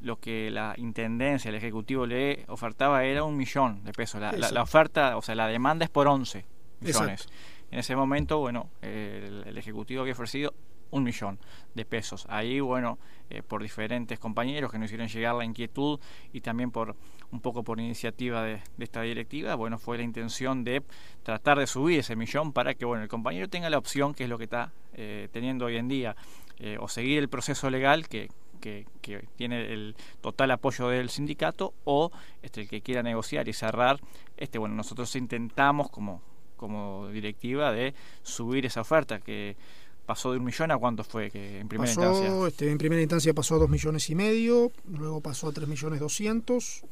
lo 0.00 0.18
que 0.18 0.50
la 0.50 0.72
intendencia, 0.78 1.50
el 1.50 1.54
ejecutivo 1.56 2.06
le 2.06 2.44
ofertaba 2.48 3.04
era 3.04 3.24
un 3.24 3.36
millón 3.36 3.84
de 3.84 3.92
pesos. 3.92 4.20
La, 4.20 4.32
la- 4.52 4.62
oferta, 4.62 5.16
o 5.18 5.22
sea, 5.22 5.34
la 5.34 5.46
demanda 5.48 5.84
es 5.84 5.90
por 5.90 6.06
11 6.08 6.46
millones. 6.80 7.20
Exacto. 7.22 7.32
En 7.70 7.78
ese 7.78 7.96
momento, 7.96 8.38
bueno, 8.38 8.70
el, 8.82 9.56
ejecutivo 9.56 10.02
había 10.02 10.14
ofrecido 10.14 10.54
un 10.90 11.02
millón 11.02 11.38
de 11.74 11.84
pesos. 11.84 12.26
Ahí, 12.30 12.60
bueno, 12.60 12.98
eh, 13.28 13.42
por 13.42 13.62
diferentes 13.62 14.18
compañeros 14.18 14.72
que 14.72 14.78
nos 14.78 14.86
hicieron 14.86 15.08
llegar 15.08 15.34
la 15.34 15.44
inquietud 15.44 16.00
y 16.32 16.40
también 16.40 16.70
por 16.70 16.96
un 17.30 17.40
poco 17.40 17.62
por 17.62 17.78
iniciativa 17.78 18.42
de, 18.42 18.62
de 18.76 18.84
esta 18.84 19.02
directiva, 19.02 19.54
bueno, 19.54 19.78
fue 19.78 19.98
la 19.98 20.04
intención 20.04 20.64
de 20.64 20.82
tratar 21.22 21.58
de 21.58 21.66
subir 21.66 21.98
ese 21.98 22.16
millón 22.16 22.54
para 22.54 22.72
que, 22.74 22.86
bueno, 22.86 23.02
el 23.02 23.08
compañero 23.08 23.48
tenga 23.48 23.68
la 23.68 23.76
opción, 23.76 24.14
que 24.14 24.24
es 24.24 24.30
lo 24.30 24.38
que 24.38 24.44
está 24.44 24.72
eh, 24.94 25.28
teniendo 25.30 25.66
hoy 25.66 25.76
en 25.76 25.88
día, 25.88 26.16
eh, 26.58 26.76
o 26.80 26.88
seguir 26.88 27.18
el 27.18 27.28
proceso 27.28 27.70
legal 27.70 28.08
que, 28.08 28.30
que, 28.60 28.86
que 29.00 29.28
tiene 29.36 29.72
el 29.72 29.94
total 30.20 30.50
apoyo 30.50 30.88
del 30.88 31.08
sindicato 31.08 31.72
o 31.84 32.10
este, 32.42 32.62
el 32.62 32.68
que 32.68 32.80
quiera 32.80 33.02
negociar 33.02 33.46
y 33.46 33.52
cerrar, 33.52 34.00
este, 34.36 34.58
bueno, 34.58 34.74
nosotros 34.74 35.14
intentamos 35.14 35.90
como, 35.90 36.20
como 36.58 37.08
directiva 37.08 37.72
de 37.72 37.94
subir 38.22 38.66
esa 38.66 38.82
oferta 38.82 39.20
que 39.20 39.56
pasó 40.04 40.32
de 40.32 40.38
un 40.38 40.44
millón 40.44 40.70
a 40.70 40.78
cuánto 40.78 41.04
fue 41.04 41.30
que 41.30 41.60
en 41.60 41.68
primera 41.68 41.94
pasó, 41.94 42.02
instancia. 42.02 42.48
Este, 42.48 42.70
en 42.70 42.78
primera 42.78 43.00
instancia 43.00 43.32
pasó 43.32 43.54
a 43.54 43.58
dos 43.58 43.70
millones 43.70 44.08
y 44.10 44.14
medio, 44.14 44.72
luego 44.86 45.20
pasó 45.22 45.48
a 45.48 45.52
tres 45.52 45.68
millones 45.68 46.00
doscientos, 46.00 46.82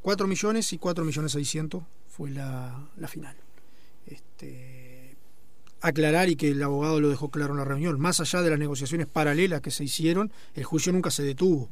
cuatro 0.00 0.26
millones 0.26 0.72
y 0.72 0.78
cuatro 0.78 1.04
millones 1.04 1.32
seiscientos 1.32 1.82
fue 2.08 2.30
la, 2.30 2.88
la 2.96 3.08
final. 3.08 3.36
Este, 4.06 5.16
aclarar 5.80 6.28
y 6.30 6.36
que 6.36 6.50
el 6.50 6.62
abogado 6.62 7.00
lo 7.00 7.08
dejó 7.08 7.30
claro 7.30 7.52
en 7.52 7.58
la 7.58 7.64
reunión, 7.64 8.00
más 8.00 8.20
allá 8.20 8.42
de 8.42 8.50
las 8.50 8.58
negociaciones 8.58 9.06
paralelas 9.06 9.60
que 9.60 9.70
se 9.70 9.84
hicieron, 9.84 10.32
el 10.54 10.64
juicio 10.64 10.92
nunca 10.92 11.10
se 11.10 11.22
detuvo. 11.22 11.68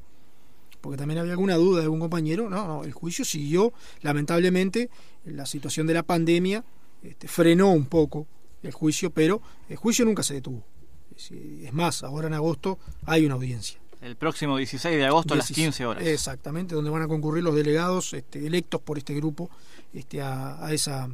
Porque 0.81 0.97
también 0.97 1.19
había 1.19 1.33
alguna 1.33 1.57
duda 1.57 1.83
de 1.83 1.89
un 1.89 2.01
compañero, 2.01 2.49
no, 2.49 2.67
no, 2.67 2.85
el 2.85 2.93
juicio 2.93 3.25
siguió, 3.25 3.73
lamentablemente, 4.03 4.89
la 5.25 5.47
situación 5.47 5.87
de 5.87 5.95
la 5.95 6.03
pandemia 6.03 6.65
este, 7.03 7.29
frenó 7.29 7.71
un 7.73 7.87
poco 7.87 8.27
el 8.63 8.73
juicio, 8.73 9.11
pero 9.11 9.41
el 9.69 9.77
juicio 9.77 10.05
nunca 10.05 10.23
se 10.23 10.35
detuvo. 10.35 10.63
Es 11.17 11.73
más, 11.73 12.03
ahora 12.03 12.29
en 12.29 12.35
agosto 12.35 12.79
hay 13.05 13.27
una 13.27 13.35
audiencia. 13.35 13.79
El 14.01 14.17
próximo 14.17 14.57
16 14.57 14.97
de 14.97 15.05
agosto 15.05 15.35
a 15.35 15.37
las 15.37 15.51
15 15.51 15.85
horas. 15.85 16.07
Exactamente, 16.07 16.75
donde 16.75 16.91
van 16.91 17.03
a 17.03 17.09
concurrir 17.09 17.45
los 17.45 17.55
delegados 17.55 18.15
este, 18.15 18.47
electos 18.47 18.81
por 18.81 18.97
este 18.97 19.15
grupo 19.15 19.51
este, 19.93 20.23
a, 20.23 20.65
a 20.65 20.73
esa, 20.73 21.11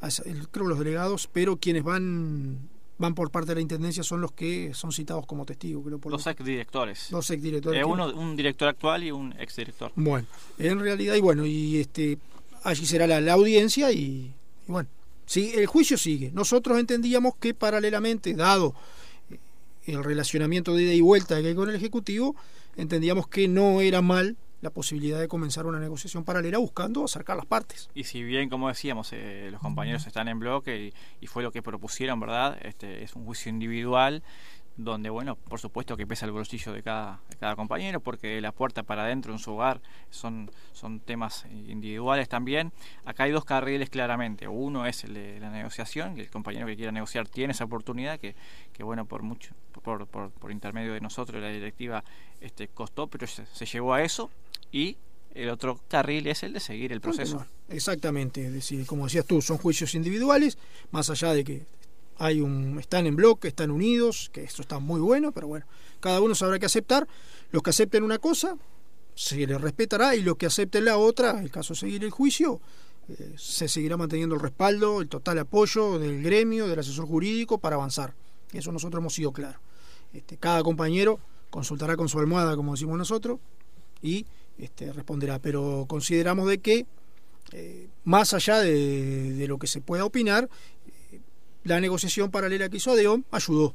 a 0.00 0.08
esa 0.08 0.24
el, 0.24 0.48
creo 0.48 0.66
los 0.66 0.78
delegados, 0.78 1.28
pero 1.32 1.56
quienes 1.56 1.84
van 1.84 2.68
van 3.00 3.14
por 3.14 3.30
parte 3.30 3.48
de 3.48 3.54
la 3.54 3.60
intendencia 3.62 4.02
son 4.02 4.20
los 4.20 4.32
que 4.32 4.74
son 4.74 4.92
citados 4.92 5.24
como 5.26 5.46
testigos. 5.46 5.82
Creo, 5.84 5.98
por 5.98 6.12
los 6.12 6.26
exdirectores. 6.26 7.08
Dos 7.10 7.30
exdirectores. 7.30 7.80
Eh, 7.80 7.84
uno, 7.84 8.12
un 8.12 8.36
director 8.36 8.68
actual 8.68 9.02
y 9.04 9.10
un 9.10 9.32
exdirector. 9.38 9.90
Bueno, 9.94 10.26
en 10.58 10.80
realidad, 10.80 11.14
y 11.14 11.20
bueno, 11.20 11.46
y 11.46 11.78
este 11.78 12.18
allí 12.62 12.84
será 12.84 13.06
la, 13.06 13.20
la 13.22 13.32
audiencia 13.32 13.90
y, 13.90 14.34
y 14.68 14.70
bueno, 14.70 14.88
Sí, 15.30 15.52
el 15.54 15.66
juicio 15.66 15.96
sigue. 15.96 16.32
Nosotros 16.32 16.76
entendíamos 16.80 17.36
que 17.36 17.54
paralelamente, 17.54 18.34
dado 18.34 18.74
eh, 19.30 19.38
el 19.86 20.02
relacionamiento 20.02 20.74
de 20.74 20.82
ida 20.82 20.92
y 20.92 21.02
vuelta 21.02 21.40
que 21.40 21.46
hay 21.46 21.54
con 21.54 21.68
el 21.70 21.76
Ejecutivo, 21.76 22.34
entendíamos 22.74 23.28
que 23.28 23.46
no 23.46 23.80
era 23.80 24.02
mal 24.02 24.36
la 24.60 24.70
posibilidad 24.70 25.20
de 25.20 25.28
comenzar 25.28 25.66
una 25.66 25.78
negociación 25.78 26.24
paralela 26.24 26.58
buscando 26.58 27.04
acercar 27.04 27.36
las 27.36 27.46
partes. 27.46 27.90
Y 27.94 28.02
si 28.02 28.24
bien, 28.24 28.48
como 28.48 28.66
decíamos, 28.66 29.10
eh, 29.12 29.50
los 29.52 29.60
compañeros 29.60 30.04
están 30.04 30.26
en 30.26 30.40
bloque 30.40 30.86
y, 30.86 30.94
y, 31.20 31.28
fue 31.28 31.44
lo 31.44 31.52
que 31.52 31.62
propusieron, 31.62 32.18
¿verdad? 32.18 32.58
Este 32.62 33.04
es 33.04 33.14
un 33.14 33.24
juicio 33.24 33.50
individual 33.50 34.24
donde, 34.84 35.10
bueno, 35.10 35.36
por 35.36 35.60
supuesto 35.60 35.96
que 35.96 36.06
pesa 36.06 36.26
el 36.26 36.32
bolsillo 36.32 36.72
de 36.72 36.82
cada, 36.82 37.20
cada 37.38 37.56
compañero, 37.56 38.00
porque 38.00 38.40
la 38.40 38.52
puerta 38.52 38.82
para 38.82 39.04
adentro 39.04 39.32
en 39.32 39.38
su 39.38 39.52
hogar 39.52 39.80
son, 40.10 40.50
son 40.72 41.00
temas 41.00 41.44
individuales 41.50 42.28
también. 42.28 42.72
Acá 43.04 43.24
hay 43.24 43.32
dos 43.32 43.44
carriles 43.44 43.90
claramente. 43.90 44.48
Uno 44.48 44.86
es 44.86 45.04
el 45.04 45.14
de 45.14 45.40
la 45.40 45.50
negociación, 45.50 46.14
que 46.14 46.22
el 46.22 46.30
compañero 46.30 46.66
que 46.66 46.76
quiera 46.76 46.92
negociar 46.92 47.28
tiene 47.28 47.52
esa 47.52 47.64
oportunidad, 47.64 48.18
que, 48.18 48.34
que 48.72 48.82
bueno, 48.82 49.04
por 49.04 49.22
mucho, 49.22 49.54
por, 49.82 50.06
por, 50.06 50.30
por 50.30 50.50
intermedio 50.50 50.92
de 50.94 51.00
nosotros, 51.00 51.42
la 51.42 51.48
directiva 51.48 52.02
este, 52.40 52.68
costó, 52.68 53.06
pero 53.06 53.26
se, 53.26 53.46
se 53.46 53.66
llegó 53.66 53.94
a 53.94 54.02
eso. 54.02 54.30
Y 54.72 54.96
el 55.34 55.48
otro 55.50 55.80
carril 55.88 56.26
es 56.26 56.42
el 56.42 56.52
de 56.52 56.60
seguir 56.60 56.92
el 56.92 57.00
proceso. 57.00 57.46
Exactamente, 57.68 58.46
es 58.46 58.52
decir, 58.52 58.84
como 58.86 59.04
decías 59.04 59.26
tú, 59.26 59.40
son 59.40 59.58
juicios 59.58 59.94
individuales, 59.94 60.58
más 60.90 61.08
allá 61.10 61.32
de 61.32 61.44
que 61.44 61.66
hay 62.20 62.40
un 62.40 62.78
están 62.78 63.06
en 63.06 63.16
bloque, 63.16 63.48
están 63.48 63.70
unidos, 63.70 64.30
que 64.32 64.44
eso 64.44 64.62
está 64.62 64.78
muy 64.78 65.00
bueno, 65.00 65.32
pero 65.32 65.48
bueno, 65.48 65.66
cada 66.00 66.20
uno 66.20 66.34
sabrá 66.34 66.58
que 66.58 66.66
aceptar. 66.66 67.08
Los 67.50 67.62
que 67.62 67.70
acepten 67.70 68.04
una 68.04 68.18
cosa 68.18 68.56
se 69.14 69.46
les 69.46 69.60
respetará 69.60 70.14
y 70.14 70.22
los 70.22 70.36
que 70.36 70.46
acepten 70.46 70.84
la 70.84 70.96
otra, 70.98 71.40
el 71.40 71.50
caso 71.50 71.74
de 71.74 71.80
seguir 71.80 72.04
el 72.04 72.10
juicio, 72.10 72.60
eh, 73.08 73.34
se 73.36 73.68
seguirá 73.68 73.96
manteniendo 73.96 74.34
el 74.36 74.40
respaldo, 74.40 75.00
el 75.00 75.08
total 75.08 75.38
apoyo 75.38 75.98
del 75.98 76.22
gremio, 76.22 76.68
del 76.68 76.78
asesor 76.78 77.06
jurídico 77.06 77.58
para 77.58 77.76
avanzar. 77.76 78.14
Eso 78.52 78.70
nosotros 78.70 79.00
hemos 79.00 79.14
sido 79.14 79.32
claros. 79.32 79.60
Este, 80.12 80.36
cada 80.36 80.62
compañero 80.62 81.18
consultará 81.50 81.96
con 81.96 82.08
su 82.08 82.18
almohada, 82.18 82.54
como 82.54 82.72
decimos 82.72 82.98
nosotros, 82.98 83.40
y 84.02 84.26
este, 84.58 84.92
responderá. 84.92 85.38
Pero 85.38 85.86
consideramos 85.88 86.48
de 86.48 86.58
que, 86.58 86.86
eh, 87.52 87.88
más 88.04 88.34
allá 88.34 88.58
de, 88.58 89.44
lo 89.48 89.58
que 89.58 89.66
se 89.66 89.80
pueda 89.80 90.04
opinar, 90.04 90.48
la 91.64 91.80
negociación 91.80 92.30
paralela 92.30 92.68
que 92.68 92.78
hizo 92.78 92.92
Adeón 92.92 93.24
ayudó. 93.30 93.74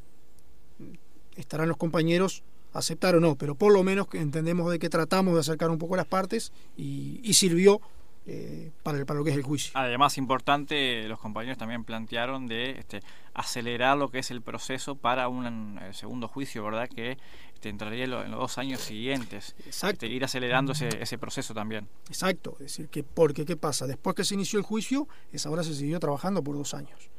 Estarán 1.36 1.67
los 1.67 1.77
compañeros 1.77 2.43
aceptar 2.73 3.15
o 3.15 3.19
no, 3.19 3.36
pero 3.36 3.55
por 3.55 3.73
lo 3.73 3.83
menos 3.83 4.07
entendemos 4.13 4.69
de 4.69 4.79
que 4.79 4.89
tratamos 4.89 5.33
de 5.33 5.39
acercar 5.39 5.69
un 5.69 5.77
poco 5.77 5.95
las 5.95 6.05
partes 6.05 6.51
y, 6.75 7.21
y 7.23 7.33
sirvió 7.33 7.81
eh, 8.27 8.71
para, 8.81 8.97
el, 8.97 9.05
para 9.05 9.19
lo 9.19 9.23
que 9.23 9.31
es 9.31 9.38
el 9.38 9.43
juicio. 9.43 9.71
Además, 9.75 10.17
importante, 10.17 11.07
los 11.07 11.19
compañeros 11.19 11.57
también 11.57 11.83
plantearon 11.83 12.47
de 12.47 12.71
este, 12.71 13.01
acelerar 13.33 13.97
lo 13.97 14.09
que 14.09 14.19
es 14.19 14.31
el 14.31 14.41
proceso 14.41 14.95
para 14.95 15.27
un 15.29 15.77
eh, 15.79 15.93
segundo 15.93 16.27
juicio, 16.27 16.63
¿verdad? 16.63 16.89
Que 16.89 17.17
este, 17.53 17.69
entraría 17.69 18.05
en, 18.05 18.09
lo, 18.09 18.23
en, 18.23 18.31
los 18.31 18.39
dos 18.39 18.57
años 18.57 18.81
siguientes. 18.81 19.55
Exacto. 19.65 20.05
Este, 20.05 20.07
ir 20.07 20.25
acelerando 20.25 20.71
ese, 20.71 20.89
ese, 20.99 21.17
proceso 21.17 21.53
también. 21.53 21.88
Exacto. 22.07 22.53
Es 22.53 22.65
decir, 22.65 22.89
que 22.89 23.03
porque, 23.03 23.45
¿qué 23.45 23.55
pasa? 23.55 23.86
Después 23.86 24.15
que 24.15 24.23
se 24.23 24.33
inició 24.33 24.57
el 24.57 24.65
juicio, 24.65 25.07
esa 25.31 25.49
hora 25.51 25.63
se 25.63 25.75
siguió 25.75 25.99
trabajando 25.99 26.43
por 26.43 26.57
dos 26.57 26.73
años 26.73 27.09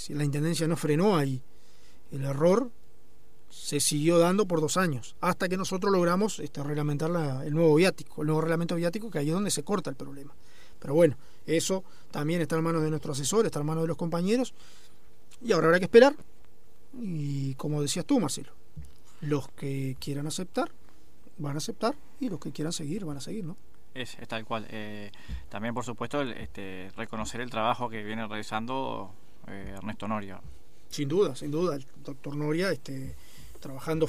si 0.00 0.14
la 0.14 0.24
intendencia 0.24 0.66
no 0.66 0.76
frenó 0.76 1.16
ahí 1.16 1.42
el 2.10 2.24
error 2.24 2.70
se 3.50 3.80
siguió 3.80 4.18
dando 4.18 4.46
por 4.46 4.62
dos 4.62 4.78
años 4.78 5.14
hasta 5.20 5.46
que 5.46 5.58
nosotros 5.58 5.92
logramos 5.92 6.38
este, 6.38 6.62
reglamentar 6.62 7.10
la, 7.10 7.44
el 7.44 7.54
nuevo 7.54 7.74
viático 7.74 8.22
el 8.22 8.28
nuevo 8.28 8.40
reglamento 8.40 8.76
viático 8.76 9.10
que 9.10 9.18
ahí 9.18 9.28
es 9.28 9.34
donde 9.34 9.50
se 9.50 9.62
corta 9.62 9.90
el 9.90 9.96
problema. 9.96 10.34
Pero 10.78 10.94
bueno 10.94 11.18
eso 11.46 11.84
también 12.10 12.40
está 12.40 12.56
en 12.56 12.64
manos 12.64 12.82
de 12.82 12.88
nuestro 12.88 13.12
asesor 13.12 13.44
está 13.44 13.60
en 13.60 13.66
manos 13.66 13.84
de 13.84 13.88
los 13.88 13.98
compañeros 13.98 14.54
y 15.42 15.52
ahora 15.52 15.66
habrá 15.66 15.78
que 15.78 15.84
esperar. 15.84 16.16
Y 16.98 17.54
como 17.56 17.82
decías 17.82 18.06
tú 18.06 18.18
Marcelo 18.20 18.52
los 19.20 19.48
que 19.48 19.98
quieran 20.00 20.26
aceptar 20.26 20.70
van 21.36 21.56
a 21.56 21.58
aceptar 21.58 21.94
y 22.20 22.30
los 22.30 22.40
que 22.40 22.52
quieran 22.52 22.72
seguir 22.72 23.04
van 23.04 23.18
a 23.18 23.20
seguir 23.20 23.44
no 23.44 23.58
es, 23.92 24.16
es 24.18 24.28
tal 24.28 24.44
cual. 24.44 24.66
Eh, 24.70 25.10
también 25.50 25.74
por 25.74 25.84
supuesto 25.84 26.22
el, 26.22 26.32
este, 26.32 26.90
reconocer 26.96 27.40
el 27.42 27.50
trabajo 27.50 27.90
que 27.90 28.02
viene 28.02 28.26
realizando 28.26 29.12
eh, 29.50 29.74
Ernesto 29.76 30.08
Noria. 30.08 30.40
Sin 30.88 31.08
duda, 31.08 31.36
sin 31.36 31.50
duda, 31.50 31.76
el 31.76 31.86
doctor 32.04 32.36
Noria 32.36 32.70
este, 32.72 33.14
trabajando 33.60 34.08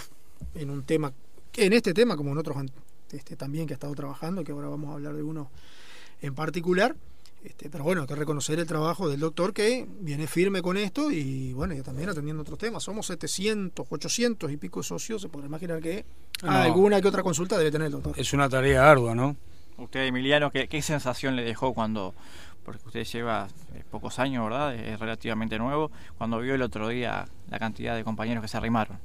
en 0.55 0.69
un 0.69 0.83
tema, 0.83 1.13
en 1.55 1.73
este 1.73 1.93
tema 1.93 2.17
como 2.17 2.31
en 2.31 2.37
otros 2.39 2.57
este, 3.11 3.35
también 3.35 3.67
que 3.67 3.73
ha 3.73 3.75
estado 3.75 3.93
trabajando, 3.93 4.43
que 4.43 4.51
ahora 4.51 4.69
vamos 4.69 4.89
a 4.89 4.93
hablar 4.93 5.15
de 5.15 5.23
uno 5.23 5.51
en 6.21 6.33
particular. 6.33 6.95
Este, 7.43 7.71
pero 7.71 7.83
bueno, 7.83 8.01
hay 8.01 8.07
que 8.07 8.15
reconocer 8.15 8.59
el 8.59 8.67
trabajo 8.67 9.09
del 9.09 9.19
doctor 9.19 9.51
que 9.51 9.87
viene 9.99 10.27
firme 10.27 10.61
con 10.61 10.77
esto 10.77 11.11
y 11.11 11.53
bueno, 11.53 11.73
y 11.73 11.81
también 11.81 12.09
atendiendo 12.09 12.43
otros 12.43 12.59
temas. 12.59 12.83
Somos 12.83 13.07
700, 13.07 13.87
800 13.89 14.51
y 14.51 14.57
pico 14.57 14.83
socios, 14.83 15.23
se 15.23 15.29
podrá 15.29 15.47
imaginar 15.47 15.81
que 15.81 16.05
no, 16.43 16.51
alguna 16.51 17.01
que 17.01 17.07
otra 17.07 17.23
consulta 17.23 17.57
debe 17.57 17.71
tener 17.71 17.87
el 17.87 17.93
doctor. 17.93 18.13
Es 18.15 18.33
una 18.33 18.47
tarea 18.47 18.89
ardua, 18.89 19.15
¿no? 19.15 19.35
Usted, 19.77 20.05
Emiliano, 20.05 20.51
¿qué, 20.51 20.67
qué 20.67 20.83
sensación 20.83 21.35
le 21.35 21.43
dejó 21.43 21.73
cuando 21.73 22.13
porque 22.63 22.81
usted 22.85 23.03
lleva 23.05 23.47
eh, 23.73 23.83
pocos 23.89 24.19
años, 24.19 24.43
¿verdad? 24.43 24.75
Es 24.75 24.99
relativamente 24.99 25.57
nuevo, 25.57 25.91
cuando 26.17 26.39
vio 26.39 26.55
el 26.55 26.61
otro 26.61 26.87
día 26.87 27.27
la 27.49 27.59
cantidad 27.59 27.95
de 27.95 28.03
compañeros 28.03 28.41
que 28.41 28.47
se 28.47 28.57
arrimaron. 28.57 28.97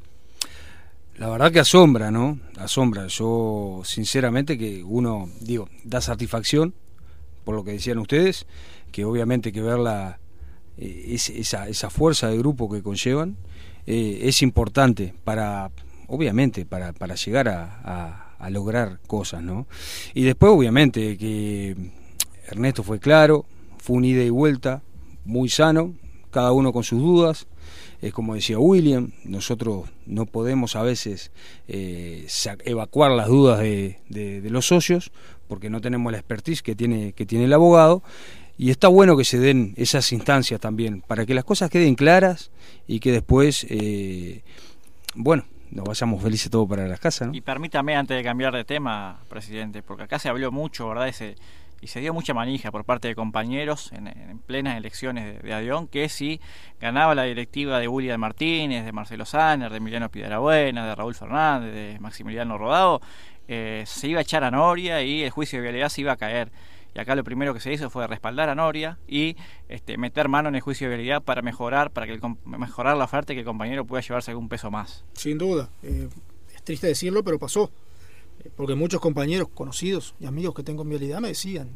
La 1.17 1.31
verdad 1.31 1.51
que 1.51 1.61
asombra, 1.61 2.11
¿no? 2.11 2.39
Asombra. 2.59 3.07
Yo, 3.07 3.81
sinceramente, 3.85 4.59
que 4.59 4.85
uno, 4.85 5.31
digo, 5.41 5.69
da 5.83 6.01
satisfacción 6.01 6.75
por 7.47 7.55
lo 7.55 7.65
que 7.65 7.73
decían 7.73 7.99
ustedes, 7.99 8.45
que 8.91 9.05
obviamente 9.05 9.53
que 9.53 9.63
ver 9.63 9.79
la, 9.79 10.19
eh, 10.77 11.15
esa, 11.15 11.69
esa 11.69 11.91
fuerza 11.91 12.29
de 12.29 12.37
grupo 12.37 12.69
que 12.69 12.83
conllevan 12.83 13.37
eh, 13.87 14.19
es 14.23 14.43
importante 14.43 15.15
para, 15.23 15.71
obviamente, 16.09 16.67
para, 16.67 16.93
para 16.93 17.15
llegar 17.15 17.49
a, 17.49 17.81
a, 17.85 18.37
a 18.39 18.51
lograr 18.51 18.99
cosas, 19.07 19.45
¿no? 19.45 19.69
Y 20.13 20.25
después, 20.25 20.53
obviamente, 20.53 21.17
que 21.17 21.93
Ernesto 22.47 22.83
fue 22.83 22.99
claro, 23.01 23.45
fue 23.79 23.97
un 23.97 24.05
ida 24.05 24.23
y 24.23 24.31
vuelta 24.31 24.83
muy 25.25 25.49
sano, 25.49 25.95
cada 26.31 26.53
uno 26.53 26.73
con 26.73 26.85
sus 26.85 27.01
dudas. 27.01 27.47
Es 28.01 28.13
como 28.13 28.35
decía 28.35 28.59
William, 28.59 29.13
nosotros 29.25 29.89
no 30.05 30.27
podemos 30.27 30.77
a 30.77 30.83
veces 30.83 31.31
eh, 31.67 32.27
evacuar 32.65 33.11
las 33.13 33.29
dudas 33.29 33.61
de, 33.61 34.43
los 34.51 34.67
socios 34.67 35.11
porque 35.49 35.71
no 35.71 35.81
tenemos 35.81 36.13
la 36.13 36.19
expertise 36.19 36.63
que 36.63 36.75
tiene, 36.75 37.13
que 37.13 37.27
tiene 37.27 37.47
el 37.47 37.53
abogado. 37.53 38.03
Y 38.59 38.71
está 38.71 38.89
bueno 38.89 39.17
que 39.17 39.25
se 39.25 39.39
den 39.39 39.75
esas 39.77 40.13
instancias 40.13 40.61
también, 40.61 41.03
para 41.03 41.27
que 41.27 41.35
las 41.35 41.45
cosas 41.45 41.69
queden 41.69 41.95
claras 41.95 42.51
y 42.87 43.01
que 43.01 43.13
después, 43.13 43.67
eh, 43.69 44.43
bueno, 45.15 45.45
nos 45.71 45.85
vayamos 45.85 46.23
felices 46.23 46.51
todos 46.51 46.69
para 46.69 46.89
las 46.89 46.99
casas. 46.99 47.31
Y 47.33 47.43
permítame, 47.43 47.97
antes 47.97 48.17
de 48.17 48.23
cambiar 48.23 48.55
de 48.55 48.65
tema, 48.65 49.21
presidente, 49.29 49.83
porque 49.83 50.05
acá 50.05 50.19
se 50.19 50.31
habló 50.31 50.51
mucho, 50.53 50.89
¿verdad? 50.89 51.09
Ese, 51.09 51.37
y 51.87 51.89
se 51.89 52.01
dio 52.01 52.13
mucha 52.13 52.35
manija 52.35 52.73
por 52.73 52.85
parte 52.85 53.07
de 53.07 53.15
compañeros 53.15 53.93
en, 53.93 54.09
en 54.09 54.41
plenas 54.41 54.77
elecciones 54.77 55.41
de, 55.41 55.55
de, 55.55 55.89
que 55.89 56.09
si 56.09 56.41
ganaba 56.81 57.15
la 57.15 57.23
directiva 57.23 57.79
de 57.79 57.87
William 57.87 58.19
Martínez, 58.19 58.85
de 58.85 58.91
Marcelo 58.91 59.25
Sanner, 59.25 59.71
de 59.71 59.77
Emiliano 59.77 60.11
Piedrabuena, 60.11 60.85
de 60.85 60.95
Raúl 60.97 61.15
Fernández, 61.15 61.73
de 61.73 62.01
Maximiliano 62.01 62.59
Rodado, 62.59 63.01
eh, 63.47 63.85
se 63.87 64.09
iba 64.09 64.19
a 64.19 64.23
echar 64.23 64.43
a 64.43 64.51
Noria 64.51 65.01
y 65.05 65.23
el 65.23 65.31
juicio 65.31 65.61
de 65.61 65.63
vialidad 65.63 65.89
se 65.89 66.01
iba 66.01 66.11
a 66.11 66.17
caer. 66.17 66.51
Y 66.93 66.99
acá 66.99 67.15
lo 67.15 67.23
primero 67.23 67.55
que 67.55 67.61
se 67.61 67.73
hizo 67.73 67.89
fue 67.89 68.05
respaldar 68.09 68.49
a 68.49 68.57
Noria 68.57 68.99
y 69.07 69.37
este, 69.69 69.97
meter 69.97 70.29
mano 70.29 70.49
en 70.49 70.57
el 70.57 70.63
juicio 70.63 70.91
de 70.91 70.97
vialidad 70.97 71.23
para 71.23 71.41
mejorar, 71.41 71.93
para 71.93 72.09
que 72.09 72.19
mejorar 72.47 72.97
la 72.97 73.05
oferta 73.05 73.33
y 73.33 73.37
que 73.37 73.41
el 73.41 73.47
compañero 73.47 73.85
pueda 73.85 74.03
llevarse 74.03 74.33
algún 74.33 74.49
peso 74.49 74.73
más. 74.73 75.05
Sin 75.13 75.39
duda, 75.39 75.71
eh, 75.85 76.09
es 76.53 76.63
triste 76.65 76.89
decirlo, 76.89 77.23
pero 77.23 77.39
pasó. 77.39 77.71
Porque 78.55 78.75
muchos 78.75 79.01
compañeros 79.01 79.49
conocidos 79.49 80.15
y 80.21 80.27
amigos 80.27 80.55
que 80.55 80.63
tengo 80.63 80.83
en 80.83 80.91
vialidad 80.91 81.21
me 81.21 81.29
decían, 81.29 81.71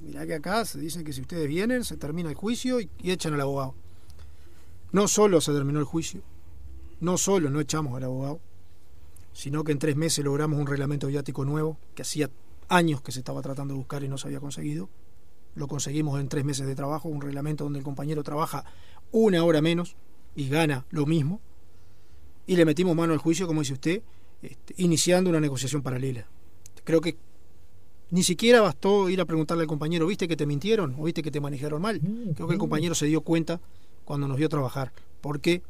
mirá 0.00 0.26
que 0.26 0.34
acá 0.34 0.64
se 0.64 0.78
dicen 0.78 1.04
que 1.04 1.12
si 1.12 1.20
ustedes 1.20 1.48
vienen, 1.48 1.84
se 1.84 1.96
termina 1.96 2.30
el 2.30 2.34
juicio 2.34 2.80
y, 2.80 2.90
y 3.02 3.10
echan 3.10 3.34
al 3.34 3.40
abogado. 3.40 3.74
No 4.92 5.08
solo 5.08 5.40
se 5.40 5.52
terminó 5.52 5.78
el 5.78 5.84
juicio, 5.84 6.22
no 7.00 7.18
solo 7.18 7.50
no 7.50 7.60
echamos 7.60 7.94
al 7.96 8.04
abogado, 8.04 8.40
sino 9.32 9.64
que 9.64 9.72
en 9.72 9.78
tres 9.78 9.96
meses 9.96 10.24
logramos 10.24 10.58
un 10.58 10.66
reglamento 10.66 11.08
viático 11.08 11.44
nuevo 11.44 11.76
que 11.94 12.02
hacía 12.02 12.30
años 12.68 13.02
que 13.02 13.12
se 13.12 13.18
estaba 13.18 13.42
tratando 13.42 13.74
de 13.74 13.78
buscar 13.78 14.02
y 14.02 14.08
no 14.08 14.18
se 14.18 14.28
había 14.28 14.40
conseguido. 14.40 14.88
Lo 15.54 15.68
conseguimos 15.68 16.20
en 16.20 16.28
tres 16.28 16.44
meses 16.44 16.66
de 16.66 16.74
trabajo, 16.74 17.08
un 17.08 17.20
reglamento 17.20 17.64
donde 17.64 17.78
el 17.78 17.84
compañero 17.84 18.22
trabaja 18.22 18.64
una 19.12 19.42
hora 19.44 19.60
menos 19.60 19.96
y 20.34 20.48
gana 20.48 20.86
lo 20.90 21.06
mismo. 21.06 21.40
Y 22.46 22.56
le 22.56 22.64
metimos 22.64 22.94
mano 22.94 23.12
al 23.12 23.18
juicio, 23.18 23.46
como 23.46 23.60
dice 23.60 23.72
usted, 23.72 24.02
este, 24.42 24.74
iniciando 24.78 25.30
una 25.30 25.40
negociación 25.40 25.82
paralela. 25.82 26.26
Creo 26.84 27.00
que 27.00 27.16
ni 28.10 28.22
siquiera 28.22 28.60
bastó 28.60 29.08
ir 29.08 29.20
a 29.20 29.24
preguntarle 29.24 29.62
al 29.62 29.68
compañero, 29.68 30.06
¿viste 30.06 30.28
que 30.28 30.36
te 30.36 30.46
mintieron 30.46 30.94
o 30.98 31.04
viste 31.04 31.22
que 31.22 31.30
te 31.30 31.40
manejaron 31.40 31.82
mal? 31.82 32.00
Creo 32.34 32.46
que 32.46 32.54
el 32.54 32.60
compañero 32.60 32.94
se 32.94 33.06
dio 33.06 33.20
cuenta 33.20 33.60
cuando 34.04 34.28
nos 34.28 34.36
vio 34.36 34.48
trabajar, 34.48 34.92
porque 35.20 35.62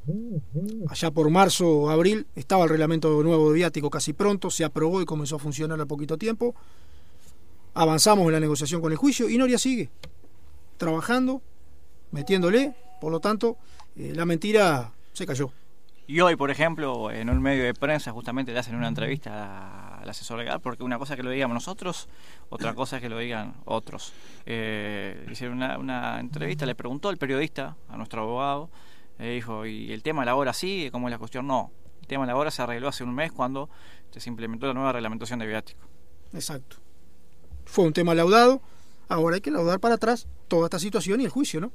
allá 0.89 1.11
por 1.11 1.31
marzo 1.31 1.67
o 1.67 1.91
abril 1.91 2.27
estaba 2.35 2.65
el 2.65 2.71
reglamento 2.71 3.23
nuevo 3.23 3.51
de 3.51 3.55
viático 3.55 3.89
casi 3.89 4.13
pronto, 4.13 4.51
se 4.51 4.65
aprobó 4.65 5.01
y 5.01 5.07
comenzó 5.07 5.37
a 5.37 5.39
funcionar 5.39 5.81
a 5.81 5.87
poquito 5.87 6.19
tiempo 6.19 6.55
avanzamos 7.77 8.27
en 8.27 8.33
la 8.33 8.41
negociación 8.41 8.81
con 8.81 8.91
el 8.91 8.99
juicio 8.99 9.29
y 9.29 9.37
Noria 9.37 9.59
sigue 9.59 9.91
trabajando, 10.79 11.43
metiéndole, 12.11 12.75
por 13.01 13.13
lo 13.13 13.21
tanto, 13.21 13.57
eh, 13.97 14.13
la 14.15 14.25
mentira 14.25 14.93
se 15.13 15.27
cayó. 15.27 15.53
Y 16.07 16.21
hoy, 16.21 16.37
por 16.37 16.51
ejemplo, 16.51 17.11
en 17.11 17.29
un 17.31 17.43
medio 17.43 17.65
de 17.65 17.75
prensa 17.75 18.13
justamente 18.13 18.53
le 18.53 18.59
hacen 18.59 18.77
una 18.77 18.89
entrevista 18.89 19.99
al 19.99 20.09
asesor 20.09 20.39
legal, 20.39 20.61
porque 20.61 20.85
una 20.85 20.99
cosa 20.99 21.15
es 21.15 21.17
que 21.17 21.25
lo 21.25 21.31
digamos 21.31 21.55
nosotros, 21.55 22.09
otra 22.49 22.75
cosa 22.75 22.97
es 22.97 23.03
que 23.03 23.09
lo 23.09 23.19
digan 23.19 23.55
otros. 23.65 24.13
Eh, 24.45 25.27
hicieron 25.31 25.61
una, 25.63 26.21
entrevista, 26.21 26.65
le 26.65 26.77
preguntó 26.77 27.11
el 27.11 27.19
periodista, 27.19 27.77
a 27.89 27.97
nuestro 27.97 28.23
abogado, 28.23 28.71
le 29.19 29.31
dijo, 29.31 29.67
¿y 29.67 29.93
el 29.93 30.03
tema 30.03 30.23
de 30.23 30.27
la 30.27 30.37
hora 30.37 30.53
sí? 30.53 30.89
¿Cómo 30.93 31.09
es 31.09 31.13
la 31.13 31.19
cuestión? 31.19 31.47
No. 31.47 31.73
El 32.01 32.07
tema 32.07 32.25
de 32.25 32.33
la 32.33 32.37
hora 32.37 32.51
se 32.53 32.63
arregló 32.63 32.89
hace 32.89 33.03
un 33.03 33.15
mes 33.15 33.33
cuando 33.33 33.69
se 34.17 34.31
implementó 34.31 34.67
la 34.67 34.75
nueva 34.75 34.93
reglamentación 34.93 35.41
de 35.41 35.47
viático. 35.47 35.81
Exacto 36.33 36.77
fue 37.67 37.85
un 37.85 37.93
tema 37.93 38.15
laudado, 38.15 38.63
ahora 39.09 39.35
hay 39.35 39.41
que 39.43 39.51
laudar 39.51 39.81
para 39.81 39.97
atrás 39.97 40.27
toda 40.49 40.67
esta 40.67 40.79
situación 40.79 41.21
y 41.21 41.25
el 41.25 41.31
juicio, 41.31 41.61
¿no? 41.61 41.73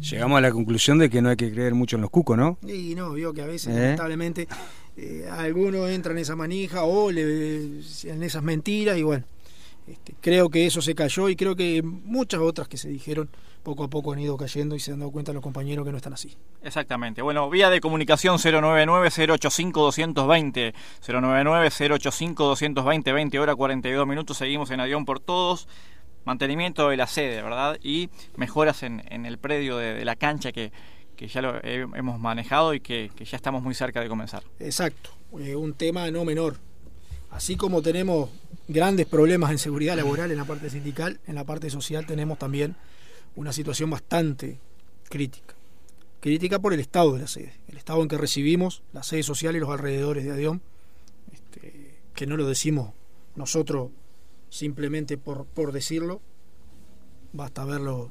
Llegamos 0.00 0.38
a 0.38 0.40
la 0.40 0.50
conclusión 0.50 0.98
de 0.98 1.08
que 1.08 1.22
no 1.22 1.30
hay 1.30 1.36
que 1.36 1.52
creer 1.52 1.74
mucho 1.74 1.96
en 1.96 2.02
los 2.02 2.10
cucos, 2.10 2.36
¿no? 2.36 2.58
Y 2.66 2.94
no, 2.94 3.12
vio 3.12 3.32
que 3.32 3.42
a 3.42 3.46
veces, 3.46 3.74
¿Eh? 3.74 3.80
lamentablemente, 3.80 4.48
eh, 4.96 5.26
alguno 5.30 5.88
entra 5.88 6.12
en 6.12 6.18
esa 6.18 6.36
manija 6.36 6.84
o 6.84 7.10
le, 7.10 7.80
en 8.04 8.22
esas 8.22 8.42
mentiras 8.42 8.98
y 8.98 9.02
bueno, 9.02 9.24
este, 9.86 10.14
creo 10.20 10.50
que 10.50 10.66
eso 10.66 10.82
se 10.82 10.94
cayó 10.94 11.28
y 11.28 11.36
creo 11.36 11.54
que 11.54 11.82
muchas 11.82 12.40
otras 12.40 12.68
que 12.68 12.76
se 12.76 12.88
dijeron 12.88 13.28
poco 13.62 13.84
a 13.84 13.88
poco 13.88 14.12
han 14.12 14.18
ido 14.20 14.36
cayendo 14.36 14.76
y 14.76 14.80
se 14.80 14.92
han 14.92 15.00
dado 15.00 15.10
cuenta 15.10 15.32
los 15.32 15.42
compañeros 15.42 15.84
que 15.84 15.90
no 15.90 15.96
están 15.96 16.12
así. 16.12 16.36
Exactamente. 16.62 17.22
Bueno, 17.22 17.50
vía 17.50 17.68
de 17.68 17.80
comunicación 17.80 18.38
099-085-220. 18.38 20.72
099-085-220, 21.04 23.12
20 23.12 23.38
horas 23.40 23.56
42 23.56 24.06
minutos. 24.06 24.36
Seguimos 24.36 24.70
en 24.70 24.78
avión 24.80 25.04
por 25.04 25.18
todos. 25.18 25.66
Mantenimiento 26.26 26.88
de 26.88 26.96
la 26.96 27.06
sede, 27.06 27.40
¿verdad? 27.40 27.78
Y 27.82 28.10
mejoras 28.36 28.82
en, 28.82 29.00
el 29.08 29.38
predio 29.38 29.76
de, 29.76 30.04
la 30.04 30.16
cancha 30.16 30.50
que, 30.50 30.72
ya 31.16 31.40
lo 31.40 31.60
hemos 31.62 32.18
manejado 32.18 32.74
y 32.74 32.80
que, 32.80 33.12
ya 33.18 33.36
estamos 33.36 33.62
muy 33.62 33.74
cerca 33.74 34.00
de 34.00 34.08
comenzar. 34.08 34.42
Exacto. 34.58 35.10
Eh, 35.38 35.54
un 35.54 35.74
tema 35.74 36.10
no 36.10 36.24
menor. 36.24 36.56
Así 37.30 37.56
como 37.56 37.80
tenemos 37.80 38.30
grandes 38.66 39.06
problemas 39.06 39.52
en 39.52 39.58
seguridad 39.58 39.96
laboral 39.96 40.32
en 40.32 40.38
la 40.38 40.44
parte 40.44 40.68
sindical, 40.68 41.20
en 41.28 41.36
la 41.36 41.44
parte 41.44 41.70
social 41.70 42.06
tenemos 42.06 42.40
también 42.40 42.74
una 43.36 43.52
situación 43.52 43.88
bastante 43.88 44.58
crítica. 45.08 45.54
Crítica 46.18 46.58
por 46.58 46.72
el 46.72 46.80
estado 46.80 47.12
de 47.12 47.20
la 47.20 47.28
sede, 47.28 47.52
el 47.68 47.76
estado 47.76 48.02
en 48.02 48.08
que 48.08 48.18
recibimos 48.18 48.82
la 48.92 49.04
sede 49.04 49.22
social 49.22 49.54
y 49.54 49.60
los 49.60 49.70
alrededores 49.70 50.24
de 50.24 50.32
Adión, 50.32 50.60
este, 51.32 51.94
que 52.14 52.26
no 52.26 52.36
lo 52.36 52.48
decimos 52.48 52.90
nosotros 53.36 53.90
simplemente 54.56 55.18
por, 55.18 55.44
por 55.44 55.70
decirlo, 55.70 56.22
basta 57.34 57.64
verlo, 57.66 58.10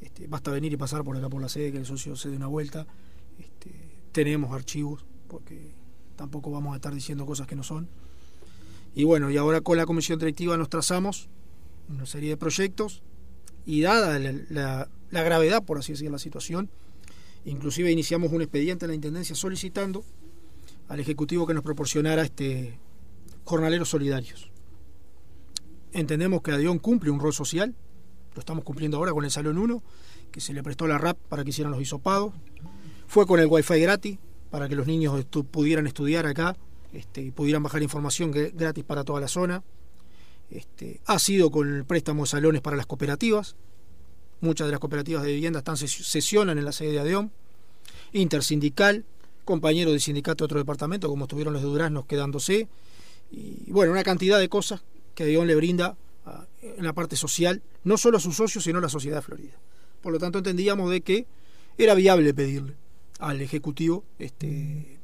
este, 0.00 0.28
basta 0.28 0.52
venir 0.52 0.72
y 0.72 0.76
pasar 0.76 1.02
por 1.02 1.16
acá 1.16 1.28
por 1.28 1.42
la 1.42 1.48
sede, 1.48 1.72
que 1.72 1.78
el 1.78 1.86
socio 1.86 2.14
se 2.14 2.30
dé 2.30 2.36
una 2.36 2.46
vuelta, 2.46 2.86
este, 3.40 3.72
tenemos 4.12 4.52
archivos, 4.52 5.04
porque 5.26 5.72
tampoco 6.14 6.52
vamos 6.52 6.74
a 6.74 6.76
estar 6.76 6.94
diciendo 6.94 7.26
cosas 7.26 7.48
que 7.48 7.56
no 7.56 7.64
son. 7.64 7.88
Y 8.94 9.02
bueno, 9.02 9.30
y 9.30 9.36
ahora 9.36 9.62
con 9.62 9.76
la 9.76 9.84
comisión 9.84 10.20
directiva 10.20 10.56
nos 10.56 10.68
trazamos 10.68 11.28
una 11.88 12.06
serie 12.06 12.30
de 12.30 12.36
proyectos 12.36 13.02
y 13.66 13.80
dada 13.80 14.20
la, 14.20 14.88
gravedad, 15.10 15.64
por 15.64 15.78
así 15.78 15.92
decir, 15.92 16.08
la 16.08 16.20
situación, 16.20 16.70
inclusive 17.44 17.90
iniciamos 17.90 18.30
un 18.30 18.42
expediente 18.42 18.84
en 18.84 18.90
la 18.90 18.94
Intendencia 18.94 19.34
solicitando 19.34 20.04
al 20.88 21.00
Ejecutivo 21.00 21.48
que 21.48 21.54
nos 21.54 21.64
proporcionara 21.64 22.22
este 22.22 22.78
jornaleros 23.42 23.88
solidarios. 23.88 24.53
Entendemos 25.94 26.42
que 26.42 26.50
Adión 26.50 26.80
cumple 26.80 27.10
un 27.10 27.20
rol 27.20 27.32
social, 27.32 27.72
lo 28.34 28.40
estamos 28.40 28.64
cumpliendo 28.64 28.96
ahora 28.96 29.12
con 29.12 29.24
el 29.24 29.30
Salón 29.30 29.58
1, 29.58 29.80
que 30.32 30.40
se 30.40 30.52
le 30.52 30.60
prestó 30.64 30.88
la 30.88 30.98
RAP 30.98 31.16
para 31.28 31.44
que 31.44 31.50
hicieran 31.50 31.70
los 31.70 31.80
hisopados, 31.80 32.34
fue 33.06 33.26
con 33.28 33.38
el 33.38 33.46
Wi-Fi 33.46 33.80
gratis 33.80 34.18
para 34.50 34.68
que 34.68 34.74
los 34.74 34.88
niños 34.88 35.24
pudieran 35.52 35.86
estudiar 35.86 36.26
acá 36.26 36.56
este, 36.92 37.22
y 37.22 37.30
pudieran 37.30 37.62
bajar 37.62 37.80
información 37.80 38.32
gratis 38.32 38.82
para 38.82 39.04
toda 39.04 39.20
la 39.20 39.28
zona. 39.28 39.62
Este, 40.50 41.00
ha 41.06 41.20
sido 41.20 41.52
con 41.52 41.72
el 41.72 41.84
préstamo 41.84 42.24
de 42.24 42.28
salones 42.28 42.60
para 42.60 42.76
las 42.76 42.86
cooperativas. 42.86 43.54
Muchas 44.40 44.66
de 44.66 44.72
las 44.72 44.80
cooperativas 44.80 45.22
de 45.22 45.32
vivienda 45.32 45.60
están 45.60 45.76
sesionan 45.76 46.58
en 46.58 46.64
la 46.64 46.72
sede 46.72 46.90
de 46.90 47.00
ADEOM. 47.00 47.30
Intersindical, 48.12 49.04
compañeros 49.44 49.92
de 49.92 50.00
sindicato 50.00 50.42
de 50.42 50.46
otro 50.46 50.58
departamento, 50.58 51.08
como 51.08 51.26
estuvieron 51.26 51.52
los 51.52 51.62
de 51.62 51.68
Duraznos 51.68 52.06
quedándose. 52.06 52.66
Y 53.30 53.70
bueno, 53.70 53.92
una 53.92 54.02
cantidad 54.02 54.40
de 54.40 54.48
cosas 54.48 54.82
que 55.14 55.24
ADEOM 55.24 55.46
le 55.46 55.54
brinda 55.54 55.96
en 56.62 56.84
la 56.84 56.92
parte 56.92 57.16
social, 57.16 57.62
no 57.84 57.98
solo 57.98 58.16
a 58.16 58.20
sus 58.20 58.36
socios, 58.36 58.64
sino 58.64 58.78
a 58.78 58.82
la 58.82 58.88
sociedad 58.88 59.16
de 59.16 59.22
Florida. 59.22 59.52
Por 60.00 60.12
lo 60.12 60.18
tanto, 60.18 60.38
entendíamos 60.38 60.90
de 60.90 61.02
que 61.02 61.26
era 61.76 61.94
viable 61.94 62.32
pedirle 62.32 62.74
al 63.18 63.40
Ejecutivo 63.40 64.04
este, 64.18 64.98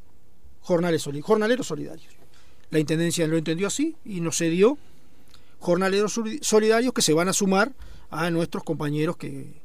jornales, 0.60 1.08
jornaleros 1.22 1.66
solidarios. 1.66 2.14
La 2.70 2.78
Intendencia 2.78 3.26
lo 3.26 3.36
entendió 3.36 3.66
así 3.66 3.96
y 4.04 4.20
nos 4.20 4.38
cedió 4.38 4.78
jornaleros 5.58 6.18
solidarios 6.40 6.92
que 6.92 7.02
se 7.02 7.12
van 7.12 7.28
a 7.28 7.32
sumar 7.32 7.72
a 8.10 8.30
nuestros 8.30 8.64
compañeros 8.64 9.16
que, 9.16 9.60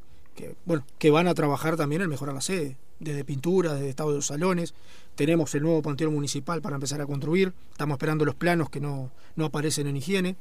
bueno, 0.66 0.86
que 0.98 1.10
van 1.10 1.28
a 1.28 1.34
trabajar 1.34 1.78
también 1.78 2.02
en 2.02 2.10
mejorar 2.10 2.36
la 2.36 2.42
sede, 2.42 2.78
desde 3.00 3.24
pintura, 3.24 3.74
desde 3.74 3.90
estado 3.90 4.10
de 4.10 4.18
los 4.18 4.28
salones. 4.28 4.74
Tenemos 5.16 5.54
el 5.56 5.64
nuevo 5.64 5.82
panteón 5.82 6.14
municipal 6.14 6.62
para 6.62 6.76
empezar 6.76 7.02
a 7.02 7.06
construir. 7.06 7.54
Estamos 7.72 7.96
esperando 7.96 8.26
los 8.26 8.36
planos 8.36 8.70
que 8.70 8.80
no, 8.80 9.12
no 9.36 9.46
aparecen 9.46 9.88
en 9.88 9.98
higiene. 9.98 10.36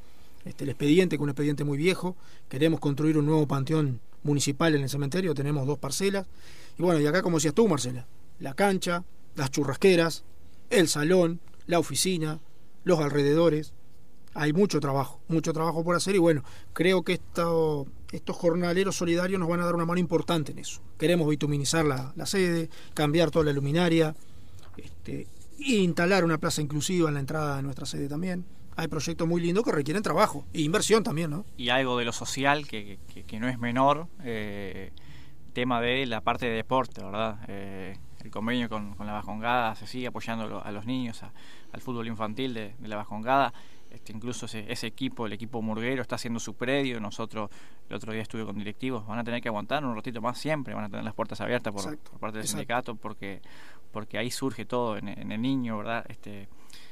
Este, 0.45 0.65
el 0.65 0.71
expediente, 0.71 1.17
que 1.17 1.21
es 1.21 1.25
un 1.25 1.31
expediente 1.31 1.65
muy 1.65 1.79
viejo. 1.79 2.17
Queremos 2.49 2.81
construir 2.81 3.17
un 3.17 3.27
nuevo 3.27 3.47
panteón 3.47 4.01
municipal 4.23 4.75
en 4.75 4.83
el 4.83 4.89
cementerio. 4.89 5.35
Tenemos 5.35 5.67
dos 5.67 5.79
parcelas. 5.79 6.27
Y 6.79 6.83
bueno, 6.83 7.01
y 7.01 7.07
acá, 7.07 7.23
como 7.23 7.37
decías 7.37 7.55
tú, 7.55 7.69
Marcela, 7.69 8.07
la 8.41 8.55
cancha, 8.55 9.05
las 9.37 9.51
churrasqueras, 9.51 10.25
el 10.71 10.89
salón, 10.89 11.41
la 11.67 11.79
oficina, 11.79 12.41
los 12.85 12.99
alrededores 13.01 13.73
hay 14.35 14.53
mucho 14.53 14.81
trabajo, 14.81 15.21
mucho 15.29 15.53
trabajo 15.53 15.85
por 15.85 15.97
hacer 15.97 16.17
y 16.17 16.19
bueno, 16.19 16.43
creo 16.73 17.03
que 17.03 17.15
esto, 17.15 17.87
estos 18.13 18.37
jornaleros 18.37 18.97
solidarios 18.97 19.39
nos 19.39 19.49
van 19.49 19.61
a 19.61 19.65
dar 19.65 19.75
una 19.75 19.87
mano 19.87 20.01
importante 20.01 20.53
en 20.53 20.59
eso. 20.59 20.81
Queremos 20.99 21.29
bituminizar 21.29 21.85
la, 21.85 22.27
sede, 22.27 22.69
cambiar 22.95 23.31
toda 23.31 23.47
la 23.47 23.53
luminaria, 23.53 24.15
este, 24.77 25.29
instalar 25.59 26.25
una 26.25 26.39
plaza 26.39 26.61
inclusiva 26.61 27.09
en 27.09 27.15
la 27.15 27.21
entrada 27.21 27.57
de 27.57 27.63
nuestra 27.63 27.87
sede 27.87 28.09
también. 28.09 28.45
Hay 28.77 28.89
proyectos 28.89 29.29
muy 29.29 29.41
lindos 29.41 29.65
que 29.65 29.71
requieren 29.71 30.03
trabajo 30.03 30.45
e 30.53 30.61
inversión 30.63 31.05
también, 31.05 31.31
¿no? 31.31 31.45
Y 31.57 31.69
algo 31.69 31.97
de 31.97 32.05
lo 32.05 32.13
social 32.13 32.67
que, 32.67 32.99
no 33.39 33.49
es 33.49 33.61
menor, 33.61 34.09
eh, 34.25 34.91
tema 35.53 35.81
de 35.81 36.07
la 36.07 36.21
parte 36.23 36.47
de 36.47 36.57
deporte, 36.57 37.05
¿verdad? 37.05 37.39
Eh, 37.47 37.97
el 38.25 38.33
convenio 38.33 38.69
con, 38.69 38.97
la 38.99 39.13
Bajongada 39.13 39.77
se 39.77 39.87
sigue 39.87 40.09
apoyando 40.09 40.61
a 40.65 40.73
los 40.73 40.87
niños, 40.87 41.23
al 41.73 41.81
fútbol 41.81 42.09
infantil 42.09 42.53
de, 42.53 42.75
de 42.77 42.89
la 42.89 42.97
Bajongada 42.97 43.55
este, 43.95 44.13
incluso 44.13 44.47
ese, 44.47 44.87
equipo, 44.87 45.27
el 45.27 45.33
equipo 45.33 45.63
murguero, 45.63 46.03
está 46.03 46.17
haciendo 46.17 46.41
su 46.41 46.55
predio. 46.55 47.01
Nosotros 47.01 47.51
el 47.89 47.97
otro 47.97 48.13
día 48.13 48.23
estuve 48.23 48.45
con 48.45 48.57
directivos, 48.57 49.07
van 49.07 49.19
a 49.19 49.25
tener 49.25 49.41
que 49.41 49.49
aguantar 49.49 49.85
un 49.85 49.95
ratito 49.95 50.21
más 50.21 50.39
siempre, 50.39 50.75
van 50.75 50.85
a 50.85 50.89
tener 50.89 51.05
las 51.05 51.15
puertas 51.15 51.41
abiertas 51.41 51.73
por, 51.73 51.97
parte 52.19 52.39
del 52.39 52.47
sindicato, 52.47 52.97
porque, 52.97 53.41
porque 53.93 54.19
ahí 54.19 54.31
surge 54.31 54.65
todo 54.65 54.97
en, 54.97 55.09
el 55.09 55.41
niño, 55.41 55.79
¿verdad? 55.79 56.05
Este, 56.09 56.49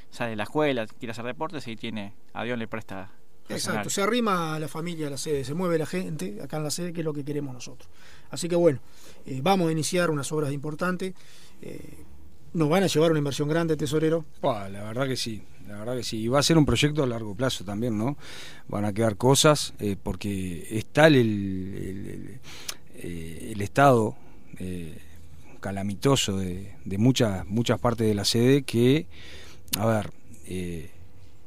sale 0.09 0.31
de 0.31 0.35
la 0.35 0.43
escuela, 0.43 0.87
quiere 0.87 1.11
hacer 1.11 1.25
deportes 1.25 1.67
y 1.67 1.75
tiene, 1.75 2.13
a 2.33 2.43
Dios 2.43 2.57
le 2.57 2.67
presta 2.67 3.11
Exacto, 3.49 3.89
se 3.89 4.01
arrima 4.01 4.55
a 4.55 4.59
la 4.59 4.67
familia 4.67 5.07
a 5.07 5.09
la 5.09 5.17
sede, 5.17 5.43
se 5.43 5.53
mueve 5.53 5.77
la 5.77 5.85
gente 5.85 6.39
acá 6.41 6.57
en 6.57 6.63
la 6.63 6.71
sede, 6.71 6.93
que 6.93 7.01
es 7.01 7.05
lo 7.05 7.13
que 7.13 7.25
queremos 7.25 7.53
nosotros. 7.53 7.89
Así 8.31 8.47
que 8.47 8.55
bueno, 8.55 8.79
eh, 9.25 9.41
vamos 9.43 9.67
a 9.67 9.71
iniciar 9.71 10.09
unas 10.09 10.31
obras 10.31 10.53
importantes. 10.53 11.13
Eh, 11.61 12.05
¿Nos 12.53 12.69
van 12.69 12.83
a 12.83 12.87
llevar 12.87 13.11
una 13.11 13.17
inversión 13.17 13.49
grande, 13.49 13.75
tesorero? 13.75 14.25
la 14.41 14.83
verdad 14.83 15.07
que 15.07 15.17
sí, 15.17 15.41
la 15.67 15.79
verdad 15.79 15.95
que 15.97 16.03
sí. 16.03 16.17
Y 16.21 16.27
va 16.27 16.39
a 16.39 16.43
ser 16.43 16.57
un 16.57 16.65
proyecto 16.65 17.03
a 17.03 17.07
largo 17.07 17.35
plazo 17.35 17.63
también, 17.63 17.97
¿no? 17.97 18.17
Van 18.67 18.85
a 18.85 18.93
quedar 18.93 19.17
cosas, 19.17 19.73
eh, 19.79 19.95
porque 20.01 20.67
está 20.71 21.07
el, 21.07 21.15
el, 21.15 22.39
el, 23.01 23.61
estado 23.61 24.15
calamitoso 25.59 26.37
de, 26.37 26.73
de, 26.85 26.97
muchas, 26.97 27.45
muchas 27.47 27.79
partes 27.79 28.07
de 28.07 28.13
la 28.13 28.25
sede 28.25 28.63
que, 28.63 29.07
a 29.79 29.85
ver, 29.85 30.11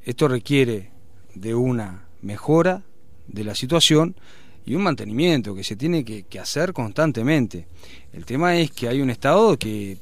esto 0.04 0.28
requiere 0.28 0.90
de 1.34 1.54
una 1.54 2.07
mejora 2.22 2.82
de 3.28 3.44
la 3.44 3.54
situación 3.54 4.16
y 4.64 4.74
un 4.74 4.82
mantenimiento 4.82 5.54
que 5.54 5.62
se 5.62 5.76
tiene 5.76 6.04
que, 6.04 6.40
hacer 6.40 6.72
constantemente. 6.72 7.66
El 8.12 8.24
tema 8.26 8.57
es 8.57 8.70
que 8.72 8.88
hay 8.88 9.00
un 9.00 9.11
estado 9.11 9.57
que 9.59 9.98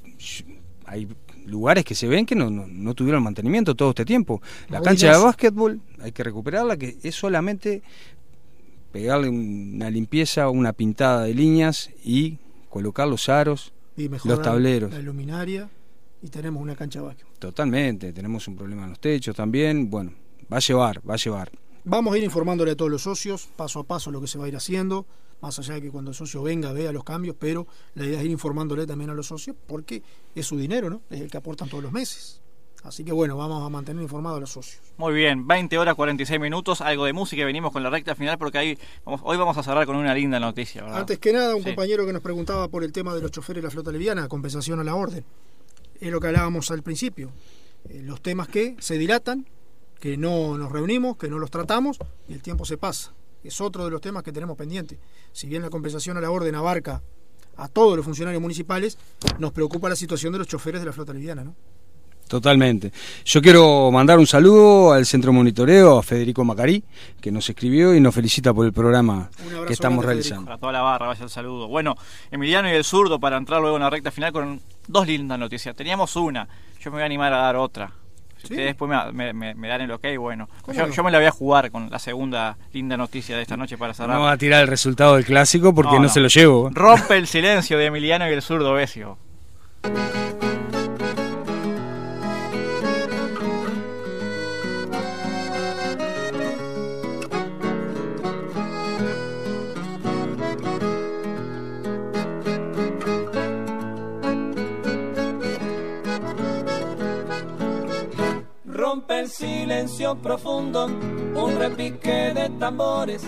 hay 0.95 1.09
lugares 1.45 1.84
que 1.84 1.95
se 1.95 2.07
ven 2.07 2.24
que 2.24 2.34
no, 2.34 2.49
no, 2.51 2.95
tuvieron 2.95 3.22
mantenimiento 3.22 3.74
todo 3.74 3.90
este 3.90 4.05
tiempo. 4.05 4.40
La 4.68 4.80
cancha 4.80 5.12
de 5.12 5.22
básquetbol 5.22 5.80
hay 6.01 6.12
que 6.12 6.22
recuperarla, 6.22 6.76
que 6.76 6.97
es 7.03 7.14
solamente 7.14 7.82
pegarle 8.92 9.28
una 9.28 9.90
limpieza, 9.90 10.49
una 10.49 10.72
pintada 10.72 11.24
de 11.24 11.34
líneas 11.34 11.90
y 12.05 12.38
colocar 12.70 13.09
los 13.09 13.28
aros, 13.28 13.72
y 13.97 14.09
los 14.09 14.40
tableros. 14.40 14.92
La 14.92 15.01
luminaria 15.01 15.68
y 16.22 16.28
tenemos 16.28 16.62
una 16.62 16.76
cancha 16.76 17.01
de 17.01 17.07
básquetbol. 17.07 17.32
Totalmente, 17.38 18.12
tenemos 18.12 18.47
un 18.47 18.57
problema 18.57 18.84
en 18.84 18.90
los 18.90 19.01
techos 19.01 19.34
también. 19.34 19.90
Bueno, 19.90 20.12
va 20.51 20.59
a 20.59 20.61
llevar, 20.61 21.01
va 21.09 21.14
a 21.14 21.18
llevar. 21.18 21.51
Vamos 21.84 22.14
a 22.14 22.18
ir 22.18 22.24
informándole 22.24 22.70
a 22.70 22.76
todos 22.76 22.90
los 22.90 23.03
socios, 23.03 23.49
paso 23.57 23.80
a 23.80 23.84
paso, 23.84 24.11
lo 24.11 24.20
que 24.20 24.28
se 24.28 24.38
va 24.38 24.47
a 24.47 24.49
ir 24.49 24.57
haciendo, 24.57 25.07
más 25.41 25.59
allá 25.59 25.74
de 25.74 25.82
que 25.82 25.91
cuando 25.91 26.11
el 26.11 26.14
socio 26.16 26.43
venga 26.43 26.72
vea 26.72 26.93
los 26.93 27.05
cambios, 27.05 27.37
pero 27.39 27.66
la 27.95 28.07
idea 28.07 28.18
es 28.18 28.24
ir 28.24 28.30
informándole 28.30 28.87
también 28.87 29.11
a 29.11 29.14
los 29.14 29.26
socios 29.26 29.57
porque 29.66 30.03
es 30.35 30.47
su 30.47 30.57
dinero, 30.57 30.91
¿no? 30.91 31.03
Es 31.11 31.20
el 31.20 31.30
que 31.30 31.37
aportan 31.37 31.68
todos 31.68 31.82
los 31.82 31.93
meses. 31.93 32.41
Así 32.85 33.03
que 33.03 33.12
bueno, 33.12 33.39
vamos 33.39 33.64
a 33.64 33.70
mantener 33.70 34.03
informados 34.03 34.37
a 34.37 34.41
los 34.41 34.53
socios. 34.53 34.82
Muy 34.99 35.14
bien, 35.14 35.47
20 35.47 35.78
horas 35.78 35.95
46 35.95 36.39
minutos, 36.39 36.82
algo 36.82 37.07
de 37.07 37.14
música 37.14 37.41
y 37.41 37.45
venimos 37.47 37.72
con 37.72 37.82
la 37.82 37.89
recta 37.89 38.14
final 38.14 38.37
porque 38.37 38.59
ahí 38.59 38.78
hoy 39.05 39.39
vamos 39.39 39.57
a 39.57 39.62
cerrar 39.62 39.87
con 39.87 39.97
una 39.97 40.14
linda 40.14 40.39
noticia. 40.39 40.82
¿verdad? 40.82 41.01
Antes 41.01 41.18
que 41.18 41.32
nada, 41.32 41.57
un 41.57 41.62
compañero 41.62 42.05
que 42.05 42.12
nos 42.12 42.22
preguntaba 42.22 42.68
por 42.68 42.85
el 42.85 42.93
tema 42.93 43.14
de 43.14 43.22
los 43.22 43.30
choferes 43.30 43.62
de 43.62 43.68
la 43.68 43.70
flota 43.70 43.91
liviana, 43.91 44.28
compensación 44.28 44.80
a 44.80 44.85
la 44.85 44.95
orden. 44.95 45.24
Es 45.99 46.11
lo 46.12 46.20
que 46.20 46.26
hablábamos 46.26 46.70
al 46.70 46.82
principio. 46.82 47.32
Eh, 47.89 48.03
los 48.03 48.20
temas 48.20 48.49
que 48.49 48.76
se 48.80 48.99
dilatan 48.99 49.47
que 49.99 50.18
no 50.18 50.59
nos 50.59 50.70
reunimos, 50.70 51.16
que 51.16 51.28
no 51.28 51.39
los 51.39 51.51
tratamos 51.51 51.99
y 52.28 52.35
el 52.35 52.43
tiempo 52.43 52.66
se 52.66 52.76
pasa. 52.76 53.14
Es 53.45 53.61
otro 53.61 53.84
de 53.84 53.90
los 53.90 54.01
temas 54.01 54.22
que 54.22 54.32
tenemos 54.32 54.57
pendiente. 54.57 54.99
Si 55.32 55.47
bien 55.47 55.62
la 55.62 55.70
compensación 55.70 56.16
a 56.16 56.20
la 56.20 56.30
orden 56.30 56.55
abarca 56.55 57.03
a 57.57 57.68
todos 57.68 57.97
los 57.97 58.05
funcionarios 58.05 58.40
municipales, 58.40 58.99
nos 59.38 59.53
preocupa 59.53 59.88
la 59.88 59.97
situación 59.97 60.32
de 60.32 60.38
los 60.38 60.49
choferes 60.49 60.80
de 60.80 60.86
la 60.86 60.92
flota 60.92 61.12
liviana, 61.12 61.45
¿no? 61.45 61.55
Totalmente. 62.26 62.90
Yo 63.26 63.42
quiero 63.42 63.90
mandar 63.90 64.18
un 64.18 64.26
saludo 64.26 64.92
al 64.92 65.05
Centro 65.05 65.30
Monitoreo, 65.30 65.99
a 65.99 66.03
Federico 66.03 66.42
Macarí, 66.42 66.82
que 67.20 67.30
nos 67.30 67.49
escribió 67.51 67.95
y 67.95 68.01
nos 68.01 68.14
felicita 68.14 68.55
por 68.55 68.64
el 68.64 68.72
programa 68.72 69.28
que 69.66 69.74
estamos 69.74 70.03
realizando. 70.03 70.47
Para 70.47 70.59
toda 70.59 70.72
la 70.72 70.80
barra, 70.80 71.09
vaya 71.09 71.22
el 71.22 71.30
saludo. 71.30 71.68
Bueno, 71.68 71.97
Emiliano 72.30 72.68
y 72.70 72.72
el 72.72 72.84
zurdo, 72.84 73.20
para 73.20 73.36
entrar 73.36 73.61
luego 73.61 73.76
en 73.76 73.82
la 73.82 73.90
recta 73.90 74.11
final 74.11 74.32
con 74.32 74.61
dos 74.88 75.07
lindas 75.07 75.38
noticias. 75.38 75.76
Teníamos 75.76 76.16
una, 76.16 76.49
yo 76.80 76.90
me 76.90 76.97
voy 76.97 77.03
a 77.03 77.07
animar 77.07 77.32
a 77.34 77.38
dar 77.38 77.57
otra 77.57 77.92
después 78.49 78.90
me, 79.12 79.68
dan 79.68 79.80
el 79.80 79.90
ok, 79.90 80.05
bueno. 80.18 80.49
Yo, 80.72 81.05
me 81.05 81.11
la 81.11 81.18
voy 81.18 81.26
a 81.26 81.30
jugar 81.30 81.70
con 81.70 81.90
la 81.90 81.99
segunda 81.99 82.57
linda 82.72 82.97
noticia 82.97 83.36
de 83.36 83.42
esta 83.42 83.57
noche 83.57 83.78
para 83.78 83.95
cerrar. 83.95 84.16
No 84.16 84.22
va 84.22 84.32
a 84.32 84.38
tirar 84.38 84.62
el 84.62 84.68
resultado 84.68 85.16
del 85.16 85.24
clásico 85.24 85.74
porque 85.74 85.99
no, 85.99 86.09
se 86.09 86.20
lo 86.20 86.28
llevo. 86.28 86.70
Rompe 86.72 87.16
el 87.16 87.26
silencio 87.26 87.78
de 87.78 87.86
Emiliano 87.86 88.28
y 88.28 88.32
el 88.32 88.42
zurdo 88.42 88.74
Besio. 88.74 89.18
Silencio 109.87 110.16
profundo, 110.16 110.87
un 110.87 111.59
repique 111.59 112.32
de 112.32 112.49
tambores 112.59 113.22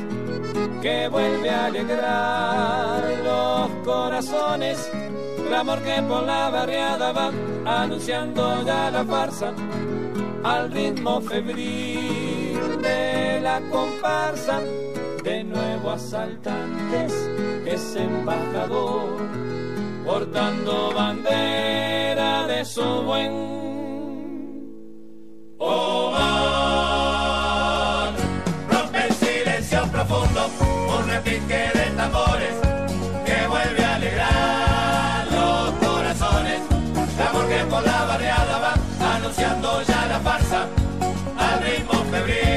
que 0.80 1.06
vuelve 1.08 1.50
a 1.50 1.66
alegrar 1.66 3.02
los 3.22 3.70
corazones. 3.84 4.90
Clamor 5.48 5.80
que 5.82 6.02
por 6.02 6.22
la 6.22 6.48
barriada 6.48 7.12
va 7.12 7.30
anunciando 7.82 8.64
ya 8.64 8.90
la 8.90 9.04
farsa 9.04 9.52
al 10.44 10.72
ritmo 10.72 11.20
febril 11.20 12.80
de 12.80 13.40
la 13.42 13.60
comparsa. 13.70 14.60
De 15.22 15.44
nuevo 15.44 15.90
asaltantes, 15.90 17.12
ese 17.66 18.02
embajador 18.02 19.18
portando 20.06 20.92
bandera 20.94 22.46
de 22.46 22.64
su 22.64 23.02
buen 23.02 23.45
profundo, 30.06 30.50
un 30.98 31.08
repique 31.08 31.70
de 31.74 31.90
tambores 31.96 32.54
que 33.24 33.46
vuelve 33.48 33.84
a 33.84 33.94
alegrar 33.96 35.26
los 35.30 35.70
corazones. 35.86 36.60
La 37.18 37.48
que 37.48 37.64
por 37.64 37.82
la 37.82 38.04
barriada 38.04 38.58
va 38.58 39.14
anunciando 39.16 39.82
ya 39.82 40.06
la 40.06 40.20
farsa 40.20 40.66
al 41.38 41.62
ritmo 41.62 42.04
febril 42.10 42.55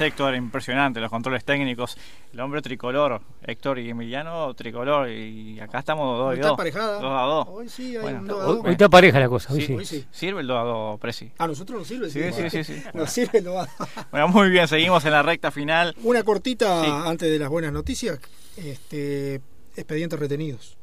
Gracias 0.00 0.14
Héctor, 0.14 0.34
impresionante 0.34 0.98
los 0.98 1.10
controles 1.10 1.44
técnicos. 1.44 1.94
El 2.32 2.40
hombre 2.40 2.62
tricolor, 2.62 3.20
Héctor 3.42 3.78
y 3.80 3.90
Emiliano 3.90 4.54
tricolor. 4.54 5.10
Y 5.10 5.60
acá 5.60 5.80
estamos 5.80 6.16
dos 6.18 6.32
y 6.32 6.36
Está 6.36 6.48
dos. 6.48 6.52
emparejada. 6.54 7.00
Dos 7.00 7.12
a 7.12 7.22
dos. 7.24 7.48
Hoy 7.50 7.68
sí 7.68 7.96
hay 7.96 8.02
Bueno, 8.02 8.20
un 8.20 8.26
2 8.28 8.40
a 8.42 8.46
hoy- 8.48 8.56
2. 8.56 8.64
Hoy 8.64 8.72
está 8.72 8.88
pareja 8.88 9.20
la 9.20 9.28
cosa, 9.28 9.52
hoy 9.52 9.60
Sí, 9.60 9.66
sí. 9.66 9.74
Hoy 9.74 9.84
sí. 9.84 10.06
Sirve 10.10 10.40
el 10.40 10.46
2 10.46 10.56
a 10.56 10.62
2, 10.62 11.00
Presi. 11.00 11.30
A 11.36 11.46
nosotros 11.46 11.80
nos 11.80 11.86
sirve. 11.88 12.08
Sí, 12.08 12.22
sí, 12.32 12.48
sí, 12.48 12.64
sí. 12.64 12.82
Nos 12.94 13.10
sirve 13.10 13.38
el 13.40 13.44
2 13.44 13.56
a 13.56 13.70
2. 13.78 13.88
Bueno, 14.10 14.28
muy 14.28 14.48
bien, 14.48 14.66
seguimos 14.68 15.04
en 15.04 15.10
la 15.12 15.22
recta 15.22 15.50
final. 15.50 15.94
Una 16.02 16.22
cortita 16.22 16.82
Sí. 16.82 16.90
antes 16.90 17.30
de 17.30 17.38
las 17.38 17.50
buenas 17.50 17.70
noticias. 17.72 18.18
Este, 18.56 19.42
expedientes 19.76 20.18
retenidos. 20.18 20.78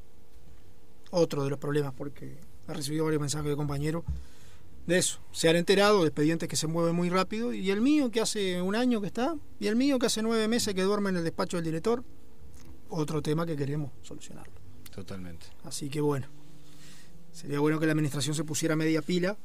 Otro 1.09 1.43
de 1.43 1.49
los 1.49 1.57
problemas, 1.57 1.91
porque 1.97 2.37
he 2.69 2.73
recibido 2.73 3.05
varios 3.05 3.21
mensajes 3.21 3.49
de 3.49 3.55
compañeros 3.55 4.03
de 4.87 4.97
eso. 4.97 5.19
Se 5.31 5.49
han 5.49 5.55
enterado 5.55 6.01
de 6.01 6.07
expedientes 6.07 6.49
que 6.49 6.55
se 6.55 6.65
mueven 6.65 6.95
muy 6.95 7.09
rápido. 7.09 7.53
Y 7.53 7.69
el 7.69 7.81
mío 7.81 8.09
que 8.09 8.21
hace 8.21 8.61
un 8.61 8.75
año 8.75 8.99
que 9.01 9.07
está, 9.07 9.35
y 9.59 9.67
el 9.67 9.75
mío 9.75 9.99
que 9.99 10.07
hace 10.07 10.23
nueve 10.23 10.47
meses 10.47 10.73
que 10.73 10.81
duerme 10.81 11.09
en 11.09 11.17
el 11.17 11.23
despacho 11.23 11.57
del 11.57 11.65
director, 11.65 12.03
otro 12.89 13.21
tema 13.21 13.45
que 13.45 13.55
queremos 13.55 13.91
solucionarlo. 14.01 14.53
Totalmente. 14.95 15.45
Así 15.63 15.89
que 15.89 16.01
bueno, 16.01 16.27
sería 17.31 17.59
bueno 17.59 17.79
que 17.79 17.85
la 17.85 17.91
administración 17.91 18.33
se 18.33 18.43
pusiera 18.43 18.75
media 18.75 19.01
pila 19.01 19.37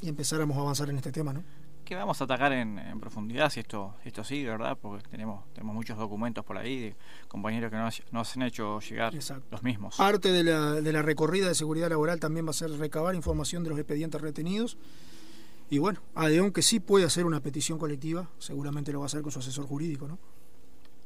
y 0.00 0.08
empezáramos 0.08 0.56
a 0.56 0.60
avanzar 0.60 0.90
en 0.90 0.96
este 0.96 1.12
tema, 1.12 1.32
¿no? 1.32 1.44
Que 1.84 1.94
vamos 1.94 2.20
a 2.20 2.24
atacar 2.24 2.52
en, 2.52 2.78
en 2.78 3.00
profundidad 3.00 3.50
si 3.50 3.60
esto 3.60 3.94
si 4.02 4.08
esto 4.08 4.24
sigue, 4.24 4.50
¿verdad? 4.50 4.76
Porque 4.80 5.08
tenemos 5.08 5.44
tenemos 5.52 5.74
muchos 5.74 5.96
documentos 5.96 6.44
por 6.44 6.58
ahí 6.58 6.80
de 6.80 6.96
compañeros 7.28 7.70
que 7.70 7.76
nos, 7.76 8.02
nos 8.10 8.36
han 8.36 8.42
hecho 8.42 8.80
llegar 8.80 9.14
Exacto. 9.14 9.46
los 9.50 9.62
mismos. 9.62 9.96
Parte 9.96 10.32
de 10.32 10.42
la, 10.44 10.72
de 10.80 10.92
la 10.92 11.02
recorrida 11.02 11.48
de 11.48 11.54
seguridad 11.54 11.88
laboral 11.88 12.20
también 12.20 12.46
va 12.46 12.50
a 12.50 12.54
ser 12.54 12.70
recabar 12.72 13.14
información 13.14 13.62
de 13.62 13.70
los 13.70 13.78
expedientes 13.78 14.20
retenidos. 14.20 14.76
Y 15.70 15.78
bueno, 15.78 16.00
Adeón 16.14 16.52
que 16.52 16.62
sí 16.62 16.80
puede 16.80 17.04
hacer 17.04 17.24
una 17.24 17.40
petición 17.40 17.78
colectiva, 17.78 18.28
seguramente 18.38 18.92
lo 18.92 19.00
va 19.00 19.06
a 19.06 19.06
hacer 19.06 19.22
con 19.22 19.32
su 19.32 19.38
asesor 19.38 19.66
jurídico, 19.66 20.06
¿no? 20.06 20.18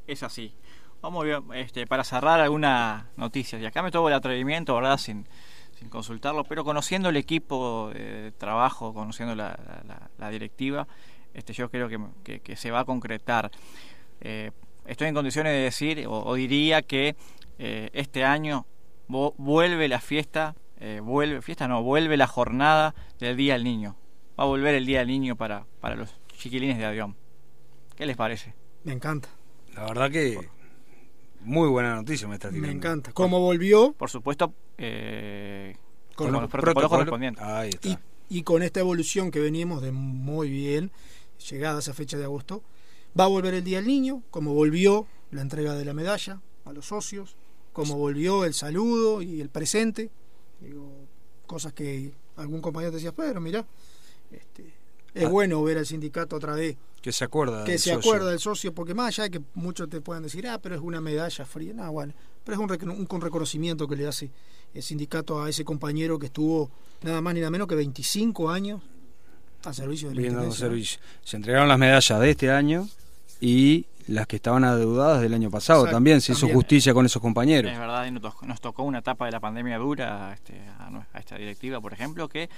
Es 0.06 0.22
así. 0.22 0.54
Vamos 1.00 1.24
bien, 1.24 1.44
este, 1.54 1.86
para 1.86 2.02
cerrar 2.02 2.40
alguna 2.40 3.10
noticia. 3.16 3.58
Y 3.60 3.66
acá 3.66 3.82
me 3.82 3.90
tomo 3.90 4.08
el 4.08 4.14
atrevimiento, 4.14 4.74
¿verdad? 4.74 4.98
Sin, 4.98 5.26
sin 5.78 5.88
consultarlo, 5.88 6.44
pero 6.44 6.64
conociendo 6.64 7.08
el 7.08 7.16
equipo 7.16 7.90
de 7.94 8.32
trabajo, 8.36 8.92
conociendo 8.92 9.34
la, 9.34 9.58
la- 9.86 10.10
la 10.18 10.30
directiva, 10.30 10.88
este, 11.34 11.52
yo 11.52 11.70
creo 11.70 11.88
que, 11.88 11.98
que- 12.24 12.40
que 12.40 12.56
se 12.56 12.70
va 12.70 12.80
a 12.80 12.84
concretar. 12.84 13.50
Eh, 14.20 14.50
estoy 14.86 15.08
en 15.08 15.14
condiciones 15.14 15.52
de 15.52 15.58
decir, 15.60 16.06
o, 16.06 16.12
o 16.24 16.34
diría 16.34 16.82
que 16.82 17.14
eh, 17.58 17.90
este 17.92 18.24
año 18.24 18.66
vo- 19.08 19.34
vuelve 19.36 19.86
la 19.88 20.00
fiesta, 20.00 20.56
eh, 20.80 21.00
vuelve, 21.02 21.42
fiesta 21.42 21.68
no, 21.68 21.82
vuelve 21.82 22.16
la 22.16 22.26
jornada 22.26 22.94
del 23.20 23.36
Día 23.36 23.52
del 23.54 23.64
Niño. 23.64 23.96
Va 24.38 24.44
a 24.44 24.46
volver 24.46 24.74
el 24.74 24.86
Día 24.86 25.00
del 25.00 25.08
Niño 25.08 25.36
para, 25.36 25.66
para 25.80 25.94
los 25.96 26.14
chiquilines 26.36 26.78
de 26.78 26.86
avión. 26.86 27.16
¿Qué 27.96 28.06
les 28.06 28.16
parece? 28.16 28.54
Me 28.84 28.92
encanta, 28.92 29.28
La 29.74 29.84
verdad 29.84 30.10
que 30.10 30.38
muy 31.40 31.68
buena 31.68 31.94
noticia 31.94 32.26
me 32.28 32.34
está 32.34 32.50
me 32.50 32.70
encanta. 32.70 33.12
Como 33.12 33.40
volvió 33.40 33.92
Por 33.92 34.10
supuesto, 34.10 34.52
eh, 34.78 35.76
Con 36.14 36.26
con, 36.26 36.32
los 36.32 36.42
los 36.42 36.50
protocolos 36.50 36.90
correspondientes. 36.90 37.42
Ahí 37.44 37.70
está. 37.70 37.88
y, 37.88 37.98
y 38.38 38.42
con 38.42 38.62
esta 38.62 38.80
evolución 38.80 39.30
que 39.30 39.40
venimos 39.40 39.82
de 39.82 39.92
muy 39.92 40.48
bien, 40.50 40.90
llegada 41.50 41.76
a 41.76 41.80
esa 41.80 41.94
fecha 41.94 42.16
de 42.16 42.24
agosto, 42.24 42.62
va 43.18 43.24
a 43.24 43.28
volver 43.28 43.54
el 43.54 43.64
Día 43.64 43.78
del 43.78 43.86
Niño, 43.86 44.22
como 44.30 44.54
volvió 44.54 45.06
la 45.30 45.42
entrega 45.42 45.74
de 45.74 45.84
la 45.84 45.94
medalla 45.94 46.40
a 46.64 46.72
los 46.72 46.86
socios, 46.86 47.36
como 47.72 47.96
volvió 47.96 48.44
el 48.44 48.54
saludo 48.54 49.22
y 49.22 49.40
el 49.40 49.48
presente, 49.50 50.10
digo, 50.60 50.90
cosas 51.46 51.72
que 51.72 52.12
algún 52.36 52.60
compañero 52.60 52.90
te 52.90 52.96
decía, 52.96 53.12
pero 53.12 53.40
mira, 53.40 53.64
este, 54.30 54.74
es 55.14 55.24
Ah. 55.24 55.28
bueno 55.28 55.62
ver 55.62 55.78
al 55.78 55.86
sindicato 55.86 56.36
otra 56.36 56.54
vez 56.54 56.76
que 57.00 57.12
se 57.12 57.24
acuerda. 57.24 57.64
que 57.64 57.72
del 57.72 57.80
se 57.80 57.94
socio. 57.94 58.10
acuerda 58.10 58.30
del 58.30 58.38
socio, 58.40 58.74
porque 58.74 58.92
más 58.94 59.08
allá 59.08 59.24
de 59.24 59.30
que 59.30 59.40
muchos 59.54 59.88
te 59.88 60.00
puedan 60.00 60.22
decir, 60.24 60.46
ah, 60.48 60.58
pero 60.60 60.74
es 60.74 60.80
una 60.80 61.00
medalla 61.00 61.44
fría, 61.46 61.72
no, 61.72 61.90
bueno, 61.92 62.12
pero 62.44 62.56
es 62.56 62.60
un, 62.60 62.68
recono- 62.68 62.94
un 62.96 63.06
con 63.06 63.20
reconocimiento 63.20 63.86
que 63.88 63.96
le 63.96 64.06
hace 64.06 64.30
el 64.74 64.82
sindicato 64.82 65.42
a 65.42 65.48
ese 65.48 65.64
compañero 65.64 66.18
que 66.18 66.26
estuvo 66.26 66.70
nada 67.02 67.20
más 67.20 67.34
ni 67.34 67.40
nada 67.40 67.50
menos 67.50 67.66
que 67.68 67.74
25 67.74 68.50
años 68.50 68.82
al 69.64 69.74
servicio 69.74 70.08
de 70.08 70.14
la 70.14 70.20
brindando 70.20 70.44
Intendencia, 70.46 70.66
¿no? 70.66 70.70
servicio. 70.70 71.00
Se 71.24 71.36
entregaron 71.36 71.68
las 71.68 71.78
medallas 71.78 72.20
de 72.20 72.30
este 72.30 72.50
año 72.50 72.88
y 73.40 73.86
las 74.06 74.26
que 74.26 74.36
estaban 74.36 74.64
adeudadas 74.64 75.20
del 75.20 75.34
año 75.34 75.50
pasado. 75.50 75.80
Exacto, 75.80 75.96
también 75.96 76.20
se 76.20 76.32
hizo 76.32 76.40
también. 76.42 76.56
justicia 76.56 76.94
con 76.94 77.04
esos 77.06 77.20
compañeros. 77.20 77.70
Es 77.70 77.78
verdad, 77.78 78.06
y 78.06 78.10
nos 78.10 78.22
tocó, 78.22 78.46
nos 78.46 78.60
tocó 78.60 78.82
una 78.84 78.98
etapa 79.00 79.26
de 79.26 79.32
la 79.32 79.40
pandemia 79.40 79.76
dura 79.78 80.32
este, 80.32 80.58
a, 80.78 80.88
a 81.12 81.18
esta 81.18 81.36
directiva, 81.36 81.80
por 81.80 81.92
ejemplo, 81.92 82.28
que, 82.28 82.48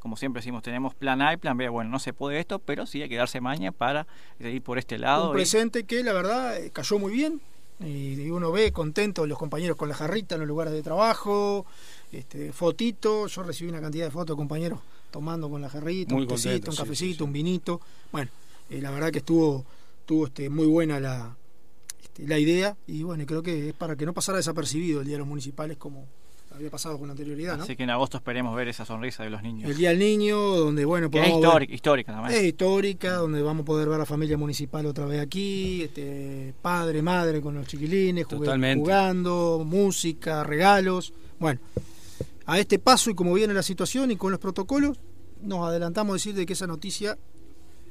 como 0.00 0.16
siempre 0.16 0.40
decimos, 0.40 0.62
tenemos 0.62 0.94
plan 0.94 1.22
A 1.22 1.32
y 1.32 1.36
plan 1.38 1.56
B. 1.56 1.68
Bueno, 1.70 1.90
no 1.90 1.98
se 1.98 2.12
puede 2.12 2.38
esto, 2.40 2.58
pero 2.58 2.84
sí 2.86 3.00
hay 3.02 3.08
que 3.08 3.16
darse 3.16 3.40
maña 3.40 3.72
para 3.72 4.06
ir 4.40 4.60
por 4.62 4.78
este 4.78 4.98
lado. 4.98 5.30
Un 5.30 5.36
y- 5.36 5.38
presente 5.40 5.84
que 5.84 6.02
la 6.02 6.12
verdad 6.12 6.58
eh, 6.58 6.70
cayó 6.72 6.98
muy 6.98 7.12
bien 7.12 7.40
y, 7.80 8.30
uno 8.30 8.50
ve 8.52 8.72
contento 8.72 9.26
los 9.26 9.38
compañeros 9.38 9.76
con 9.76 9.88
la 9.88 9.94
jarrita 9.94 10.34
en 10.34 10.40
los 10.40 10.48
lugares 10.48 10.72
de 10.72 10.82
trabajo, 10.82 11.66
este, 12.12 12.52
fotitos, 12.52 13.34
yo 13.34 13.42
recibí 13.42 13.70
una 13.70 13.80
cantidad 13.80 14.06
de 14.06 14.10
fotos 14.10 14.36
de 14.36 14.40
compañeros 14.40 14.80
tomando 15.10 15.48
con 15.48 15.62
la 15.62 15.68
jarrita, 15.68 16.14
Muy 16.14 16.22
un 16.22 16.28
tecito, 16.28 16.50
contentos, 16.50 16.68
un 16.68 16.76
sí, 16.76 16.82
cafecito, 16.82 17.18
sí, 17.18 17.24
un 17.24 17.32
vinito, 17.32 17.80
bueno, 18.12 18.30
eh, 18.70 18.80
la 18.80 18.90
verdad 18.90 19.10
que 19.10 19.18
estuvo, 19.18 19.64
estuvo 20.00 20.26
este, 20.26 20.50
muy 20.50 20.66
buena 20.66 21.00
la, 21.00 21.36
este, 22.02 22.26
la 22.26 22.38
idea. 22.38 22.76
Y 22.86 23.02
bueno, 23.02 23.24
creo 23.26 23.42
que 23.42 23.70
es 23.70 23.74
para 23.74 23.96
que 23.96 24.06
no 24.06 24.12
pasara 24.12 24.38
desapercibido 24.38 25.00
el 25.00 25.06
Día 25.06 25.14
de 25.14 25.20
los 25.20 25.28
Municipales 25.28 25.76
como 25.76 26.06
había 26.58 26.70
pasado 26.70 26.98
con 26.98 27.08
anterioridad, 27.10 27.56
¿no? 27.56 27.62
Así 27.62 27.76
que 27.76 27.84
en 27.84 27.90
agosto 27.90 28.16
esperemos 28.16 28.54
ver 28.56 28.68
esa 28.68 28.84
sonrisa 28.84 29.22
de 29.22 29.30
los 29.30 29.42
niños. 29.42 29.70
El 29.70 29.76
Día 29.76 29.90
del 29.90 29.98
Niño, 30.00 30.36
donde 30.38 30.84
bueno, 30.84 31.08
que 31.08 31.20
es 31.20 31.40
ver- 31.40 31.70
histórica, 31.70 32.12
también. 32.12 32.38
es 32.38 32.44
histórica, 32.44 33.14
donde 33.14 33.42
vamos 33.42 33.62
a 33.62 33.64
poder 33.64 33.88
ver 33.88 33.94
a 33.96 33.98
la 33.98 34.06
familia 34.06 34.36
municipal 34.36 34.84
otra 34.86 35.06
vez 35.06 35.20
aquí, 35.20 35.82
este, 35.82 36.52
padre, 36.60 37.00
madre 37.00 37.40
con 37.40 37.54
los 37.54 37.66
chiquilines, 37.66 38.26
Totalmente. 38.26 38.80
jugando, 38.80 39.62
música, 39.64 40.42
regalos. 40.42 41.12
Bueno, 41.38 41.60
a 42.46 42.58
este 42.58 42.78
paso 42.78 43.10
y 43.10 43.14
como 43.14 43.32
viene 43.34 43.54
la 43.54 43.62
situación 43.62 44.10
y 44.10 44.16
con 44.16 44.32
los 44.32 44.40
protocolos, 44.40 44.98
nos 45.42 45.66
adelantamos 45.68 46.12
a 46.12 46.14
decir 46.14 46.34
de 46.34 46.44
que 46.44 46.54
esa 46.54 46.66
noticia, 46.66 47.16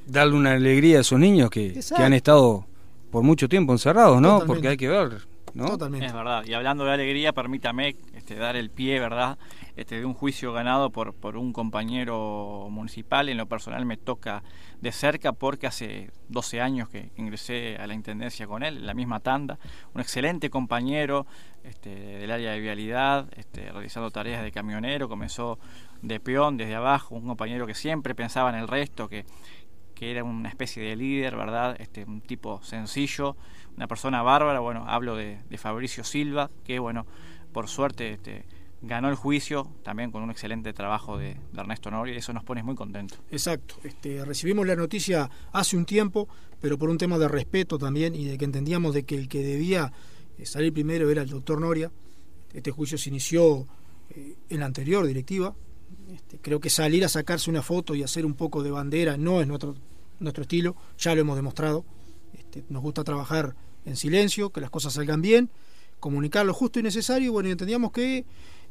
Darle 0.06 0.36
una 0.36 0.54
alegría 0.54 1.00
a 1.00 1.02
esos 1.02 1.20
niños 1.20 1.50
que, 1.50 1.80
han 1.96 2.14
estado 2.14 2.66
por 3.12 3.24
mucho 3.24 3.48
tiempo 3.50 3.74
encerrados, 3.74 4.22
¿no? 4.22 4.40
Totalmente. 4.40 4.48
Porque 4.48 4.68
hay 4.70 4.78
que 4.78 4.88
ver, 4.88 5.28
¿no? 5.54 5.70
totalmente. 5.70 6.06
Es 6.06 6.14
verdad. 6.14 6.46
Y 6.46 6.54
hablando 6.54 6.86
de 6.86 6.92
alegría, 6.92 7.34
permítame 7.34 7.96
este, 8.28 8.36
dar 8.42 8.58
el 8.58 8.70
pie, 8.70 9.00
¿verdad? 9.00 9.38
Este, 9.78 10.00
de 10.00 10.06
un 10.06 10.14
juicio 10.14 10.52
ganado 10.52 10.90
por, 10.90 11.14
por 11.14 11.38
un 11.38 11.54
compañero 11.54 12.68
municipal. 12.70 13.30
En 13.30 13.38
lo 13.38 13.46
personal 13.46 13.86
me 13.86 13.96
toca 13.96 14.44
de 14.82 14.92
cerca 14.92 15.32
porque 15.32 15.66
hace 15.66 16.12
12 16.28 16.60
años 16.60 16.90
que 16.90 17.12
ingresé 17.16 17.78
a 17.78 17.88
la 17.88 17.94
intendencia 17.94 18.46
con 18.46 18.64
él, 18.64 18.80
en 18.80 18.86
la 18.86 18.94
misma 18.94 19.22
tanda. 19.22 19.60
Un 19.94 20.02
excelente 20.02 20.50
compañero 20.50 21.26
este, 21.64 21.90
del 21.90 22.30
área 22.30 22.52
de 22.52 22.60
vialidad, 22.60 23.30
este, 23.38 23.72
realizando 23.72 24.12
tareas 24.12 24.44
de 24.44 24.52
camionero. 24.52 25.08
Comenzó 25.08 25.58
de 26.02 26.20
peón 26.20 26.58
desde 26.58 26.76
abajo, 26.76 27.16
un 27.16 27.28
compañero 27.28 27.66
que 27.66 27.76
siempre 27.76 28.14
pensaba 28.14 28.50
en 28.50 28.56
el 28.56 28.68
resto, 28.68 29.08
que 29.08 29.24
que 29.96 30.12
era 30.12 30.24
una 30.24 30.48
especie 30.48 30.84
de 30.84 30.96
líder, 30.96 31.36
¿verdad? 31.36 31.76
Este, 31.80 32.04
un 32.04 32.22
tipo 32.22 32.62
sencillo, 32.62 33.36
una 33.76 33.88
persona 33.88 34.22
bárbara, 34.22 34.60
bueno, 34.60 34.86
hablo 34.88 35.16
de, 35.16 35.40
de 35.50 35.58
Fabricio 35.58 36.04
Silva, 36.04 36.52
que 36.64 36.78
bueno, 36.78 37.08
por 37.58 37.68
suerte 37.68 38.14
este, 38.14 38.46
ganó 38.84 39.10
el 39.10 39.16
juicio, 39.16 39.68
también 39.82 40.12
con 40.12 40.22
un 40.22 40.30
excelente 40.30 40.74
trabajo 40.74 41.18
de, 41.18 41.38
de 41.52 41.60
Ernesto 41.60 41.90
Noria, 41.90 42.14
y 42.14 42.18
eso 42.18 42.32
nos 42.32 42.44
pone 42.44 42.62
muy 42.62 42.76
contentos. 42.76 43.20
Exacto. 43.32 43.78
Este, 43.84 44.24
recibimos 44.24 44.68
la 44.68 44.76
noticia 44.76 45.28
hace 45.54 45.76
un 45.76 45.84
tiempo, 45.84 46.28
pero 46.62 46.78
por 46.78 46.92
un 46.92 47.00
tema 47.00 47.18
de 47.18 47.28
respeto 47.28 47.80
también 47.80 48.14
y 48.14 48.26
de 48.26 48.38
que 48.38 48.46
entendíamos 48.46 48.94
de 48.94 49.06
que 49.06 49.16
el 49.16 49.28
que 49.28 49.42
debía 49.42 49.92
eh, 50.38 50.46
salir 50.46 50.72
primero 50.72 51.10
era 51.10 51.24
el 51.24 51.30
doctor 51.30 51.60
Noria. 51.60 51.92
Este 52.54 52.70
juicio 52.70 53.00
se 53.00 53.10
inició 53.10 53.66
eh, 54.12 54.36
en 54.50 54.60
la 54.60 54.68
anterior 54.68 55.08
directiva. 55.08 55.56
Este, 56.14 56.38
creo 56.38 56.60
que 56.60 56.70
salir 56.70 57.04
a 57.06 57.10
sacarse 57.10 57.50
una 57.50 57.64
foto 57.64 57.96
y 57.96 58.04
hacer 58.04 58.24
un 58.24 58.36
poco 58.36 58.62
de 58.62 58.70
bandera 58.70 59.18
no 59.18 59.42
es 59.42 59.48
nuestro, 59.48 59.74
nuestro 60.20 60.44
estilo, 60.44 60.76
ya 61.00 61.16
lo 61.16 61.22
hemos 61.22 61.36
demostrado. 61.36 61.86
Este, 62.34 62.64
nos 62.70 62.84
gusta 62.84 63.04
trabajar 63.04 63.56
en 63.84 63.96
silencio, 63.96 64.52
que 64.52 64.62
las 64.62 64.70
cosas 64.70 64.94
salgan 64.94 65.24
bien, 65.24 65.50
comunicar 66.00 66.46
lo 66.46 66.54
justo 66.54 66.80
y 66.80 66.84
necesario. 66.84 67.32
Bueno, 67.32 67.50
y 67.50 67.52
entendíamos 67.52 67.92
que 67.92 68.26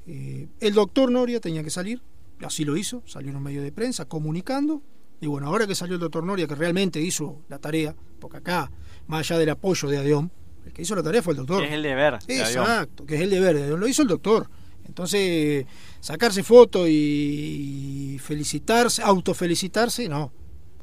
eh, 0.07 0.49
el 0.61 0.75
doctor 0.75 1.11
Noria 1.11 1.41
tenía 1.41 1.63
que 1.63 1.71
salir, 1.71 2.01
así 2.43 2.65
lo 2.65 2.77
hizo, 2.77 3.03
salió 3.07 3.31
en 3.31 3.37
un 3.37 3.43
medio 3.43 3.63
de 3.63 3.73
prensa 3.73 4.05
comunicando. 4.07 4.83
Y 5.21 5.27
bueno, 5.27 5.47
ahora 5.47 5.67
que 5.67 5.75
salió 5.75 5.95
el 5.95 6.01
doctor 6.01 6.25
Noria, 6.25 6.47
que 6.47 6.55
realmente 6.55 7.01
hizo 7.01 7.43
la 7.49 7.59
tarea, 7.59 7.95
porque 8.21 8.39
acá, 8.39 8.71
más 9.07 9.21
allá 9.21 9.39
del 9.39 9.51
apoyo 9.51 9.89
de 9.89 9.99
Adeón, 9.99 10.31
el 10.65 10.73
que 10.73 10.83
hizo 10.83 10.95
la 10.95 11.03
tarea 11.03 11.23
fue 11.23 11.33
el 11.33 11.39
doctor. 11.39 11.63
Que 11.63 11.69
es 11.69 11.75
el 11.75 11.83
deber. 11.83 12.19
de. 12.19 12.39
Exacto, 12.39 13.07
que 13.07 13.15
es 13.15 13.21
el 13.23 13.31
deber, 13.31 13.57
de 13.57 13.63
Adeón, 13.65 13.81
lo 13.81 13.89
hizo 13.89 14.03
el 14.03 14.09
doctor. 14.09 14.49
Entonces, 14.87 15.67
sacarse 16.01 16.43
foto 16.43 16.87
y 16.87 18.19
felicitarse, 18.23 19.03
autofelicitarse, 19.03 20.09
no. 20.09 20.33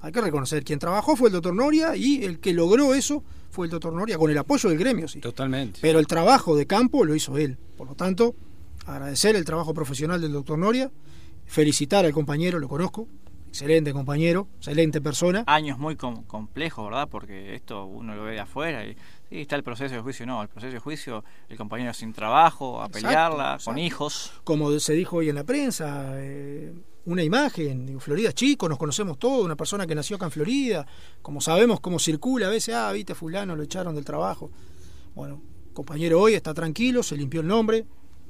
Hay 0.02 0.12
que 0.12 0.20
reconocer, 0.20 0.66
quien 0.66 0.80
trabajó 0.80 1.16
fue 1.16 1.30
el 1.30 1.34
doctor 1.34 1.56
Noria 1.56 1.96
y 1.96 2.26
el 2.26 2.40
que 2.40 2.54
logró 2.54 2.94
eso 2.94 3.24
fue 3.54 3.68
el 3.68 3.72
doctor 3.72 3.94
Noria, 3.94 4.18
con 4.18 4.32
el 4.32 4.38
apoyo 4.38 4.68
del 4.68 4.80
gremio, 4.80 5.08
sí. 5.08 5.20
Totalmente. 5.20 5.80
Pero 5.82 6.00
el 6.00 6.08
trabajo 6.08 6.56
de 6.56 6.66
campo 6.66 7.06
lo 7.06 7.14
hizo 7.16 7.38
él. 7.38 7.58
Por 7.78 7.88
lo 7.88 7.94
tanto, 7.96 8.36
agradecer 8.88 9.36
el 9.36 9.46
trabajo 9.46 9.74
profesional 9.76 10.20
del 10.20 10.32
doctor 10.34 10.58
Noria, 10.58 10.92
felicitar 11.46 12.04
al 12.04 12.14
compañero, 12.14 12.58
lo 12.60 12.68
conozco, 12.68 13.08
excelente 13.48 13.94
compañero, 13.94 14.48
excelente 14.58 15.00
persona. 15.02 15.44
Años 15.46 15.78
muy 15.78 15.96
com- 15.96 16.24
complejos, 16.24 16.86
¿verdad? 16.86 17.08
Porque 17.08 17.54
esto 17.54 17.86
uno 17.86 18.16
lo 18.16 18.24
ve 18.24 18.32
de 18.32 18.40
afuera 18.40 18.84
y 18.86 18.94
sí, 19.30 19.42
está 19.42 19.56
el 19.56 19.64
proceso 19.64 19.94
de 19.94 20.02
juicio, 20.02 20.26
no, 20.26 20.42
el 20.42 20.48
proceso 20.50 20.74
de 20.74 20.80
juicio, 20.80 21.24
el 21.50 21.56
compañero 21.58 21.94
sin 21.94 22.12
trabajo, 22.14 22.82
a 22.82 22.88
Exacto, 22.88 23.08
pelearla, 23.08 23.60
con 23.64 23.78
hijos. 23.78 24.34
Como 24.44 24.72
se 24.80 24.94
dijo 24.94 25.18
hoy 25.18 25.30
en 25.30 25.36
la 25.36 25.44
prensa, 25.44 26.14
eh, 26.16 26.74
una 27.06 27.24
imagen, 27.24 27.86
digo, 27.86 28.00
Florida 28.00 28.30
es 28.30 28.36
chico, 28.36 28.70
nos 28.70 28.78
conocemos 28.78 29.20
todos, 29.20 29.44
una 29.44 29.56
persona 29.56 29.86
que 29.86 29.96
nació 29.96 30.16
acá 30.16 30.26
en 30.26 30.32
Florida, 30.32 30.88
como 31.22 31.42
sabemos 31.42 31.80
cómo 31.80 32.00
circula, 32.00 32.48
a 32.48 32.50
veces, 32.50 32.76
ah, 32.76 32.92
viste, 32.92 33.14
fulano, 33.14 33.56
lo 33.56 33.64
echaron 33.64 33.96
del 33.96 34.06
trabajo. 34.06 34.52
Bueno, 35.16 35.42
compañero 35.74 36.22
hoy 36.22 36.34
está 36.34 36.54
tranquilo, 36.54 37.04
se 37.04 37.18
limpió 37.18 37.42
el 37.42 37.48
nombre, 37.48 37.86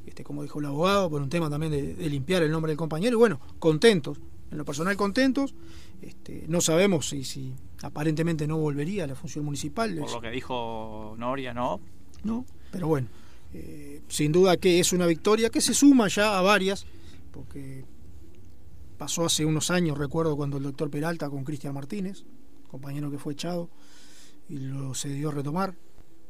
este, 0.06 0.24
como 0.24 0.44
dijo 0.44 0.60
el 0.60 0.66
abogado, 0.66 1.10
por 1.10 1.22
un 1.22 1.30
tema 1.30 1.50
también 1.50 1.72
de, 1.72 1.94
de 1.94 2.10
limpiar 2.10 2.44
el 2.44 2.52
nombre 2.52 2.72
del 2.72 2.78
compañero, 2.78 3.16
y 3.16 3.20
bueno, 3.20 3.40
contentos, 3.60 4.18
en 4.52 4.58
lo 4.58 4.66
personal 4.66 4.96
contentos, 4.98 5.54
este, 6.02 6.46
no 6.48 6.62
sabemos 6.62 7.10
si, 7.10 7.24
si 7.24 7.54
aparentemente 7.82 8.48
no 8.48 8.58
volvería 8.58 9.06
a 9.06 9.08
la 9.08 9.16
función 9.16 9.46
municipal, 9.46 9.96
Por 9.96 10.12
lo 10.12 10.22
que 10.22 10.32
dijo 10.32 11.16
Noria, 11.18 11.54
no. 11.54 11.80
¿no? 12.24 12.46
Pero 12.72 12.88
bueno, 12.88 13.08
eh, 13.54 14.02
sin 14.08 14.32
duda 14.32 14.58
que 14.58 14.80
es 14.80 14.94
una 14.94 15.06
victoria 15.06 15.50
que 15.50 15.62
se 15.62 15.74
suma 15.74 16.08
ya 16.08 16.38
a 16.38 16.42
varias, 16.42 16.86
porque 17.32 17.86
pasó 19.04 19.26
hace 19.26 19.44
unos 19.44 19.70
años, 19.70 19.98
recuerdo 19.98 20.38
cuando 20.38 20.56
el 20.56 20.64
doctor 20.64 20.90
Peralta 20.90 21.30
con 21.30 21.44
Cristian 21.44 21.74
Martínez, 21.74 22.24
compañero 22.70 23.12
que 23.12 23.20
fue 23.20 23.34
echado, 23.34 23.70
y 24.48 24.60
lo 24.60 24.94
se 24.94 25.10
dio 25.10 25.28
a 25.28 25.34
retomar. 25.34 25.76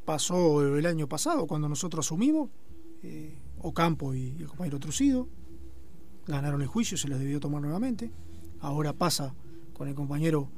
Pasó 0.04 0.60
el 0.60 0.84
año 0.84 1.08
pasado 1.08 1.46
cuando 1.46 1.68
nosotros 1.68 2.04
asumimos, 2.04 2.50
eh, 3.04 3.38
Ocampo 3.60 4.12
y 4.12 4.30
el 4.40 4.48
compañero 4.48 4.80
Trucido, 4.80 5.28
ganaron 6.26 6.62
el 6.62 6.66
juicio, 6.66 6.98
se 6.98 7.06
les 7.06 7.20
debió 7.20 7.38
tomar 7.38 7.62
nuevamente. 7.62 8.10
Ahora 8.58 8.92
pasa 8.92 9.36
con 9.72 9.86
el 9.86 9.94
compañero 9.94 10.50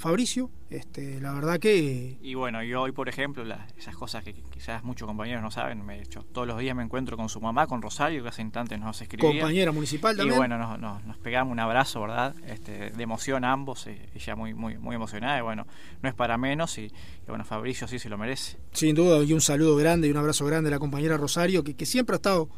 Fabricio. 0.00 0.50
Este, 0.70 1.20
la 1.20 1.32
verdad 1.32 1.58
que 1.58 2.16
Y 2.22 2.34
bueno, 2.34 2.62
yo 2.62 2.80
hoy, 2.82 2.92
por 2.92 3.08
ejemplo, 3.08 3.44
la- 3.44 3.66
esas 3.76 3.94
cosas 3.96 4.22
que, 4.24 4.32
quizás 4.32 4.82
muchos 4.84 5.06
compañeros 5.06 5.42
no 5.42 5.50
saben, 5.50 5.84
me 5.84 6.00
hecho, 6.00 6.22
todos 6.32 6.46
los 6.46 6.58
días 6.58 6.74
me 6.76 6.82
encuentro 6.82 7.16
con 7.16 7.28
su 7.28 7.40
mamá, 7.40 7.66
con 7.66 7.82
Rosario, 7.82 8.22
que 8.22 8.28
hace 8.30 8.40
instantes 8.42 8.78
nos 8.80 9.00
escribía. 9.02 9.28
compañera 9.30 9.72
municipal 9.72 10.14
Y 10.14 10.18
también. 10.18 10.38
bueno, 10.38 10.56
nos, 10.58 10.78
nos, 10.78 11.04
nos 11.04 11.18
pegamos 11.18 11.52
un 11.52 11.60
abrazo, 11.60 12.00
¿verdad? 12.00 12.34
Este, 12.46 12.90
de 12.90 13.02
emoción 13.02 13.44
a 13.44 13.52
ambos, 13.52 13.86
eh, 13.88 14.08
ella 14.14 14.36
muy, 14.36 14.54
muy, 14.54 14.78
muy 14.78 14.94
emocionada, 14.96 15.38
y 15.38 15.42
bueno, 15.42 15.66
no 16.02 16.08
es 16.08 16.14
para 16.14 16.38
menos, 16.38 16.78
y, 16.78 16.82
y 16.84 16.92
bueno, 17.28 17.44
Fabricio 17.44 17.86
sí 17.86 17.98
se 17.98 18.08
lo 18.08 18.16
merece. 18.16 18.56
Sin 18.72 18.94
duda, 18.94 19.22
y 19.22 19.32
un 19.34 19.40
saludo 19.42 19.76
grande 19.76 20.08
y 20.08 20.10
un 20.12 20.16
abrazo 20.16 20.46
grande 20.46 20.68
a 20.68 20.70
la 20.70 20.78
compañera 20.78 21.16
Rosario, 21.18 21.62
que, 21.62 21.74
que 21.74 21.84
siempre 21.84 22.14
ha 22.14 22.16
estado, 22.18 22.48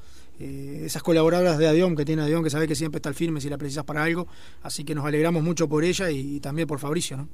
eh, 0.43 0.83
esas 0.87 1.03
colaboradoras 1.03 1.57
de 1.57 1.69
Adión 1.69 1.95
que 1.95 2.05
tiene 2.05 2.23
Adión, 2.23 2.43
que 2.43 2.51
sabe 2.51 2.67
que 2.67 2.75
siempre 2.75 2.99
está 2.99 3.09
al 3.09 3.15
firme 3.15 3.41
si 3.41 3.49
la 3.49 3.59
precisas 3.59 3.85
para 3.85 4.03
algo, 4.03 4.27
así 4.63 4.83
que 4.83 4.93
nos 4.93 5.05
alegramos 5.05 5.43
mucho 5.43 5.69
por 5.69 5.85
ella 5.85 6.11
y, 6.11 6.37
y 6.37 6.41
también 6.41 6.67
por 6.67 6.81
Fabricio, 6.81 7.17
¿no? 7.17 7.29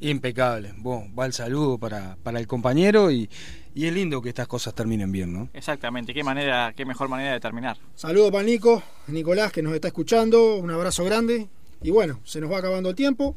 Impecable. 0.00 0.74
Bueno, 0.78 1.14
va 1.14 1.26
el 1.26 1.32
saludo 1.32 1.78
para, 1.78 2.16
para 2.22 2.40
el 2.40 2.48
compañero 2.48 3.12
y, 3.12 3.30
y 3.74 3.86
es 3.86 3.92
lindo 3.92 4.20
que 4.20 4.30
estas 4.30 4.48
cosas 4.48 4.74
terminen 4.74 5.12
bien, 5.12 5.32
¿no? 5.32 5.50
Exactamente, 5.52 6.12
qué 6.12 6.24
manera, 6.24 6.72
qué 6.74 6.84
mejor 6.84 7.08
manera 7.08 7.32
de 7.32 7.40
terminar. 7.40 7.76
Saludo 7.94 8.32
para 8.32 8.42
Nico, 8.42 8.82
Nicolás, 9.06 9.52
que 9.52 9.62
nos 9.62 9.72
está 9.74 9.88
escuchando, 9.88 10.56
un 10.56 10.70
abrazo 10.70 11.04
grande, 11.04 11.48
y 11.80 11.90
bueno, 11.90 12.18
se 12.24 12.40
nos 12.40 12.50
va 12.50 12.58
acabando 12.58 12.88
el 12.88 12.96
tiempo, 12.96 13.36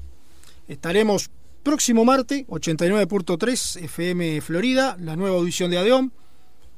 estaremos 0.68 1.30
próximo 1.62 2.06
martes, 2.06 2.48
89.3 2.48 3.84
FM 3.84 4.42
Florida, 4.42 4.98
la 5.00 5.16
nueva 5.16 5.38
audición 5.38 5.70
de 5.70 5.78
Adión, 5.78 6.12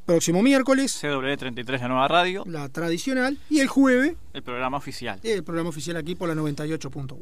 próximo 0.05 0.41
miércoles, 0.41 1.03
CW33 1.03 1.79
de 1.79 1.87
Nueva 1.87 2.07
Radio, 2.07 2.43
la 2.47 2.69
tradicional, 2.69 3.37
y 3.49 3.59
el 3.59 3.67
jueves, 3.67 4.15
el 4.33 4.43
programa 4.43 4.77
oficial. 4.77 5.19
el 5.23 5.43
programa 5.43 5.69
oficial 5.69 5.97
aquí 5.97 6.15
por 6.15 6.29
la 6.29 6.35
98.1. 6.35 7.17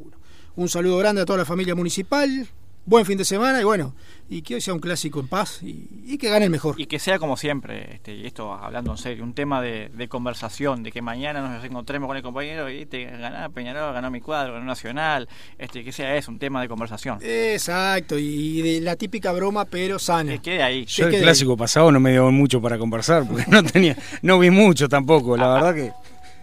Un 0.56 0.68
saludo 0.68 0.98
grande 0.98 1.22
a 1.22 1.24
toda 1.24 1.38
la 1.38 1.44
familia 1.44 1.74
municipal. 1.74 2.46
Buen 2.86 3.06
fin 3.06 3.16
de 3.16 3.24
semana 3.24 3.60
y 3.60 3.64
bueno, 3.64 3.94
y 4.28 4.42
que 4.42 4.56
hoy 4.56 4.60
sea 4.60 4.74
un 4.74 4.80
clásico 4.80 5.20
en 5.20 5.28
paz 5.28 5.62
y, 5.62 5.88
y 6.04 6.18
que 6.18 6.28
gane 6.28 6.44
el 6.44 6.50
mejor. 6.50 6.78
Y 6.78 6.84
que 6.84 6.98
sea 6.98 7.18
como 7.18 7.36
siempre, 7.36 7.94
este, 7.94 8.14
y 8.14 8.26
esto 8.26 8.52
hablando 8.52 8.90
en 8.90 8.98
serio, 8.98 9.24
un 9.24 9.32
tema 9.32 9.62
de, 9.62 9.90
de 9.94 10.08
conversación, 10.08 10.82
de 10.82 10.92
que 10.92 11.00
mañana 11.00 11.40
nos 11.40 11.64
encontremos 11.64 12.06
con 12.08 12.16
el 12.16 12.22
compañero 12.22 12.68
y 12.68 12.84
te 12.84 13.04
ganá 13.04 13.48
Peñarol, 13.48 13.94
ganó 13.94 14.10
mi 14.10 14.20
cuadro, 14.20 14.52
ganó 14.54 14.66
Nacional, 14.66 15.28
este, 15.58 15.82
que 15.82 15.92
sea 15.92 16.14
eso, 16.16 16.30
un 16.30 16.38
tema 16.38 16.60
de 16.60 16.68
conversación. 16.68 17.18
Exacto, 17.22 18.18
y 18.18 18.60
de 18.60 18.80
la 18.80 18.96
típica 18.96 19.32
broma, 19.32 19.64
pero 19.64 19.98
sana. 19.98 20.32
Que 20.32 20.38
quede 20.40 20.62
ahí. 20.62 20.84
Yo 20.84 21.06
el 21.06 21.12
quede 21.12 21.22
clásico 21.22 21.56
pasado 21.56 21.90
no 21.90 22.00
me 22.00 22.12
dio 22.12 22.30
mucho 22.30 22.60
para 22.60 22.76
conversar, 22.78 23.26
porque 23.26 23.44
no 23.48 23.62
tenía, 23.62 23.96
no 24.20 24.38
vi 24.38 24.50
mucho 24.50 24.88
tampoco, 24.88 25.36
la 25.36 25.54
verdad 25.54 25.74
que. 25.74 25.92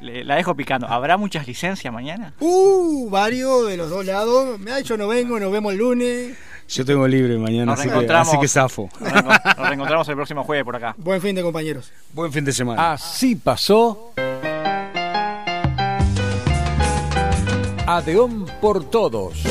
Le- 0.01 0.23
la 0.23 0.35
dejo 0.35 0.55
picando. 0.55 0.87
¿Habrá 0.87 1.17
muchas 1.17 1.47
licencias 1.47 1.93
mañana? 1.93 2.33
Uh, 2.39 3.09
varios 3.09 3.67
de 3.67 3.77
los 3.77 3.89
dos 3.89 4.05
lados. 4.05 4.59
Me 4.59 4.71
ha 4.71 4.77
dicho 4.77 4.97
no 4.97 5.07
vengo, 5.07 5.39
nos 5.39 5.51
vemos 5.51 5.73
el 5.73 5.79
lunes. 5.79 6.37
Yo 6.67 6.85
tengo 6.85 7.07
libre 7.07 7.37
mañana, 7.37 7.65
Nos 7.65 7.79
así 7.79 7.89
que, 7.89 8.13
así 8.13 8.39
que 8.39 8.47
zafo. 8.47 8.89
Nos 8.99 9.11
reenco- 9.11 9.55
nos 9.57 9.67
reencontramos 9.67 10.07
el 10.09 10.15
próximo 10.15 10.43
jueves 10.43 10.63
por 10.65 10.75
acá. 10.75 10.95
Buen 10.97 11.21
fin 11.21 11.35
de 11.35 11.43
compañeros. 11.43 11.91
Buen 12.13 12.31
fin 12.31 12.45
de 12.45 12.53
semana. 12.53 12.93
Así 12.93 13.35
pasó. 13.35 14.13
Adeón 17.85 18.45
por 18.61 18.89
todos. 18.89 19.43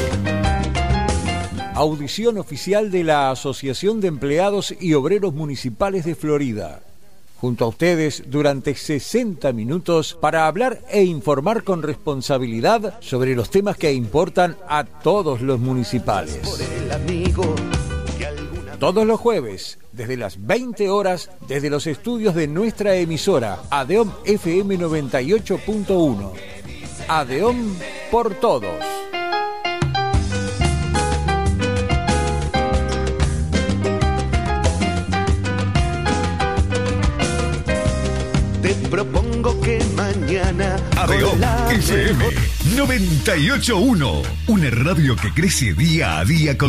Audición 1.75 2.39
oficial 2.39 2.91
de 2.91 3.05
la 3.05 3.31
Asociación 3.31 4.01
de 4.01 4.09
Empleados 4.09 4.75
y 4.81 4.95
Obreros 4.95 5.35
Municipales 5.35 6.05
de 6.05 6.15
Florida. 6.15 6.81
Junto 7.41 7.64
a 7.64 7.68
ustedes 7.68 8.24
durante 8.26 8.74
60 8.74 9.53
minutos 9.55 10.16
para 10.20 10.47
hablar 10.47 10.82
e 10.91 11.05
informar 11.05 11.64
con 11.64 11.82
responsabilidad 11.82 13.01
sobre 13.01 13.34
los 13.34 13.49
temas 13.49 13.78
que 13.78 13.95
importan 13.95 14.59
a 14.68 14.84
todos 14.84 15.41
los 15.41 15.59
municipales. 15.59 16.38
Todos 18.78 19.07
los 19.07 19.18
jueves, 19.18 19.78
desde 19.93 20.18
las 20.18 20.47
20 20.47 20.91
horas, 20.91 21.30
desde 21.49 21.70
los 21.70 21.86
estudios 21.86 22.34
de 22.34 22.47
nuestra 22.47 22.95
emisora, 22.97 23.59
Adeom 23.70 24.11
FM 24.24 24.78
98.1. 24.78 26.32
Adeom 27.09 27.74
por 28.11 28.34
todos. 28.34 29.00
Propongo 38.91 39.59
que 39.61 39.80
mañana 39.97 40.76
la 41.38 41.72
FM 41.72 42.12
mejor 42.18 42.34
981. 42.76 44.22
Una 44.49 44.70
radio 44.70 45.16
que 45.16 45.32
crece 45.32 45.72
día 45.74 46.18
a 46.18 46.24
día 46.24 46.59
con 46.59 46.68